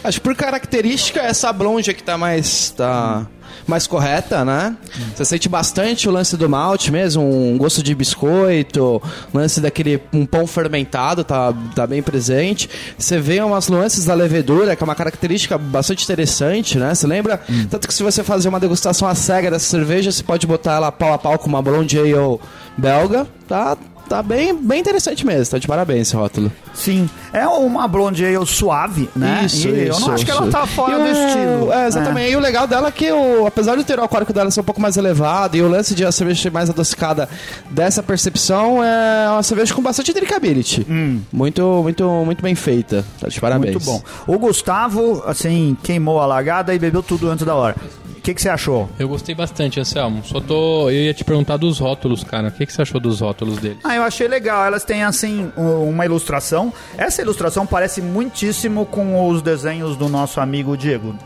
Acho 0.04 0.20
que 0.20 0.24
por 0.24 0.34
característica, 0.34 1.20
essa 1.20 1.52
blonde 1.52 1.94
que 1.94 2.02
tá 2.02 2.18
mais. 2.18 2.70
tá 2.70 3.26
mais 3.66 3.86
correta, 3.86 4.44
né? 4.44 4.76
Você 5.14 5.24
sente 5.24 5.48
bastante 5.48 6.08
o 6.08 6.12
lance 6.12 6.36
do 6.36 6.48
malte 6.48 6.90
mesmo, 6.90 7.22
um 7.22 7.56
gosto 7.56 7.82
de 7.82 7.94
biscoito, 7.94 9.02
lance 9.32 9.60
daquele 9.60 10.00
um 10.12 10.26
pão 10.26 10.46
fermentado, 10.46 11.24
tá, 11.24 11.52
tá 11.74 11.86
bem 11.86 12.02
presente. 12.02 12.68
Você 12.98 13.18
vê 13.18 13.40
umas 13.40 13.68
nuances 13.68 14.04
da 14.04 14.14
levedura, 14.14 14.76
que 14.76 14.82
é 14.82 14.84
uma 14.84 14.94
característica 14.94 15.56
bastante 15.56 16.04
interessante, 16.04 16.78
né? 16.78 16.94
Você 16.94 17.06
lembra? 17.06 17.40
Tanto 17.70 17.86
que 17.88 17.94
se 17.94 18.02
você 18.02 18.22
fazer 18.22 18.48
uma 18.48 18.60
degustação 18.60 19.08
à 19.08 19.14
cega 19.14 19.50
dessa 19.50 19.66
cerveja, 19.66 20.10
você 20.10 20.22
pode 20.22 20.46
botar 20.46 20.74
ela 20.74 20.92
pau 20.92 21.12
a 21.12 21.18
pau 21.18 21.38
com 21.38 21.48
uma 21.48 21.62
Blonde 21.62 21.98
Ale 21.98 22.38
belga, 22.76 23.26
tá? 23.46 23.76
Tá 24.08 24.22
bem, 24.22 24.54
bem 24.54 24.80
interessante 24.80 25.24
mesmo, 25.24 25.50
tá 25.52 25.58
de 25.58 25.66
parabéns 25.66 26.08
esse 26.08 26.16
rótulo. 26.16 26.52
Sim. 26.74 27.08
É 27.32 27.46
uma 27.46 27.88
blonde 27.88 28.24
ale 28.26 28.46
suave, 28.46 29.08
né? 29.16 29.42
Isso, 29.46 29.68
E 29.68 29.86
eu 29.86 29.92
isso, 29.92 30.00
não 30.02 30.12
acho 30.12 30.24
que 30.24 30.30
ela 30.30 30.50
tá 30.50 30.66
fora 30.66 30.92
E 30.92 30.96
do 30.96 31.02
o- 31.02 31.26
estilo. 31.28 31.72
É, 31.72 31.86
exatamente. 31.86 32.30
E 32.32 32.36
o 32.36 32.40
legal 32.40 32.66
dela 32.66 32.88
é 32.88 32.90
que, 32.90 33.10
o, 33.10 33.46
apesar 33.46 33.74
do 33.76 33.84
teor 33.84 34.00
alcoólico 34.00 34.32
dela 34.32 34.50
ser 34.50 34.60
um 34.60 34.64
pouco 34.64 34.80
mais 34.82 34.98
elevado 34.98 35.56
e 35.56 35.62
o 35.62 35.68
lance 35.68 35.94
de 35.94 36.04
a 36.04 36.12
cerveja 36.12 36.42
ser 36.42 36.50
mais 36.52 36.68
adocicada 36.68 37.26
dessa 37.70 38.02
percepção, 38.02 38.84
é 38.84 39.30
uma 39.30 39.42
cerveja 39.42 39.72
com 39.72 39.80
bastante 39.80 40.12
drinkability. 40.12 40.86
Muito, 41.32 41.62
muito, 41.82 42.04
muito 42.26 42.42
bem 42.42 42.54
feita. 42.54 43.04
Tá 43.18 43.28
de 43.28 43.40
parabéns. 43.40 43.74
Muito 43.74 43.84
bom. 43.86 44.02
O 44.26 44.38
Gustavo, 44.38 45.22
assim, 45.26 45.74
queimou 45.82 46.20
a 46.20 46.26
lagada 46.26 46.74
e 46.74 46.78
bebeu 46.78 47.02
tudo 47.02 47.30
antes 47.30 47.46
da 47.46 47.54
hora. 47.54 47.76
O 48.22 48.24
que, 48.24 48.34
que 48.34 48.40
você 48.40 48.48
achou? 48.48 48.88
Eu 49.00 49.08
gostei 49.08 49.34
bastante, 49.34 49.80
Anselmo. 49.80 50.22
Só 50.24 50.40
tô. 50.40 50.88
Eu 50.88 51.02
ia 51.02 51.12
te 51.12 51.24
perguntar 51.24 51.56
dos 51.56 51.80
rótulos, 51.80 52.22
cara. 52.22 52.48
O 52.48 52.52
que, 52.52 52.64
que 52.64 52.72
você 52.72 52.80
achou 52.80 53.00
dos 53.00 53.18
rótulos 53.18 53.58
dele? 53.58 53.78
Ah, 53.82 53.96
eu 53.96 54.04
achei 54.04 54.28
legal. 54.28 54.64
Elas 54.64 54.84
têm, 54.84 55.02
assim, 55.02 55.50
um- 55.56 55.88
uma 55.88 56.04
ilustração. 56.04 56.72
Essa 56.96 57.20
ilustração 57.20 57.66
parece 57.66 58.00
muitíssimo 58.00 58.86
com 58.86 59.28
os 59.28 59.42
desenhos 59.42 59.96
do 59.96 60.08
nosso 60.08 60.38
amigo 60.40 60.76
Diego. 60.76 61.16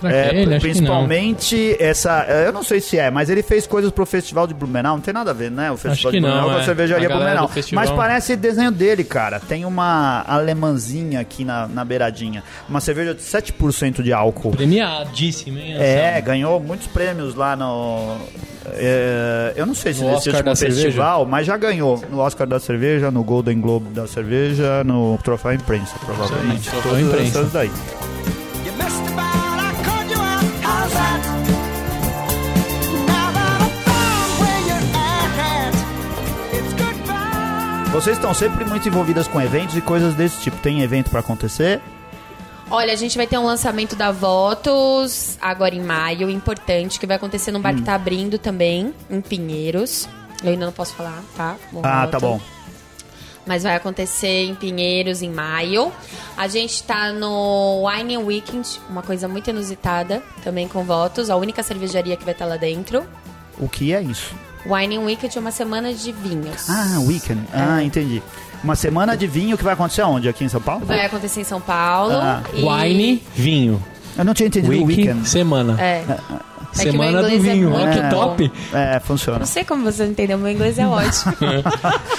Será 0.00 0.12
que 0.12 0.18
é, 0.18 0.28
ele? 0.28 0.36
Acho 0.36 0.44
que 0.44 0.50
não. 0.50 0.60
principalmente 0.60 1.76
essa. 1.82 2.24
Eu 2.46 2.52
não 2.52 2.62
sei 2.62 2.80
se 2.80 2.98
é, 2.98 3.10
mas 3.10 3.28
ele 3.30 3.42
fez 3.42 3.66
coisas 3.66 3.90
pro 3.90 4.04
Festival 4.06 4.46
de 4.46 4.54
Blumenau. 4.54 4.96
Não 4.96 5.02
tem 5.02 5.14
nada 5.14 5.30
a 5.30 5.34
ver, 5.34 5.50
né? 5.50 5.70
O 5.70 5.76
Festival 5.76 6.10
que 6.12 6.18
de 6.18 6.22
Blumenau 6.22 6.46
não, 6.46 6.54
com 6.54 6.58
a 6.58 6.62
é. 6.62 6.64
cervejaria 6.64 7.06
A 7.08 7.10
Blumenau. 7.16 7.50
Mas 7.72 7.90
parece 7.90 8.36
desenho 8.36 8.70
dele, 8.70 9.04
cara. 9.04 9.40
Tem 9.40 9.64
uma 9.64 10.24
alemãzinha 10.26 11.20
aqui 11.20 11.44
na, 11.44 11.66
na 11.68 11.84
beiradinha. 11.84 12.42
Uma 12.68 12.80
cerveja 12.80 13.14
de 13.14 13.22
7% 13.22 14.02
de 14.02 14.12
álcool. 14.12 14.50
Premiadíssimo, 14.52 15.58
hein, 15.58 15.74
É, 15.78 16.08
Anselmo? 16.10 16.26
ganhou 16.26 16.60
muitos 16.60 16.86
prêmios 16.86 17.34
lá 17.34 17.54
no. 17.56 18.16
é, 18.74 19.52
eu 19.56 19.64
não 19.66 19.74
sei 19.74 19.92
se 19.94 20.00
No 20.02 20.06
nesse 20.12 20.28
Oscar 20.28 20.36
último 20.36 20.56
cerveja? 20.56 20.82
festival, 20.82 21.26
mas 21.26 21.46
já 21.46 21.56
ganhou 21.56 22.02
no 22.10 22.18
Oscar 22.18 22.46
da 22.46 22.58
cerveja, 22.60 23.10
no 23.10 23.22
Golden 23.22 23.60
Globe 23.60 23.88
da 23.90 24.06
cerveja, 24.06 24.82
no 24.84 25.18
Troféu 25.22 25.52
Imprensa, 25.52 25.94
provavelmente. 26.04 26.68
Aí, 26.68 26.80
Troféu 26.82 26.92
Todas 26.92 27.00
Imprensa. 27.28 27.44
daí. 27.52 27.70
Vocês 37.96 38.18
estão 38.18 38.34
sempre 38.34 38.62
muito 38.66 38.86
envolvidas 38.86 39.26
com 39.26 39.40
eventos 39.40 39.74
e 39.74 39.80
coisas 39.80 40.12
desse 40.12 40.42
tipo. 40.42 40.58
Tem 40.58 40.82
evento 40.82 41.08
pra 41.08 41.20
acontecer? 41.20 41.80
Olha, 42.70 42.92
a 42.92 42.94
gente 42.96 43.16
vai 43.16 43.26
ter 43.26 43.38
um 43.38 43.46
lançamento 43.46 43.96
da 43.96 44.12
Votos 44.12 45.38
agora 45.40 45.74
em 45.74 45.80
maio, 45.80 46.28
importante, 46.28 47.00
que 47.00 47.06
vai 47.06 47.16
acontecer 47.16 47.52
num 47.52 47.60
bar 47.60 47.72
Hum. 47.72 47.76
que 47.76 47.82
tá 47.84 47.94
abrindo 47.94 48.38
também, 48.38 48.92
em 49.08 49.22
Pinheiros. 49.22 50.06
Eu 50.44 50.50
ainda 50.50 50.66
não 50.66 50.74
posso 50.74 50.92
falar, 50.92 51.22
tá? 51.34 51.56
Ah, 51.82 52.06
tá 52.06 52.20
bom. 52.20 52.38
Mas 53.46 53.62
vai 53.62 53.74
acontecer 53.74 54.44
em 54.44 54.54
Pinheiros 54.54 55.22
em 55.22 55.30
maio. 55.30 55.90
A 56.36 56.48
gente 56.48 56.82
tá 56.82 57.14
no 57.14 57.88
Wine 57.88 58.18
Weekend, 58.18 58.78
uma 58.90 59.00
coisa 59.00 59.26
muito 59.26 59.48
inusitada, 59.48 60.22
também 60.44 60.68
com 60.68 60.84
votos. 60.84 61.30
A 61.30 61.36
única 61.36 61.62
cervejaria 61.62 62.14
que 62.14 62.26
vai 62.26 62.34
estar 62.34 62.44
lá 62.44 62.58
dentro. 62.58 63.06
O 63.58 63.70
que 63.70 63.94
é 63.94 64.02
isso? 64.02 64.34
Wine 64.68 64.98
Weekend 64.98 65.36
é 65.36 65.40
uma 65.40 65.50
semana 65.50 65.92
de 65.92 66.12
vinhos. 66.12 66.68
Ah, 66.68 66.98
weekend. 67.00 67.42
Ah, 67.52 67.82
entendi. 67.82 68.22
Uma 68.64 68.74
semana 68.74 69.16
de 69.16 69.26
vinho 69.26 69.56
que 69.56 69.62
vai 69.64 69.74
acontecer 69.74 70.02
onde? 70.02 70.28
Aqui 70.28 70.44
em 70.44 70.48
São 70.48 70.60
Paulo? 70.60 70.84
Vai 70.86 71.04
acontecer 71.04 71.40
em 71.40 71.44
São 71.44 71.60
Paulo. 71.60 72.14
Ah. 72.14 72.42
e- 72.52 72.62
Wine, 72.64 73.22
vinho. 73.34 73.82
Eu 74.16 74.24
não 74.24 74.32
tinha 74.34 74.46
entendido 74.46 74.72
o 74.74 74.84
Wiki, 74.86 75.02
weekend. 75.02 75.28
semana. 75.28 75.76
É. 75.80 76.02
É 76.78 76.82
que 76.82 76.90
Semana 76.90 77.12
meu 77.12 77.22
do 77.22 77.34
é 77.34 77.38
vinho. 77.38 77.70
muito 77.70 77.82
Olha 77.84 77.92
que 77.92 78.14
bom. 78.14 78.28
top. 78.28 78.52
É, 78.74 79.00
funciona. 79.00 79.38
Não 79.40 79.46
sei 79.46 79.64
como 79.64 79.84
você 79.84 80.04
entendeu, 80.04 80.36
meu 80.36 80.50
inglês 80.50 80.78
é 80.78 80.84
ótimo. 80.88 81.34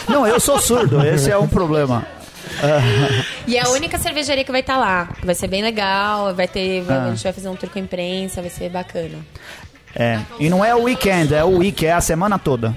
Não, 0.09 0.25
eu 0.25 0.39
sou 0.39 0.59
surdo, 0.59 1.03
esse 1.05 1.29
é 1.29 1.37
um 1.37 1.47
problema. 1.47 2.05
e 3.45 3.55
é 3.57 3.61
a 3.63 3.69
única 3.69 3.97
cervejaria 3.99 4.43
que 4.43 4.51
vai 4.51 4.61
estar 4.61 4.77
lá. 4.77 5.07
que 5.19 5.25
Vai 5.25 5.35
ser 5.35 5.47
bem 5.47 5.61
legal, 5.61 6.33
vai 6.33 6.47
ter. 6.47 6.83
Ah. 6.89 7.05
A 7.05 7.09
gente 7.09 7.23
vai 7.23 7.33
fazer 7.33 7.49
um 7.49 7.55
tour 7.55 7.69
com 7.69 7.77
a 7.77 7.81
imprensa, 7.81 8.41
vai 8.41 8.49
ser 8.49 8.69
bacana. 8.69 9.17
É. 9.97 10.19
E 10.39 10.49
não 10.49 10.63
é 10.63 10.75
o 10.75 10.83
weekend, 10.83 11.33
é 11.33 11.43
o 11.43 11.57
week, 11.57 11.85
é 11.85 11.93
a 11.93 12.01
semana 12.01 12.37
toda. 12.37 12.75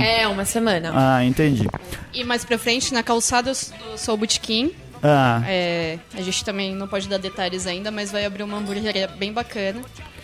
É, 0.00 0.26
uma 0.26 0.44
semana. 0.44 0.92
Ah, 0.94 1.24
entendi. 1.24 1.68
E 2.12 2.24
mais 2.24 2.44
pra 2.44 2.58
frente, 2.58 2.92
na 2.92 3.02
calçada 3.04 3.52
do 3.52 3.96
Soul 3.98 4.18
Bootkin, 4.18 4.72
Ah, 5.02 5.42
é, 5.46 5.98
a 6.16 6.22
gente 6.22 6.44
também 6.44 6.74
não 6.74 6.88
pode 6.88 7.08
dar 7.08 7.18
detalhes 7.18 7.66
ainda, 7.68 7.90
mas 7.92 8.10
vai 8.10 8.24
abrir 8.24 8.42
uma 8.42 8.56
hamburgueria 8.58 9.06
bem 9.06 9.32
bacana. 9.32 9.80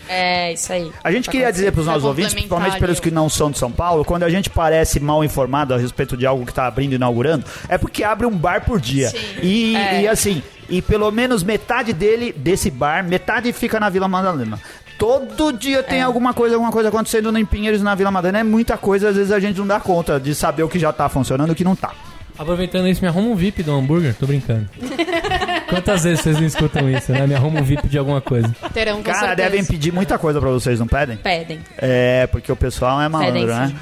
É, 0.09 0.51
isso 0.51 0.73
aí. 0.73 0.91
A 1.01 1.11
gente 1.13 1.29
queria 1.29 1.45
acontecer. 1.47 1.61
dizer 1.61 1.71
para 1.71 1.79
os 1.79 1.87
nossos 1.87 2.03
ouvintes, 2.03 2.33
principalmente 2.33 2.77
pelos 2.77 2.99
que 2.99 3.09
não 3.09 3.29
são 3.29 3.49
de 3.49 3.57
São 3.57 3.71
Paulo, 3.71 4.03
quando 4.03 4.23
a 4.23 4.29
gente 4.29 4.49
parece 4.49 4.99
mal 4.99 5.23
informado 5.23 5.73
a 5.73 5.77
respeito 5.77 6.17
de 6.17 6.25
algo 6.25 6.43
que 6.43 6.51
está 6.51 6.67
abrindo 6.67 6.91
e 6.91 6.95
inaugurando, 6.95 7.45
é 7.69 7.77
porque 7.77 8.03
abre 8.03 8.27
um 8.27 8.35
bar 8.35 8.65
por 8.65 8.81
dia. 8.81 9.07
Sim. 9.11 9.17
E, 9.41 9.75
É. 9.77 10.01
e 10.01 10.07
assim, 10.09 10.43
e 10.67 10.81
pelo 10.81 11.09
menos 11.09 11.41
metade 11.41 11.93
dele, 11.93 12.33
desse 12.35 12.69
bar, 12.69 13.01
metade 13.01 13.53
fica 13.53 13.79
na 13.79 13.89
Vila 13.89 14.09
Madalena. 14.09 14.59
Todo 15.05 15.51
dia 15.51 15.83
tem 15.83 15.99
É. 15.99 16.03
alguma 16.03 16.33
coisa, 16.33 16.55
alguma 16.55 16.71
coisa 16.71 16.87
acontecendo 16.87 17.37
em 17.37 17.43
Pinheiros 17.45 17.81
na 17.81 17.93
Vila 17.93 18.09
Madalena. 18.09 18.39
É 18.39 18.43
muita 18.43 18.77
coisa, 18.77 19.09
às 19.09 19.15
vezes 19.17 19.31
a 19.33 19.39
gente 19.39 19.57
não 19.59 19.67
dá 19.67 19.79
conta 19.79 20.17
de 20.19 20.33
saber 20.33 20.63
o 20.63 20.69
que 20.69 20.79
já 20.79 20.93
tá 20.93 21.09
funcionando 21.09 21.49
e 21.49 21.51
o 21.51 21.55
que 21.55 21.63
não 21.63 21.75
tá. 21.75 21.91
Aproveitando 22.39 22.87
isso, 22.87 23.01
me 23.01 23.07
arruma 23.09 23.27
um 23.27 23.35
VIP 23.35 23.63
do 23.63 23.73
hambúrguer? 23.73 24.15
Tô 24.15 24.25
brincando. 24.25 24.67
Quantas 25.69 26.03
vezes 26.03 26.21
vocês 26.21 26.37
não 26.39 26.45
escutam 26.47 26.89
isso, 26.89 27.11
né? 27.11 27.27
Me 27.27 27.35
arruma 27.35 27.59
um 27.59 27.63
VIP 27.63 27.87
de 27.87 27.97
alguma 27.97 28.21
coisa. 28.21 28.55
Terão 28.73 28.97
com 28.97 29.03
Cara, 29.03 29.27
certeza. 29.27 29.49
devem 29.49 29.65
pedir 29.65 29.91
muita 29.91 30.17
coisa 30.17 30.39
pra 30.39 30.49
vocês, 30.49 30.79
não 30.79 30.87
pedem? 30.87 31.17
Pedem. 31.17 31.59
É, 31.77 32.25
porque 32.27 32.51
o 32.51 32.55
pessoal 32.55 33.01
é 33.01 33.07
malandro, 33.09 33.33
Pedem 33.33 33.47
né? 33.47 33.75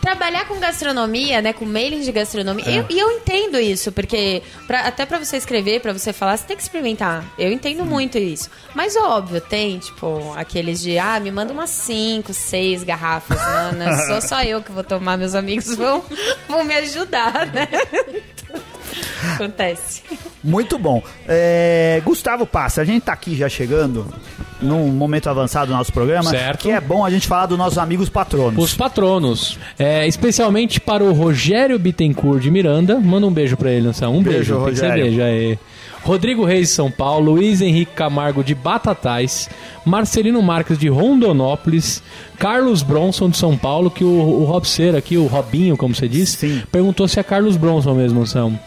Trabalhar 0.00 0.46
com 0.46 0.58
gastronomia, 0.58 1.42
né, 1.42 1.52
com 1.52 1.64
mailing 1.66 2.00
de 2.00 2.10
gastronomia, 2.10 2.64
É. 2.66 2.78
eu- 2.78 2.86
e 2.88 2.98
eu 2.98 3.10
entendo 3.10 3.58
isso, 3.60 3.92
porque 3.92 4.42
pra- 4.66 4.82
até 4.86 5.04
pra 5.04 5.18
você 5.18 5.36
escrever, 5.36 5.80
pra 5.80 5.92
você 5.92 6.12
falar, 6.12 6.36
você 6.38 6.44
tem 6.46 6.56
que 6.56 6.62
experimentar. 6.62 7.24
Eu 7.38 7.52
entendo 7.52 7.84
muito 7.84 8.16
isso. 8.16 8.48
Mas 8.74 8.96
óbvio, 8.96 9.40
tem, 9.40 9.78
tipo, 9.78 10.32
aqueles 10.36 10.80
de, 10.80 10.98
ah, 10.98 11.20
me 11.20 11.30
manda 11.30 11.52
umas 11.52 11.68
5, 11.70 12.32
6 12.32 12.82
garrafas? 12.82 13.38
Não 13.76 13.86
sou 14.06 14.20
só 14.26 14.42
eu 14.42 14.62
que 14.62 14.72
vou 14.72 14.82
tomar, 14.84 15.18
meus 15.18 15.34
amigos 15.34 15.74
vão, 15.76 16.02
vão 16.48 16.64
me 16.64 16.74
ajudar, 16.76 17.46
né? 17.48 17.68
Acontece. 19.34 20.02
Muito 20.42 20.78
bom. 20.78 21.02
É, 21.28 22.00
Gustavo 22.04 22.46
Passa, 22.46 22.80
a 22.80 22.84
gente 22.84 23.02
tá 23.04 23.12
aqui 23.12 23.36
já 23.36 23.48
chegando 23.48 24.12
num 24.62 24.88
momento 24.88 25.28
avançado 25.28 25.68
do 25.72 25.76
nosso 25.76 25.92
programa, 25.92 26.30
Certo. 26.30 26.60
que 26.62 26.70
é 26.70 26.80
bom 26.80 27.04
a 27.04 27.10
gente 27.10 27.26
falar 27.26 27.46
dos 27.46 27.56
nossos 27.58 27.78
amigos 27.78 28.08
patronos. 28.08 28.62
Os 28.62 28.74
patronos. 28.74 29.58
É, 29.78 30.06
especialmente 30.06 30.80
para 30.80 31.02
o 31.02 31.12
Rogério 31.12 31.78
Bittencourt 31.78 32.40
de 32.42 32.50
Miranda. 32.50 32.98
Manda 33.00 33.26
um 33.26 33.32
beijo 33.32 33.56
pra 33.56 33.70
ele, 33.70 33.88
Anselmo. 33.88 34.18
Um 34.18 34.22
Beijo, 34.22 34.38
beijo. 34.54 34.58
Rogério. 34.58 35.04
beijo, 35.04 35.22
aí. 35.22 35.58
Rodrigo 36.02 36.44
Reis 36.46 36.68
de 36.68 36.74
São 36.74 36.90
Paulo, 36.90 37.32
Luiz 37.32 37.60
Henrique 37.60 37.92
Camargo 37.94 38.42
de 38.42 38.54
Batatais, 38.54 39.50
Marcelino 39.84 40.42
Marques 40.42 40.78
de 40.78 40.88
Rondonópolis, 40.88 42.02
Carlos 42.38 42.82
Bronson 42.82 43.28
de 43.28 43.36
São 43.36 43.56
Paulo, 43.56 43.90
que 43.90 44.02
o, 44.02 44.08
o 44.08 44.44
Robseiro 44.44 44.96
aqui, 44.96 45.18
o 45.18 45.26
Robinho, 45.26 45.76
como 45.76 45.94
você 45.94 46.08
disse, 46.08 46.36
Sim. 46.38 46.62
perguntou 46.72 47.06
se 47.06 47.20
é 47.20 47.22
Carlos 47.22 47.56
Bronson 47.58 47.94
mesmo, 47.94 48.22
Anselmo. 48.22 48.58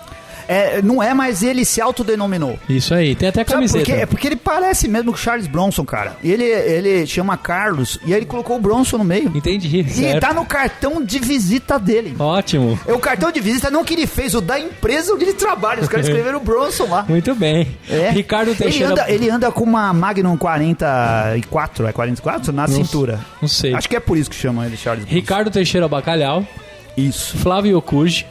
É, 0.48 0.82
não 0.82 1.02
é, 1.02 1.14
mas 1.14 1.44
ele 1.44 1.64
se 1.66 1.80
autodenominou. 1.82 2.58
Isso 2.68 2.94
aí, 2.94 3.16
tem 3.16 3.30
até 3.30 3.44
por 3.44 3.54
camiseta. 3.54 3.86
quê? 3.86 3.92
É 3.94 4.06
porque 4.06 4.28
ele 4.28 4.36
parece 4.36 4.88
mesmo 4.88 5.12
com 5.12 5.18
o 5.18 5.20
Charles 5.20 5.48
Bronson, 5.48 5.86
cara. 5.86 6.18
E 6.24 6.32
ele, 6.32 6.44
ele 6.44 7.06
chama 7.08 7.38
Carlos 7.38 8.00
e 8.06 8.14
aí 8.14 8.20
ele 8.20 8.26
colocou 8.26 8.58
o 8.58 8.60
Bronson 8.60 8.98
no 8.98 9.04
meio. 9.04 9.32
Entendi, 9.36 9.80
E 9.80 9.90
certo. 9.90 10.20
tá 10.22 10.34
no 10.34 10.46
cartão 10.46 11.04
de 11.04 11.20
visita 11.20 11.78
dele. 11.80 12.16
Ótimo. 12.20 12.80
É 12.88 12.94
o 12.94 13.00
cartão 13.00 13.32
de 13.32 13.40
visita 13.40 13.70
não 13.70 13.84
que 13.84 13.94
ele 13.94 14.08
fez, 14.08 14.34
o 14.36 14.42
da 14.42 14.60
empresa 14.60 15.14
onde 15.14 15.24
ele 15.26 15.34
trabalha. 15.34 15.82
Os 15.82 15.88
caras 15.88 16.06
escreveram 16.08 16.40
Bronson 16.40 16.86
lá. 16.90 17.06
Muito 17.08 17.34
bem. 17.36 17.76
É. 17.90 18.10
Ricardo 18.10 18.50
ele 18.50 18.58
Teixeira... 18.58 18.92
anda, 18.92 19.06
ele 19.12 19.30
anda 19.30 19.52
com 19.52 19.64
uma 19.64 19.94
Magnum 19.94 20.38
44, 20.38 21.88
é 21.88 21.92
44? 21.92 22.52
Na 22.54 22.68
cintura. 22.68 23.20
não 23.42 23.48
sei. 23.48 23.74
Acho 23.74 23.88
que 23.90 23.96
é 23.96 24.00
por 24.00 24.18
isso 24.18 24.30
que 24.30 24.36
chamam 24.36 24.64
ele 24.66 24.78
Charles 24.78 25.04
Bronson. 25.06 25.16
Ricardo 25.16 25.52
Teixeira 25.52 25.88
Bacalhau, 25.88 26.46
Isso. 26.98 27.38
Flávio 27.38 27.82
Cuji, 27.82 28.26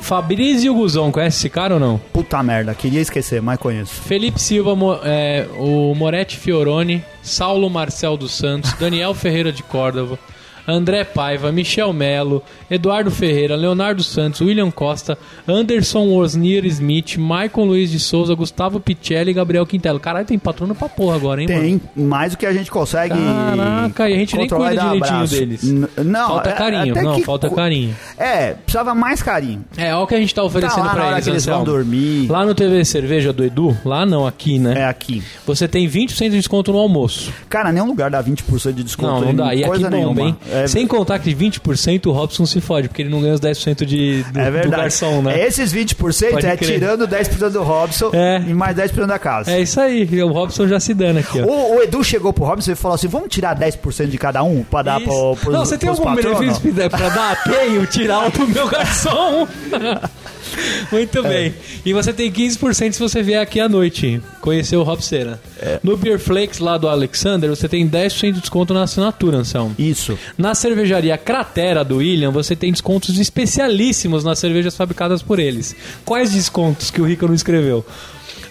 Fabrício 0.00 0.74
Guzon, 0.74 1.12
conhece 1.12 1.38
esse 1.38 1.48
cara 1.48 1.74
ou 1.74 1.80
não? 1.80 1.98
Puta 2.12 2.42
merda, 2.42 2.74
queria 2.74 3.00
esquecer, 3.00 3.40
mas 3.40 3.58
conheço. 3.58 3.92
Felipe 4.02 4.40
Silva, 4.40 4.74
Mo- 4.74 4.98
é, 5.04 5.46
o 5.58 5.94
Moretti 5.94 6.36
Fioroni, 6.36 7.04
Saulo 7.22 7.68
Marcel 7.70 8.16
dos 8.16 8.32
Santos, 8.32 8.72
Daniel 8.74 9.14
Ferreira 9.14 9.52
de 9.52 9.62
Córdova, 9.62 10.18
André 10.66 11.04
Paiva, 11.04 11.50
Michel 11.52 11.92
Melo, 11.92 12.42
Eduardo 12.70 13.10
Ferreira, 13.10 13.56
Leonardo 13.56 14.02
Santos, 14.02 14.40
William 14.40 14.70
Costa, 14.70 15.18
Anderson 15.46 16.06
Woznier 16.08 16.64
Smith, 16.66 17.16
Maicon 17.16 17.64
Luiz 17.64 17.90
de 17.90 17.98
Souza, 17.98 18.34
Gustavo 18.34 18.78
Picelli 18.80 19.30
e 19.30 19.34
Gabriel 19.34 19.66
Quintelo. 19.66 19.98
Caralho, 20.00 20.26
tem 20.26 20.38
patrono 20.38 20.74
pra 20.74 20.88
porra 20.88 21.16
agora, 21.16 21.42
hein, 21.42 21.48
mano? 21.48 21.60
Tem 21.60 21.80
mais 22.04 22.32
do 22.32 22.38
que 22.38 22.46
a 22.46 22.52
gente 22.52 22.70
consegue. 22.70 23.14
Caraca, 23.14 24.08
e 24.08 24.14
a 24.14 24.16
gente 24.16 24.36
nem 24.36 24.48
cuida 24.48 24.76
direitinho 24.76 25.26
deles. 25.28 25.62
N- 25.64 25.88
Não, 26.04 26.28
Falta 26.28 26.50
é- 26.50 26.52
carinho. 26.52 26.94
Não, 26.94 27.14
que 27.16 27.22
falta 27.24 27.50
carinho. 27.50 27.96
É, 28.18 28.52
precisava 28.54 28.94
mais 28.94 29.22
carinho. 29.22 29.64
É, 29.76 29.94
olha 29.94 30.04
o 30.04 30.06
que 30.06 30.14
a 30.14 30.18
gente 30.18 30.34
tá 30.34 30.42
oferecendo 30.42 30.70
Tá 30.76 30.82
lá 30.82 30.88
na 30.88 30.94
pra 30.94 31.10
eles, 31.12 31.24
que 31.24 31.30
eles 31.30 31.46
vão 31.46 31.64
dormir. 31.64 32.28
Lá 32.30 32.44
no 32.44 32.54
TV 32.54 32.84
Cerveja 32.84 33.32
do 33.32 33.44
Edu, 33.44 33.76
lá 33.84 34.04
não, 34.06 34.26
aqui, 34.26 34.58
né? 34.58 34.80
É 34.80 34.84
aqui. 34.84 35.22
Você 35.46 35.66
tem 35.66 35.88
20% 35.88 36.30
de 36.30 36.36
desconto 36.36 36.72
no 36.72 36.78
almoço. 36.78 37.32
Cara, 37.48 37.72
nenhum 37.72 37.86
lugar 37.86 38.10
dá 38.10 38.22
20% 38.22 38.72
de 38.72 38.82
desconto. 38.84 39.08
Não, 39.12 39.20
não 39.32 39.34
dá. 39.34 39.54
E 39.54 39.58
aqui 39.60 39.68
coisa 39.68 39.90
bomba, 39.90 39.96
nenhuma. 39.96 40.20
hein? 40.22 40.36
É, 40.52 40.66
Sem 40.66 40.86
contar 40.86 41.18
que 41.18 41.32
de 41.32 41.44
20% 41.44 42.06
o 42.06 42.12
Robson 42.12 42.44
se 42.46 42.60
fode, 42.60 42.88
porque 42.88 43.02
ele 43.02 43.08
não 43.10 43.20
ganha 43.20 43.34
os 43.34 43.40
10% 43.40 43.84
de, 43.84 44.22
do, 44.24 44.38
é 44.40 44.60
do 44.62 44.70
garçom, 44.70 45.22
né? 45.22 45.40
Esses 45.46 45.72
20% 45.72 46.30
Pode 46.30 46.46
é 46.46 46.56
crer. 46.56 46.72
tirando 46.74 47.06
10% 47.06 47.50
do 47.50 47.62
Robson 47.62 48.10
É. 48.12 48.42
e 48.46 48.52
mais 48.54 48.76
10% 48.76 49.06
da 49.06 49.18
casa. 49.18 49.50
É 49.52 49.60
isso 49.60 49.80
aí, 49.80 50.04
o 50.22 50.28
Robson 50.32 50.66
já 50.66 50.80
se 50.80 50.92
dando 50.94 51.18
aqui. 51.18 51.40
O, 51.40 51.76
o 51.76 51.82
Edu 51.82 52.02
chegou 52.02 52.32
pro 52.32 52.44
Robson 52.44 52.72
e 52.72 52.74
falou 52.74 52.94
assim: 52.94 53.08
vamos 53.08 53.28
tirar 53.28 53.56
10% 53.58 54.06
de 54.08 54.18
cada 54.18 54.42
um 54.42 54.62
pra 54.62 54.82
dar 54.82 55.00
Isso. 55.00 55.08
pro, 55.10 55.36
pros, 55.36 55.54
não, 55.54 55.64
você 55.64 55.78
tem 55.78 55.88
algum 55.88 56.14
benefício 56.14 56.72
pra- 56.74 56.90
pra 56.90 57.08
dar? 57.08 57.42
Tenho, 57.44 57.86
tirar 57.86 58.26
o 58.26 58.30
do 58.30 58.46
meu 58.48 58.68
garçom. 58.68 59.46
É. 60.90 60.94
Muito 60.94 61.22
bem. 61.22 61.54
E 61.84 61.92
você 61.92 62.12
tem 62.12 62.30
15% 62.32 62.92
se 62.92 62.98
você 62.98 63.22
vier 63.22 63.40
aqui 63.40 63.60
à 63.60 63.68
noite 63.68 64.20
conhecer 64.40 64.76
o 64.76 64.82
Robceira. 64.82 65.40
É. 65.60 65.78
No 65.82 65.96
Beer 65.96 66.18
Flakes 66.18 66.58
lá 66.58 66.76
do 66.76 66.88
Alexander, 66.88 67.48
você 67.50 67.68
tem 67.68 67.88
10% 67.88 68.32
de 68.32 68.40
desconto 68.40 68.74
na 68.74 68.82
assinatura, 68.82 69.38
Anselmo. 69.38 69.74
Isso. 69.78 70.18
Na 70.36 70.54
cervejaria 70.54 71.16
Cratera 71.16 71.84
do 71.84 71.98
William, 71.98 72.30
você 72.30 72.56
tem 72.56 72.72
descontos 72.72 73.18
especialíssimos 73.18 74.24
nas 74.24 74.38
cervejas 74.38 74.76
fabricadas 74.76 75.22
por 75.22 75.38
eles. 75.38 75.76
Quais 76.04 76.32
descontos 76.32 76.90
que 76.90 77.00
o 77.00 77.04
Rico 77.06 77.26
não 77.26 77.34
escreveu? 77.34 77.84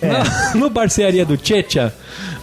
Na- 0.02 0.54
no 0.56 0.70
Barcearia 0.70 1.26
do 1.26 1.38
Checha, 1.42 1.94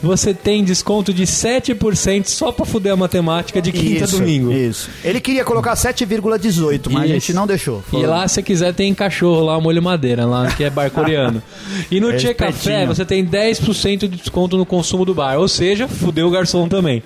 você 0.03 0.35
tem 0.35 0.63
desconto 0.65 1.13
de 1.13 1.25
7% 1.25 2.27
só 2.27 2.53
pra 2.53 2.65
fuder 2.65 2.93
a 2.93 2.97
matemática 2.97 3.61
de 3.61 3.73
quinta 3.73 4.05
a 4.05 4.07
isso, 4.07 4.19
domingo. 4.19 4.53
Isso. 4.53 4.91
Ele 5.05 5.21
queria 5.21 5.45
colocar 5.45 5.75
7,18, 5.75 6.91
mas 6.91 7.03
a 7.03 7.07
Isso. 7.07 7.15
gente 7.15 7.33
não 7.33 7.47
deixou. 7.47 7.83
E 7.89 7.91
Falou, 7.91 8.07
lá, 8.07 8.29
se 8.29 8.43
quiser, 8.43 8.73
tem 8.75 8.95
cachorro 8.95 9.45
lá, 9.45 9.61
molho 9.61 9.83
madeira, 9.83 10.25
lá 10.27 10.51
que 10.53 10.65
é 10.65 10.71
bar 10.71 10.91
coreano. 10.91 11.43
E 11.91 12.01
no 12.01 12.11
É 12.11 12.17
Tchê 12.17 12.35
Café, 12.35 12.87
você 12.87 13.05
tem 13.05 13.25
10% 13.25 13.99
de 14.01 14.09
desconto 14.09 14.57
no 14.57 14.67
consumo 14.67 15.05
do 15.05 15.15
bar. 15.15 15.39
Ou 15.39 15.47
seja, 15.47 15.87
fudeu 15.87 16.27
o 16.27 16.31
garçom 16.31 16.69
também. 16.69 17.03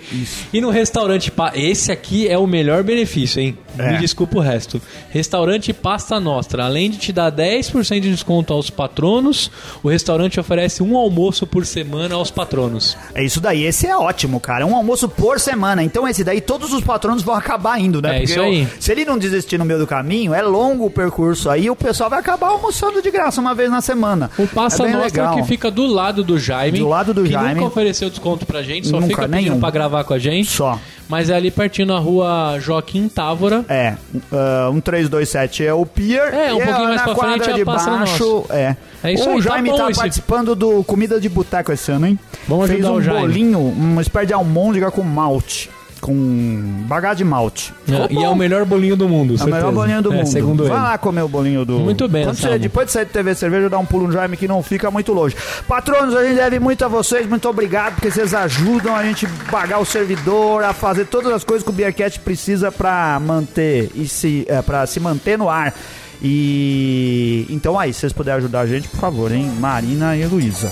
E 0.53 0.61
no 0.61 0.71
restaurante... 0.71 1.33
Esse 1.55 1.93
aqui 1.93 2.29
é 2.29 2.39
o 2.39 2.47
melhor 2.47 2.83
benefício, 2.83 3.41
hein? 3.41 3.59
É. 3.79 3.93
Me 3.93 3.99
desculpa 3.99 4.39
o 4.39 4.41
resto. 4.41 4.81
Restaurante 5.11 5.73
Pasta 5.73 6.19
Nostra. 6.19 6.65
Além 6.65 6.91
de 6.91 6.99
te 6.99 7.13
dar 7.13 7.31
10% 7.31 8.01
de 8.01 8.11
desconto 8.11 8.53
aos 8.53 8.71
patronos, 8.71 9.51
o 9.83 9.89
restaurante 9.89 10.41
oferece 10.41 10.83
um 10.83 10.97
almoço 10.97 11.47
por 11.47 11.67
semana 11.67 12.15
aos 12.15 12.31
patronos. 12.31 12.80
É 13.15 13.23
isso 13.23 13.41
daí, 13.41 13.65
esse 13.65 13.87
é 13.87 13.97
ótimo, 13.97 14.41
cara. 14.41 14.63
É 14.63 14.67
um 14.67 14.75
almoço 14.77 15.09
por 15.09 15.39
semana. 15.41 15.83
Então, 15.83 16.07
esse 16.09 16.23
daí, 16.25 16.41
todos 16.41 16.73
os 16.73 16.83
patronos 16.83 17.23
vão 17.23 17.35
acabar 17.37 17.81
indo, 17.81 18.01
né? 18.03 18.19
É 18.19 18.23
isso 18.25 18.41
aí. 18.41 18.69
se 18.79 18.91
ele 18.93 19.05
não 19.05 19.19
desistir 19.19 19.59
no 19.59 19.65
meio 19.65 19.79
do 19.79 19.87
caminho, 19.87 20.35
é 20.35 20.43
longo 20.43 20.87
o 20.87 20.91
percurso 20.91 21.49
aí, 21.51 21.69
o 21.71 21.77
pessoal 21.77 22.09
vai 22.11 22.19
acabar 22.19 22.49
almoçando 22.49 23.01
de 23.03 23.11
graça 23.11 23.41
uma 23.41 23.55
vez 23.55 23.71
na 23.71 23.81
semana. 23.81 24.31
O 24.39 24.47
Pasta 24.47 24.85
é 24.85 24.93
Nostra 24.93 25.23
legal. 25.23 25.37
que 25.37 25.43
fica 25.49 25.71
do 25.71 25.87
lado 25.87 26.23
do 26.25 26.39
Jaime. 26.39 26.79
Do 26.79 26.89
lado 26.89 27.15
do 27.15 27.25
que 27.25 27.31
Jaime. 27.33 27.55
nunca 27.55 27.67
ofereceu 27.67 28.09
desconto 28.11 28.45
pra 28.47 28.63
gente, 28.63 28.89
só 28.89 28.97
Nunca, 28.97 29.09
fica 29.09 29.23
pedindo 29.29 29.37
nenhum. 29.51 29.61
pra 29.61 29.71
gravar 29.71 30.05
com 30.05 30.15
a 30.15 30.19
gente. 30.19 30.51
Só. 30.51 30.79
Mas 31.11 31.29
é 31.29 31.35
ali 31.35 31.51
pertinho 31.51 31.89
na 31.89 31.99
rua 31.99 32.57
Joaquim 32.61 33.09
Távora. 33.09 33.65
É, 33.69 33.95
uh, 34.15 34.71
um 34.71 34.81
327 34.81 35.67
é 35.67 35.75
o 35.75 35.85
Pier. 35.85 36.33
É, 36.33 36.55
um 36.55 36.61
e 36.61 36.65
pouquinho 36.65 36.89
mais 36.89 36.97
na 37.05 37.15
pra 37.15 37.15
frente 37.17 37.49
é 37.49 37.53
a 37.53 37.57
de 37.57 37.65
baixo, 37.65 38.45
é. 38.49 38.77
É 39.03 39.13
isso 39.13 39.25
o 39.29 39.33
aí, 39.33 39.37
tá 39.37 39.41
Jaime 39.43 39.77
tá, 39.77 39.91
esse- 39.91 40.01
participando 40.01 40.55
do 40.55 40.85
Comida 40.85 41.21
de 41.21 41.29
Boteco 41.29 41.73
esse 41.73 41.91
ano, 41.91 42.07
hein? 42.07 42.19
Vamos 42.47 42.69
Fez 42.69 42.79
ajudar 42.79 42.93
um 42.93 42.97
o 42.99 43.03
Jaime. 43.03 43.21
bolinho, 43.21 43.59
uma 43.59 44.01
espécie 44.03 44.27
de 44.29 44.35
almôndega 44.35 44.91
com 44.93 45.03
malte. 45.03 45.69
Com 46.01 46.85
bagagem 46.89 47.19
de 47.19 47.25
malte. 47.25 47.75
Ficou 47.85 48.07
e 48.11 48.25
é 48.25 48.29
o 48.29 48.35
melhor 48.35 48.65
bolinho 48.65 48.97
do 48.97 49.07
mundo, 49.09 49.35
É 49.39 49.45
o 49.45 49.47
melhor 49.51 49.71
bolinho 49.73 50.01
do 50.01 50.13
É, 50.13 50.17
mundo. 50.17 50.27
Segundo 50.29 50.65
Vai 50.65 50.73
ele. 50.77 50.83
lá 50.83 50.99
comer 50.99 51.23
o 51.23 51.29
bolinho 51.29 51.65
do. 51.65 51.79
Muito 51.79 52.09
bem, 52.09 52.25
Quando 52.25 52.37
você. 52.37 52.59
Depois 52.59 52.87
de 52.87 52.93
sair 52.93 53.05
de 53.05 53.11
TV 53.13 53.35
Cerveja, 53.35 53.69
dá 53.69 53.79
um 53.79 53.85
pulo 53.85 54.07
no 54.07 54.13
Jaime 54.13 54.37
que 54.37 54.49
não 54.49 54.63
fica 54.63 54.91
muito 54.91 55.13
longe. 55.13 55.37
Patronos, 55.69 56.15
a 56.17 56.25
gente 56.25 56.37
deve 56.37 56.59
muito 56.59 56.83
a 56.85 56.89
vocês. 56.89 57.27
Muito 57.29 57.49
obrigado, 57.49 57.95
porque 57.97 58.11
vocês 58.11 58.33
ajudam 58.33 58.97
a 58.97 59.03
gente 59.03 59.27
pagar 59.51 59.79
o 59.79 59.85
servidor, 59.85 60.65
a 60.65 60.73
fazer 60.73 61.05
todas 61.05 61.33
as 61.33 61.45
coisas 61.45 61.63
que 61.63 61.71
o 61.71 61.73
Beercat 61.73 62.19
precisa 62.21 62.73
pra 62.73 63.21
manter 63.21 63.91
e 63.95 64.09
se, 64.09 64.47
é, 64.49 64.63
pra 64.63 64.87
se 64.87 64.99
manter 65.01 65.37
no 65.37 65.49
ar. 65.51 65.75
E 66.23 67.47
então 67.51 67.79
aí, 67.79 67.93
se 67.93 68.01
vocês 68.01 68.13
puderem 68.13 68.39
ajudar 68.39 68.61
a 68.61 68.67
gente, 68.67 68.89
por 68.89 69.01
favor, 69.01 69.31
hein? 69.33 69.51
Marina 69.59 70.17
e 70.17 70.25
Luísa. 70.25 70.71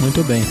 Muito 0.00 0.22
bem. 0.24 0.42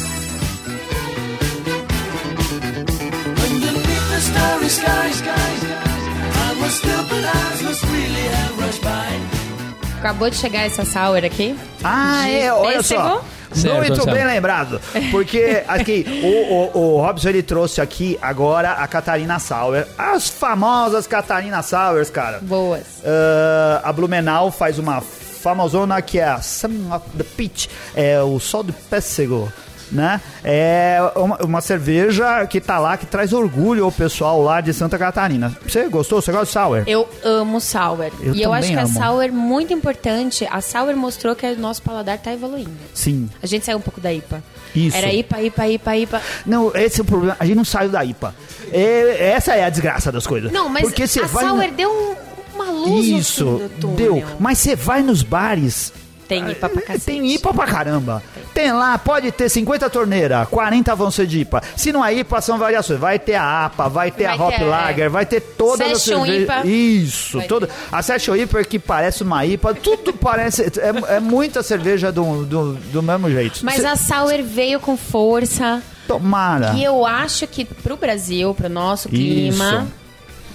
Starry 4.41 5.11
skies, 5.13 5.63
I 5.63 6.61
was 6.61 6.73
stupid 6.73 7.25
eyes 7.25 7.61
must 7.63 7.83
really 7.85 8.27
have 8.27 8.57
rushed 8.59 8.81
by. 8.81 9.99
Acabou 9.99 10.29
de 10.29 10.35
chegar 10.35 10.65
essa 10.65 10.83
sour 10.83 11.23
aqui. 11.23 11.55
Ah, 11.83 12.23
De 12.25 12.31
é, 12.31 12.53
olha 12.53 12.77
pêssego. 12.77 13.01
só. 13.01 13.23
Certo, 13.53 13.79
Muito 13.89 14.05
bem 14.05 14.25
lembrado. 14.25 14.79
Porque 15.11 15.61
aqui, 15.67 16.05
o, 16.23 16.77
o, 16.79 16.95
o 16.95 17.01
Robson 17.05 17.29
ele 17.29 17.43
trouxe 17.43 17.81
aqui 17.81 18.17
agora 18.21 18.71
a 18.71 18.87
Catarina 18.87 19.39
Sauer. 19.39 19.85
As 19.97 20.29
famosas 20.29 21.05
Catarina 21.05 21.61
Sours, 21.61 22.09
cara. 22.09 22.39
Boas. 22.41 23.03
Ah, 23.05 23.81
a 23.83 23.93
Blumenau 23.93 24.49
faz 24.51 24.79
uma 24.79 25.01
famosona 25.01 26.01
que 26.01 26.17
é 26.19 26.23
a 26.29 26.41
Sun 26.41 26.91
of 26.95 27.05
the 27.17 27.23
Peach. 27.23 27.69
É 27.93 28.21
o 28.21 28.39
sol 28.39 28.63
do 28.63 28.73
pêssego. 28.73 29.51
Né? 29.91 30.21
É 30.43 30.99
uma, 31.15 31.37
uma 31.43 31.61
cerveja 31.61 32.45
que 32.47 32.61
tá 32.61 32.79
lá, 32.79 32.95
que 32.95 33.05
traz 33.05 33.33
orgulho 33.33 33.83
ao 33.83 33.91
pessoal 33.91 34.41
lá 34.41 34.61
de 34.61 34.73
Santa 34.73 34.97
Catarina. 34.97 35.55
Você 35.67 35.89
gostou? 35.89 36.21
Você 36.21 36.31
gosta 36.31 36.45
de 36.45 36.51
sour? 36.53 36.83
Eu 36.87 37.09
amo 37.23 37.59
sour. 37.59 38.09
Eu 38.21 38.33
e 38.33 38.41
eu 38.41 38.53
acho 38.53 38.69
que 38.69 38.73
amo. 38.75 38.83
a 38.83 38.87
sour 38.87 39.21
é 39.23 39.27
muito 39.27 39.73
importante. 39.73 40.47
A 40.49 40.61
sour 40.61 40.95
mostrou 40.95 41.35
que 41.35 41.45
o 41.45 41.59
nosso 41.59 41.81
paladar 41.81 42.17
tá 42.19 42.31
evoluindo. 42.31 42.71
Sim. 42.93 43.29
A 43.43 43.47
gente 43.47 43.65
saiu 43.65 43.79
um 43.79 43.81
pouco 43.81 43.99
da 43.99 44.13
IPA. 44.13 44.41
Isso. 44.73 44.95
Era 44.95 45.11
IPA, 45.11 45.41
IPA, 45.41 45.67
IPA, 45.67 45.97
IPA. 45.97 46.21
Não, 46.45 46.71
esse 46.73 47.01
é 47.01 47.03
o 47.03 47.05
problema. 47.05 47.35
A 47.37 47.45
gente 47.45 47.57
não 47.57 47.65
saiu 47.65 47.89
da 47.89 48.05
IPA. 48.05 48.33
É, 48.71 49.31
essa 49.35 49.55
é 49.55 49.65
a 49.65 49.69
desgraça 49.69 50.09
das 50.11 50.25
coisas. 50.25 50.51
Não, 50.51 50.69
mas 50.69 50.83
Porque 50.83 51.03
a 51.03 51.25
vai 51.27 51.45
sour 51.45 51.71
deu 51.75 51.89
um- 51.91 52.31
uma 52.55 52.71
luz 52.71 53.07
Isso, 53.07 53.69
deu. 53.95 54.23
Mas 54.39 54.59
você 54.59 54.75
vai 54.75 55.01
nos 55.01 55.23
bares. 55.23 55.91
Tem 56.31 56.49
IPA 56.51 56.69
pra 56.69 56.81
eh, 56.81 56.85
cacete. 56.85 57.05
Tem 57.05 57.33
IPA 57.33 57.53
pra 57.53 57.65
caramba. 57.65 58.23
Tem 58.53 58.71
lá, 58.71 58.97
pode 58.97 59.31
ter 59.31 59.49
50 59.49 59.89
torneiras, 59.89 60.47
40 60.49 60.95
vão 60.95 61.09
ser 61.11 61.25
de 61.27 61.39
IPA. 61.41 61.61
Se 61.75 61.91
não 61.91 62.03
é 62.05 62.13
IPA, 62.13 62.41
são 62.41 62.57
variações. 62.57 62.99
Vai 62.99 63.17
ter 63.19 63.35
a 63.35 63.65
APA, 63.65 63.87
vai 63.89 64.11
ter 64.11 64.23
Vai 64.25 64.37
a 64.37 64.43
Hop 64.43 64.53
ter, 64.55 64.63
Lager, 64.63 65.05
é. 65.05 65.09
vai 65.09 65.25
ter 65.25 65.41
todas 65.41 65.91
as 65.91 66.01
Session 66.01 66.25
cervejas. 66.25 66.43
IPA. 66.43 66.67
Isso, 66.67 67.37
Vai 67.39 67.47
toda. 67.47 67.67
ter. 67.67 67.73
A 67.91 68.01
Session 68.01 68.35
IPA 68.35 68.63
que 68.63 68.79
parece 68.79 69.23
uma 69.23 69.45
IPA, 69.45 69.73
tudo 69.75 70.13
parece. 70.13 70.63
É, 70.63 71.15
é 71.15 71.19
muita 71.19 71.61
cerveja 71.63 72.11
do, 72.11 72.45
do, 72.45 72.73
do 72.73 73.01
mesmo 73.03 73.29
jeito. 73.29 73.59
Mas 73.63 73.81
Cê- 73.81 73.85
a 73.87 73.95
sour 73.95 74.41
veio 74.43 74.79
com 74.79 74.95
força. 74.97 75.81
Tomara. 76.07 76.73
E 76.75 76.83
eu 76.83 77.05
acho 77.05 77.47
que 77.47 77.63
pro 77.63 77.95
Brasil, 77.95 78.53
pro 78.53 78.67
nosso 78.69 79.07
clima. 79.07 79.85
Isso. 79.87 80.00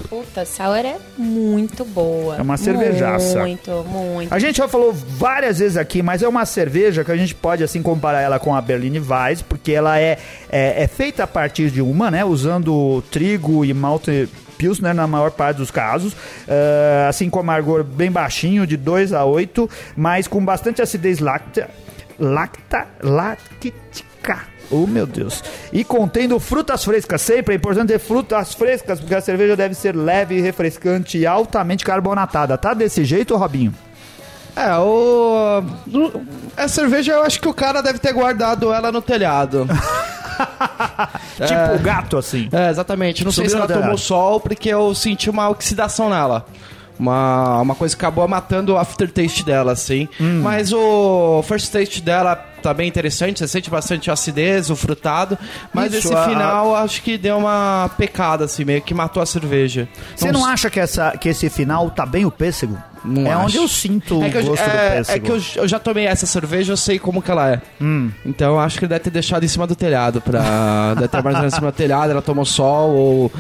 Puta, 0.09 0.43
a 0.43 0.47
sour 0.47 0.85
é 0.85 0.97
muito 1.17 1.85
boa. 1.85 2.37
É 2.37 2.43
uma 2.43 2.57
cervejaça. 2.57 3.41
Muito, 3.41 3.71
muito. 3.85 4.33
A 4.33 4.39
gente 4.39 4.59
já 4.59 4.69
falou 4.69 4.93
várias 4.93 5.59
vezes 5.59 5.77
aqui, 5.77 6.03
mas 6.03 6.23
é 6.23 6.29
uma 6.29 6.45
cerveja 6.47 7.05
que 7.05 7.13
a 7.13 7.17
gente 7.17 7.35
pode 7.35 7.65
assim 7.65 7.83
comparar 7.83 8.21
ela 8.21 8.39
com 8.39 8.55
a 8.55 8.61
Berliner 8.61 9.03
Weiss, 9.03 9.43
porque 9.43 9.73
ela 9.73 9.99
é, 9.99 10.19
é, 10.51 10.85
é 10.85 10.87
feita 10.87 11.25
a 11.25 11.27
partir 11.27 11.71
de 11.71 11.83
uma, 11.83 12.11
né? 12.11 12.25
Usando 12.25 13.03
trigo 13.11 13.65
e 13.65 13.73
malte 13.75 14.29
Pilsner 14.57 14.95
na 14.95 15.07
maior 15.07 15.31
parte 15.31 15.59
dos 15.59 15.71
casos, 15.71 16.17
eh, 16.49 17.07
assim 17.09 17.29
com 17.29 17.39
amargor 17.39 17.85
bem 17.85 18.11
baixinho, 18.11 18.67
de 18.67 18.77
2 18.77 19.13
a 19.13 19.25
8, 19.25 19.69
mas 19.97 20.27
com 20.27 20.45
bastante 20.45 20.83
acidez 20.83 21.19
lacta, 21.19 21.69
lacta, 22.19 22.87
lactítica. 23.03 24.56
Oh, 24.71 24.87
meu 24.87 25.07
Deus. 25.07 25.43
E 25.73 25.85
contendo 25.85 26.39
frutas 26.41 26.85
frescas. 26.85 27.23
Sempre 27.23 27.55
é 27.55 27.57
importante 27.57 27.89
ter 27.89 27.99
frutas 27.99 28.55
frescas, 28.55 29.01
porque 29.01 29.15
a 29.15 29.21
cerveja 29.21 29.57
deve 29.57 29.75
ser 29.75 29.95
leve, 29.95 30.41
refrescante 30.41 31.19
e 31.19 31.27
altamente 31.27 31.85
carbonatada. 31.85 32.57
Tá 32.59 32.75
desse 32.75 33.05
jeito, 33.05 33.37
Robinho? 33.37 33.75
É, 34.57 34.75
o. 34.79 35.63
A 36.57 36.67
cerveja 36.67 37.13
eu 37.13 37.23
acho 37.23 37.39
que 37.39 37.47
o 37.47 37.53
cara 37.53 37.83
deve 37.83 37.99
ter 37.99 38.13
guardado 38.15 38.73
ela 38.73 38.91
no 38.91 39.03
telhado. 39.03 39.67
Tipo 41.37 41.75
o 41.75 41.79
gato, 41.79 42.17
assim. 42.17 42.49
É, 42.51 42.71
exatamente. 42.71 43.25
Não 43.25 43.31
sei 43.31 43.49
Subiu 43.49 43.51
se 43.51 43.69
no 43.69 43.73
ela 43.73 43.83
tomou 43.83 43.99
sol, 43.99 44.41
porque 44.41 44.71
eu 44.71 44.95
senti 44.95 45.29
uma 45.29 45.49
oxidação 45.51 46.09
nela. 46.09 46.47
Uma, 46.99 47.61
uma 47.61 47.75
coisa 47.75 47.95
que 47.95 48.03
acabou 48.03 48.27
matando 48.27 48.73
o 48.73 48.79
aftertaste 48.79 49.45
dela, 49.45 49.73
assim. 49.73 50.09
Hum. 50.19 50.41
Mas 50.43 50.73
o 50.73 51.43
first 51.47 51.71
taste 51.71 52.01
dela 52.01 52.43
tá 52.67 52.75
bem 52.75 52.89
interessante, 52.89 53.39
você 53.39 53.49
sente 53.49 53.71
bastante 53.71 54.11
acidez, 54.11 54.71
o 54.71 54.77
frutado, 54.77 55.39
mas 55.73 55.93
Isso, 55.95 56.09
esse 56.09 56.15
a- 56.17 56.25
final 56.29 56.75
acho 56.77 57.01
que 57.03 57.17
deu 57.17 57.39
uma 57.39 57.89
pecada, 57.97 58.45
assim, 58.45 58.65
meio 58.65 58.83
que 58.83 58.93
matou 58.93 59.23
a 59.23 59.27
cerveja. 59.27 59.89
Você 60.15 60.29
Então, 60.29 60.41
não 60.41 60.47
acha 60.49 60.69
que, 60.69 60.81
essa, 60.81 61.13
que 61.13 61.29
esse 61.29 61.49
final 61.49 61.89
tá 61.91 62.05
bem 62.05 62.25
o 62.25 62.31
pêssego? 62.31 62.77
Não 63.05 63.25
é 63.25 63.33
acho. 63.35 63.45
onde 63.45 63.57
eu 63.57 63.69
sinto 63.69 64.15
É 64.21 64.27
o 64.27 64.31
eu, 64.41 64.45
gosto 64.47 64.65
do 64.65 64.71
é, 64.71 64.97
pêssego. 64.97 65.17
é 65.17 65.21
que 65.21 65.31
eu, 65.31 65.63
eu 65.63 65.69
já 65.69 65.79
tomei 65.79 66.07
essa 66.07 66.27
cerveja, 66.27 66.73
eu 66.73 66.77
sei 66.77 66.99
como 66.99 67.23
que 67.23 67.31
ela 67.31 67.49
é. 67.53 67.61
Então 68.25 68.55
eu 68.55 68.59
acho 68.59 68.79
que 68.79 68.85
ele 68.85 68.89
deve 68.89 69.05
ter 69.05 69.11
deixado 69.11 69.45
em 69.45 69.49
cima 69.49 69.65
do 69.67 69.77
telhado 69.77 70.21
pra. 70.21 70.95
deve 70.95 71.07
ter 71.09 71.17
armazenado 71.19 71.47
em 71.47 71.51
cima 71.51 71.71
do 71.71 71.75
telhado, 71.77 72.11
ela 72.11 72.21
tomou 72.23 72.45
sol 72.45 72.91
ou 72.91 73.33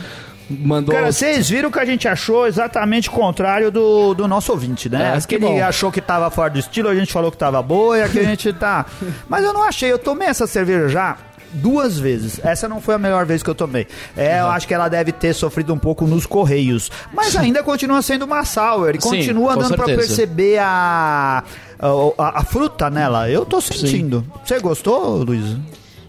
mandou. 0.48 0.94
Cara, 0.94 1.12
vocês 1.12 1.48
viram 1.48 1.70
que 1.70 1.78
a 1.78 1.84
gente 1.84 2.06
achou 2.06 2.46
exatamente 2.46 3.08
o 3.08 3.12
contrário 3.12 3.70
do, 3.70 4.14
do 4.14 4.28
nosso 4.28 4.52
ouvinte, 4.52 4.88
né? 4.88 5.14
É, 5.16 5.20
que 5.20 5.26
que 5.26 5.34
ele 5.36 5.46
bom. 5.46 5.64
achou 5.64 5.90
que 5.90 6.00
tava 6.00 6.30
fora 6.30 6.50
do 6.50 6.58
estilo, 6.58 6.88
a 6.88 6.94
gente 6.94 7.12
falou 7.12 7.30
que 7.30 7.38
tava 7.38 7.62
boa 7.62 7.98
e 7.98 8.02
aqui 8.02 8.18
a 8.18 8.24
gente 8.24 8.52
tá. 8.52 8.86
Mas 9.28 9.44
eu 9.44 9.52
não 9.52 9.62
achei, 9.62 9.90
eu 9.90 9.98
tomei 9.98 10.28
essa 10.28 10.46
cerveja 10.46 10.88
já 10.88 11.16
duas 11.52 11.98
vezes. 11.98 12.40
Essa 12.44 12.68
não 12.68 12.80
foi 12.80 12.94
a 12.94 12.98
melhor 12.98 13.24
vez 13.24 13.42
que 13.42 13.50
eu 13.50 13.54
tomei. 13.54 13.86
É, 14.16 14.40
eu 14.40 14.48
acho 14.48 14.66
que 14.66 14.74
ela 14.74 14.88
deve 14.88 15.12
ter 15.12 15.32
sofrido 15.34 15.72
um 15.72 15.78
pouco 15.78 16.06
nos 16.06 16.26
correios. 16.26 16.90
Mas 17.12 17.34
ainda 17.36 17.62
continua 17.62 18.02
sendo 18.02 18.24
uma 18.24 18.44
sour 18.44 18.90
e 18.90 19.00
Sim, 19.00 19.08
continua 19.08 19.54
com 19.54 19.60
dando 19.60 19.76
pra 19.76 19.86
certeza. 19.86 20.08
perceber 20.08 20.58
a, 20.58 21.44
a, 21.78 22.40
a 22.40 22.44
fruta 22.44 22.90
nela. 22.90 23.28
Eu 23.30 23.44
tô 23.44 23.60
sentindo. 23.60 24.24
Você 24.44 24.58
gostou, 24.60 25.22
Luiz? 25.22 25.56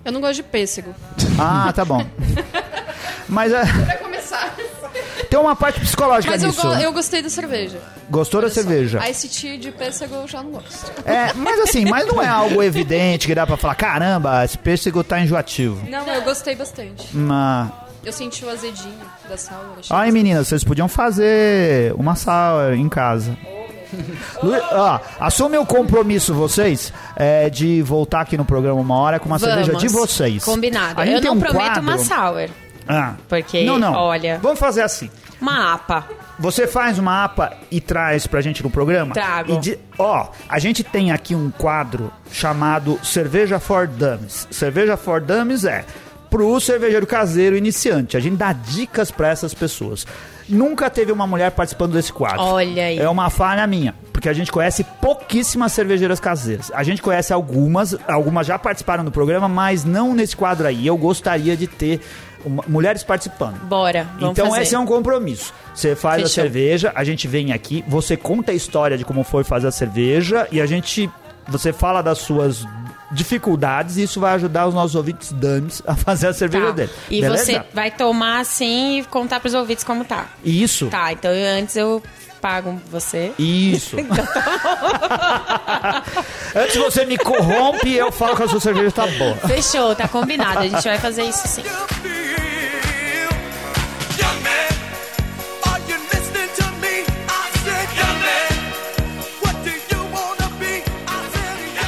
Eu 0.03 0.11
não 0.11 0.21
gosto 0.21 0.35
de 0.35 0.43
pêssego. 0.43 0.93
Ah, 1.39 1.71
tá 1.73 1.83
bom. 1.83 2.05
Mas 3.27 3.51
é. 3.51 3.63
Tem 5.37 5.45
uma 5.45 5.55
parte 5.55 5.79
psicológica 5.79 6.33
Mas 6.33 6.41
eu, 6.43 6.49
nisso. 6.49 6.61
go- 6.67 6.73
eu 6.73 6.91
gostei 6.91 7.21
da 7.21 7.29
cerveja. 7.29 7.79
Gostou 8.09 8.41
da 8.41 8.47
Olha 8.47 8.53
só. 8.53 8.61
cerveja? 8.61 8.99
A 9.01 9.09
ICT 9.09 9.57
de 9.57 9.71
pêssego 9.71 10.15
eu 10.15 10.27
já 10.27 10.41
não 10.41 10.51
gosto. 10.51 10.91
É, 11.05 11.31
mas 11.33 11.59
assim, 11.59 11.85
mas 11.85 12.07
não 12.07 12.21
é 12.21 12.27
algo 12.27 12.61
evidente 12.63 13.27
que 13.27 13.35
dá 13.35 13.45
pra 13.45 13.55
falar, 13.57 13.75
caramba, 13.75 14.43
esse 14.43 14.57
pêssego 14.57 15.03
tá 15.03 15.19
enjoativo. 15.19 15.87
Não, 15.89 16.05
eu 16.07 16.21
gostei 16.23 16.55
bastante. 16.55 17.15
Mas... 17.15 17.69
Eu 18.03 18.13
senti 18.13 18.45
o 18.45 18.49
azedinho 18.49 18.93
da 19.27 19.35
achei 19.35 19.55
Ai, 19.89 20.11
meninas, 20.11 20.47
vocês 20.47 20.63
podiam 20.63 20.87
fazer 20.87 21.93
uma 21.95 22.15
sour 22.15 22.73
em 22.73 22.87
casa. 22.87 23.37
Lu... 24.41 24.53
Ó, 24.71 24.99
assume 25.19 25.57
o 25.57 25.65
compromisso, 25.65 26.33
vocês, 26.33 26.91
é, 27.15 27.49
de 27.49 27.81
voltar 27.81 28.21
aqui 28.21 28.37
no 28.37 28.45
programa 28.45 28.79
uma 28.79 28.95
hora 28.97 29.19
com 29.19 29.25
uma 29.27 29.37
Vamos. 29.37 29.55
cerveja 29.55 29.77
de 29.77 29.87
vocês. 29.89 30.43
Combinado. 30.43 30.99
A 31.01 31.05
gente 31.05 31.15
Eu 31.15 31.21
tem 31.21 31.29
não 31.29 31.37
um 31.37 31.39
prometo 31.39 31.63
quadro- 31.65 31.81
uma 31.81 31.97
sour. 31.97 32.49
Ah. 32.87 33.15
Porque, 33.27 33.65
não, 33.65 33.77
não. 33.77 33.93
olha- 33.93 34.39
Vamos 34.41 34.57
fazer 34.59 34.81
assim. 34.81 35.09
Uma 35.39 35.73
APA. 35.73 36.05
Você 36.39 36.67
faz 36.67 36.97
uma 36.99 37.23
APA 37.23 37.53
e 37.71 37.79
traz 37.81 38.25
pra 38.27 38.41
gente 38.41 38.63
no 38.63 38.69
programa? 38.69 39.13
Trago. 39.13 39.59
De- 39.59 39.77
ó, 39.97 40.29
a 40.49 40.59
gente 40.59 40.83
tem 40.83 41.11
aqui 41.11 41.35
um 41.35 41.49
quadro 41.51 42.11
chamado 42.31 42.99
Cerveja 43.03 43.59
for 43.59 43.87
Dummies. 43.87 44.47
Cerveja 44.51 44.97
for 44.97 45.21
Dummies 45.21 45.63
é 45.65 45.85
pro 46.29 46.59
cervejeiro 46.59 47.07
caseiro 47.07 47.55
iniciante. 47.55 48.17
A 48.17 48.19
gente 48.19 48.35
dá 48.35 48.51
dicas 48.51 49.09
pra 49.11 49.29
essas 49.29 49.53
pessoas. 49.53 50.05
Nunca 50.49 50.89
teve 50.89 51.11
uma 51.11 51.27
mulher 51.27 51.51
participando 51.51 51.93
desse 51.93 52.11
quadro. 52.11 52.41
Olha 52.41 52.85
aí. 52.85 52.97
É 52.99 53.09
uma 53.09 53.29
falha 53.29 53.65
minha, 53.67 53.93
porque 54.13 54.29
a 54.29 54.33
gente 54.33 54.51
conhece 54.51 54.83
pouquíssimas 55.01 55.71
cervejeiras 55.73 56.19
caseiras. 56.19 56.71
A 56.73 56.83
gente 56.83 57.01
conhece 57.01 57.33
algumas, 57.33 57.95
algumas 58.07 58.47
já 58.47 58.57
participaram 58.57 59.03
do 59.03 59.11
programa, 59.11 59.47
mas 59.49 59.83
não 59.83 60.13
nesse 60.13 60.35
quadro 60.37 60.65
aí. 60.67 60.87
Eu 60.87 60.97
gostaria 60.97 61.55
de 61.57 61.67
ter 61.67 61.99
uma- 62.45 62.63
mulheres 62.67 63.03
participando. 63.03 63.57
Bora, 63.63 64.07
vamos 64.19 64.31
então 64.31 64.49
fazer. 64.49 64.61
esse 64.63 64.75
é 64.75 64.79
um 64.79 64.85
compromisso. 64.85 65.53
Você 65.73 65.95
faz 65.95 66.15
a 66.23 66.27
Fechou. 66.27 66.43
cerveja, 66.43 66.91
a 66.95 67.03
gente 67.03 67.27
vem 67.27 67.51
aqui, 67.53 67.83
você 67.87 68.15
conta 68.17 68.51
a 68.51 68.55
história 68.55 68.97
de 68.97 69.05
como 69.05 69.23
foi 69.23 69.43
fazer 69.43 69.67
a 69.67 69.71
cerveja 69.71 70.47
e 70.51 70.59
a 70.61 70.65
gente 70.65 71.09
você 71.47 71.71
fala 71.71 72.01
das 72.01 72.17
suas 72.17 72.65
dificuldades 73.09 73.95
e 73.95 74.03
isso 74.03 74.19
vai 74.19 74.33
ajudar 74.35 74.67
os 74.67 74.73
nossos 74.73 74.95
ouvintes 74.95 75.31
dames 75.31 75.81
a 75.87 75.95
fazer 75.95 76.27
a 76.27 76.33
cerveja 76.33 76.65
Tá. 76.67 76.71
dele. 76.73 76.89
E 77.09 77.21
Beleza? 77.21 77.45
você 77.45 77.63
vai 77.73 77.89
tomar 77.89 78.39
assim 78.41 78.99
e 78.99 79.03
contar 79.05 79.39
pros 79.39 79.53
ouvintes 79.53 79.83
como 79.83 80.03
tá. 80.03 80.25
Isso. 80.43 80.87
Tá, 80.87 81.13
então 81.13 81.31
eu- 81.31 81.57
antes 81.61 81.75
eu 81.77 82.03
pago 82.41 82.79
você. 82.91 83.31
Isso. 83.39 83.95
Então 83.99 84.25
tá 84.25 86.03
Antes 86.55 86.75
você 86.77 87.05
me 87.05 87.17
corrompe, 87.17 87.93
eu 87.93 88.11
falo 88.11 88.35
que 88.35 88.43
a 88.43 88.47
sua 88.47 88.59
cerveja 88.59 88.91
tá 88.91 89.07
boa. 89.07 89.35
Fechou, 89.35 89.95
tá 89.95 90.07
combinado. 90.07 90.59
A 90.59 90.67
gente 90.67 90.83
vai 90.83 90.97
fazer 90.97 91.23
isso 91.23 91.47
sim. 91.47 91.63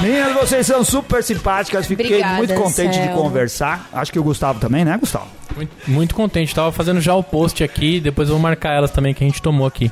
Meninas, 0.10 0.34
vocês 0.34 0.66
são 0.66 0.84
super 0.84 1.24
simpáticas, 1.24 1.86
fiquei 1.86 2.06
Obrigada, 2.08 2.38
muito 2.38 2.54
contente 2.56 2.94
de 2.94 3.00
Anselmo. 3.00 3.22
conversar. 3.22 3.88
Acho 3.94 4.12
que 4.12 4.20
o 4.20 4.24
Gustavo 4.24 4.60
também, 4.60 4.84
né, 4.84 4.98
Gustavo? 4.98 5.28
Muito, 5.56 5.72
muito 5.88 6.16
contente. 6.16 6.54
Tava 6.56 6.72
fazendo 6.72 7.00
já 7.00 7.14
o 7.14 7.24
post 7.24 7.64
aqui, 7.64 8.00
depois 8.00 8.28
eu 8.30 8.36
vou 8.36 8.42
marcar 8.42 8.74
elas 8.74 8.92
também 8.92 9.14
que 9.14 9.24
a 9.24 9.28
gente 9.28 9.42
tomou 9.42 9.68
aqui. 9.68 9.92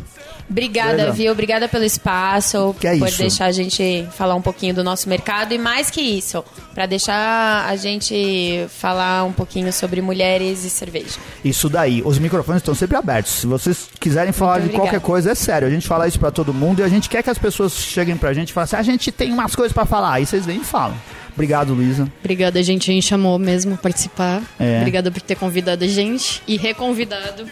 Obrigada, 0.49 0.91
Beleza. 0.97 1.11
viu? 1.11 1.31
Obrigada 1.31 1.67
pelo 1.67 1.83
espaço, 1.83 2.75
Que 2.79 2.87
é 2.87 2.97
por 2.97 3.07
isso. 3.09 3.17
deixar 3.17 3.45
a 3.45 3.51
gente 3.51 4.07
falar 4.13 4.35
um 4.35 4.41
pouquinho 4.41 4.73
do 4.73 4.83
nosso 4.83 5.09
mercado 5.09 5.53
e 5.53 5.57
mais 5.57 5.89
que 5.89 5.99
isso, 6.01 6.43
pra 6.73 6.85
deixar 6.85 7.65
a 7.67 7.75
gente 7.75 8.65
falar 8.69 9.25
um 9.25 9.33
pouquinho 9.33 9.71
sobre 9.73 10.01
mulheres 10.01 10.63
e 10.63 10.69
cerveja. 10.69 11.17
Isso 11.43 11.67
daí. 11.69 12.01
Os 12.05 12.17
microfones 12.17 12.61
estão 12.61 12.73
sempre 12.73 12.95
abertos. 12.95 13.33
Se 13.33 13.47
vocês 13.47 13.89
quiserem 13.99 14.31
falar 14.31 14.61
de 14.61 14.69
qualquer 14.69 15.01
coisa, 15.01 15.31
é 15.31 15.35
sério. 15.35 15.67
A 15.67 15.71
gente 15.71 15.87
fala 15.87 16.07
isso 16.07 16.19
pra 16.19 16.31
todo 16.31 16.53
mundo 16.53 16.79
e 16.79 16.83
a 16.83 16.87
gente 16.89 17.09
quer 17.09 17.21
que 17.21 17.29
as 17.29 17.37
pessoas 17.37 17.73
cheguem 17.73 18.15
pra 18.15 18.33
gente 18.33 18.49
e 18.49 18.53
falem 18.53 18.65
assim: 18.65 18.75
a 18.77 18.83
gente 18.83 19.11
tem 19.11 19.33
umas 19.33 19.53
coisas 19.55 19.73
pra 19.73 19.85
falar. 19.85 20.13
Aí 20.13 20.25
vocês 20.25 20.45
vêm 20.45 20.61
e 20.61 20.63
falam. 20.63 20.95
Obrigado, 21.37 21.75
Luísa. 21.75 22.11
Obrigada, 22.19 22.63
gente. 22.63 22.89
A 22.89 22.93
gente 22.95 23.05
chamou 23.05 23.37
mesmo 23.37 23.77
participar. 23.77 24.41
É. 24.59 24.79
Obrigada 24.79 25.11
por 25.11 25.21
ter 25.21 25.35
convidado 25.35 25.85
a 25.85 25.87
gente 25.87 26.41
e 26.47 26.57
reconvidado 26.57 27.45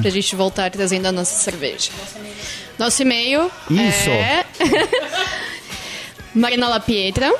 pra 0.00 0.08
gente 0.10 0.36
voltar 0.36 0.70
trazendo 0.70 1.06
a 1.06 1.12
nossa 1.12 1.34
cerveja. 1.42 1.90
Nosso 2.78 3.02
e-mail 3.02 3.50
Isso. 3.68 4.10
é 4.10 4.44
Marina 6.34 6.68
La 6.68 6.80
Pietra, 6.80 7.32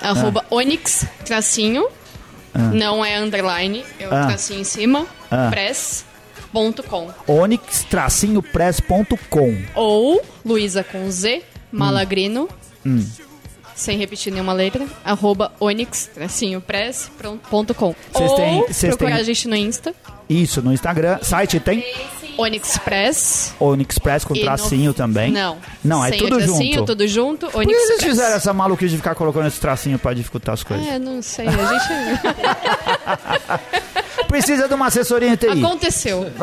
arroba 0.00 0.44
Onyx, 0.50 1.06
tracinho, 1.24 1.86
não 2.72 3.04
é 3.04 3.18
underline, 3.18 3.84
é 3.98 4.06
o 4.06 4.14
Ah. 4.14 4.26
tracinho 4.26 4.60
em 4.60 4.64
cima, 4.64 5.06
Ah. 5.30 5.48
press.com. 5.50 7.10
onyx-press.com. 7.26 9.56
Ou 9.74 10.22
Luísa 10.44 10.84
com 10.84 11.10
Z, 11.10 11.42
Malagrino, 11.72 12.48
Hum. 12.84 13.02
Sem 13.74 13.96
repetir 13.98 14.32
nenhuma 14.32 14.52
letra, 14.52 14.86
arroba 15.04 15.52
onyx-press.com. 15.60 17.94
Vocês 18.12 18.30
Ou 18.30 18.36
têm- 18.36 18.64
procurar 18.90 19.10
têm- 19.12 19.20
a 19.20 19.22
gente 19.22 19.48
no 19.48 19.56
Insta, 19.56 19.94
Isso, 20.28 20.60
no 20.62 20.72
Instagram. 20.72 21.18
Site 21.22 21.60
tem 21.60 21.84
Onyx 22.38 22.78
Press. 22.78 23.54
Onyx 23.60 23.98
Press 23.98 24.24
com 24.24 24.34
e 24.34 24.38
no- 24.38 24.44
tracinho 24.44 24.94
também. 24.94 25.30
Não. 25.30 25.58
Não, 25.84 26.02
é 26.04 26.10
tudo 26.12 26.38
tracinho, 26.38 26.74
junto. 26.76 26.86
tudo 26.86 27.06
junto, 27.06 27.46
Por 27.46 27.52
que 27.52 27.58
Onyx 27.58 27.78
eles 27.78 27.96
Press. 27.96 28.04
fizeram 28.10 28.36
essa 28.36 28.52
maluquice 28.54 28.90
de 28.92 28.96
ficar 28.96 29.14
colocando 29.14 29.46
esse 29.48 29.60
tracinho 29.60 29.98
pra 29.98 30.14
dificultar 30.14 30.54
as 30.54 30.62
coisas? 30.62 30.86
É, 30.86 30.98
não 30.98 31.20
sei, 31.20 31.46
a 31.46 31.50
gente... 31.50 32.22
Precisa 34.28 34.66
de 34.66 34.72
uma 34.74 34.86
assessoria 34.86 35.28
em 35.28 35.36
TI. 35.36 35.48
Aconteceu. 35.48 36.26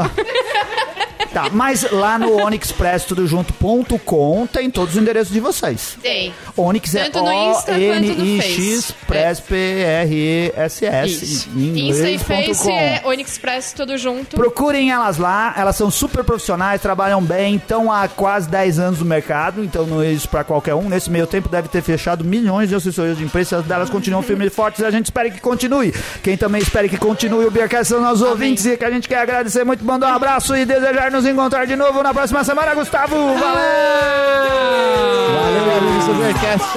Tá, 1.33 1.49
mas 1.51 1.89
lá 1.91 2.17
no 2.17 2.41
onyxpress.com 2.41 4.47
tem 4.47 4.69
todos 4.69 4.95
os 4.95 5.01
endereços 5.01 5.31
de 5.31 5.39
vocês. 5.39 5.97
Tem. 6.01 6.33
Onyx 6.57 6.95
é 6.95 7.03
Tanto 7.05 7.23
no 7.23 7.31
Insta 7.31 7.71
quanto 7.71 7.79
no 7.79 8.23
O-N-I-X 8.23 8.85
Face. 8.85 9.05
Press 9.05 9.39
P-R-E-S-S 9.39 11.49
Insta 11.55 12.09
e 12.09 12.17
Face 12.17 12.71
é 12.71 13.01
Onyx 13.05 13.37
Press, 13.37 13.73
tudo 13.73 13.97
junto. 13.97 14.35
Procurem 14.35 14.91
elas 14.91 15.17
lá, 15.17 15.53
elas 15.57 15.75
são 15.75 15.91
super 15.91 16.23
profissionais, 16.23 16.81
trabalham 16.81 17.21
bem, 17.21 17.55
estão 17.55 17.91
há 17.91 18.07
quase 18.07 18.49
10 18.49 18.79
anos 18.79 18.99
no 18.99 19.05
mercado, 19.05 19.63
então 19.63 19.85
não 19.85 20.01
é 20.01 20.11
isso 20.11 20.27
pra 20.27 20.43
qualquer 20.43 20.75
um. 20.75 20.89
Nesse 20.89 21.09
meio 21.09 21.27
tempo 21.27 21.47
deve 21.47 21.67
ter 21.67 21.81
fechado 21.81 22.25
milhões 22.25 22.69
de 22.69 22.75
assessorias 22.75 23.17
de 23.17 23.23
imprensa, 23.23 23.57
as 23.57 23.65
delas 23.65 23.89
continuam 23.89 24.21
firmes 24.21 24.47
e 24.47 24.49
fortes 24.49 24.83
a 24.83 24.91
gente 24.91 25.05
espera 25.05 25.29
que 25.29 25.39
continue. 25.39 25.93
Quem 26.23 26.37
também 26.37 26.61
espera 26.61 26.87
que 26.87 26.97
continue 26.97 27.45
o 27.45 27.51
Beercast 27.51 27.87
são 27.87 28.01
nossos 28.01 28.21
ouvintes 28.21 28.65
e 28.65 28.77
que 28.77 28.85
a 28.85 28.91
gente 28.91 29.07
quer 29.07 29.19
agradecer 29.19 29.63
muito, 29.63 29.83
mandar 29.83 30.11
um 30.11 30.15
abraço 30.15 30.55
e 30.55 30.65
desejar 30.65 31.11
nos 31.19 31.27
encontrar 31.27 31.67
de 31.67 31.75
novo 31.75 32.01
na 32.01 32.13
próxima 32.13 32.43
semana, 32.45 32.73
Gustavo. 32.73 33.15
Valeu! 33.15 33.39
Valeu. 35.35 36.69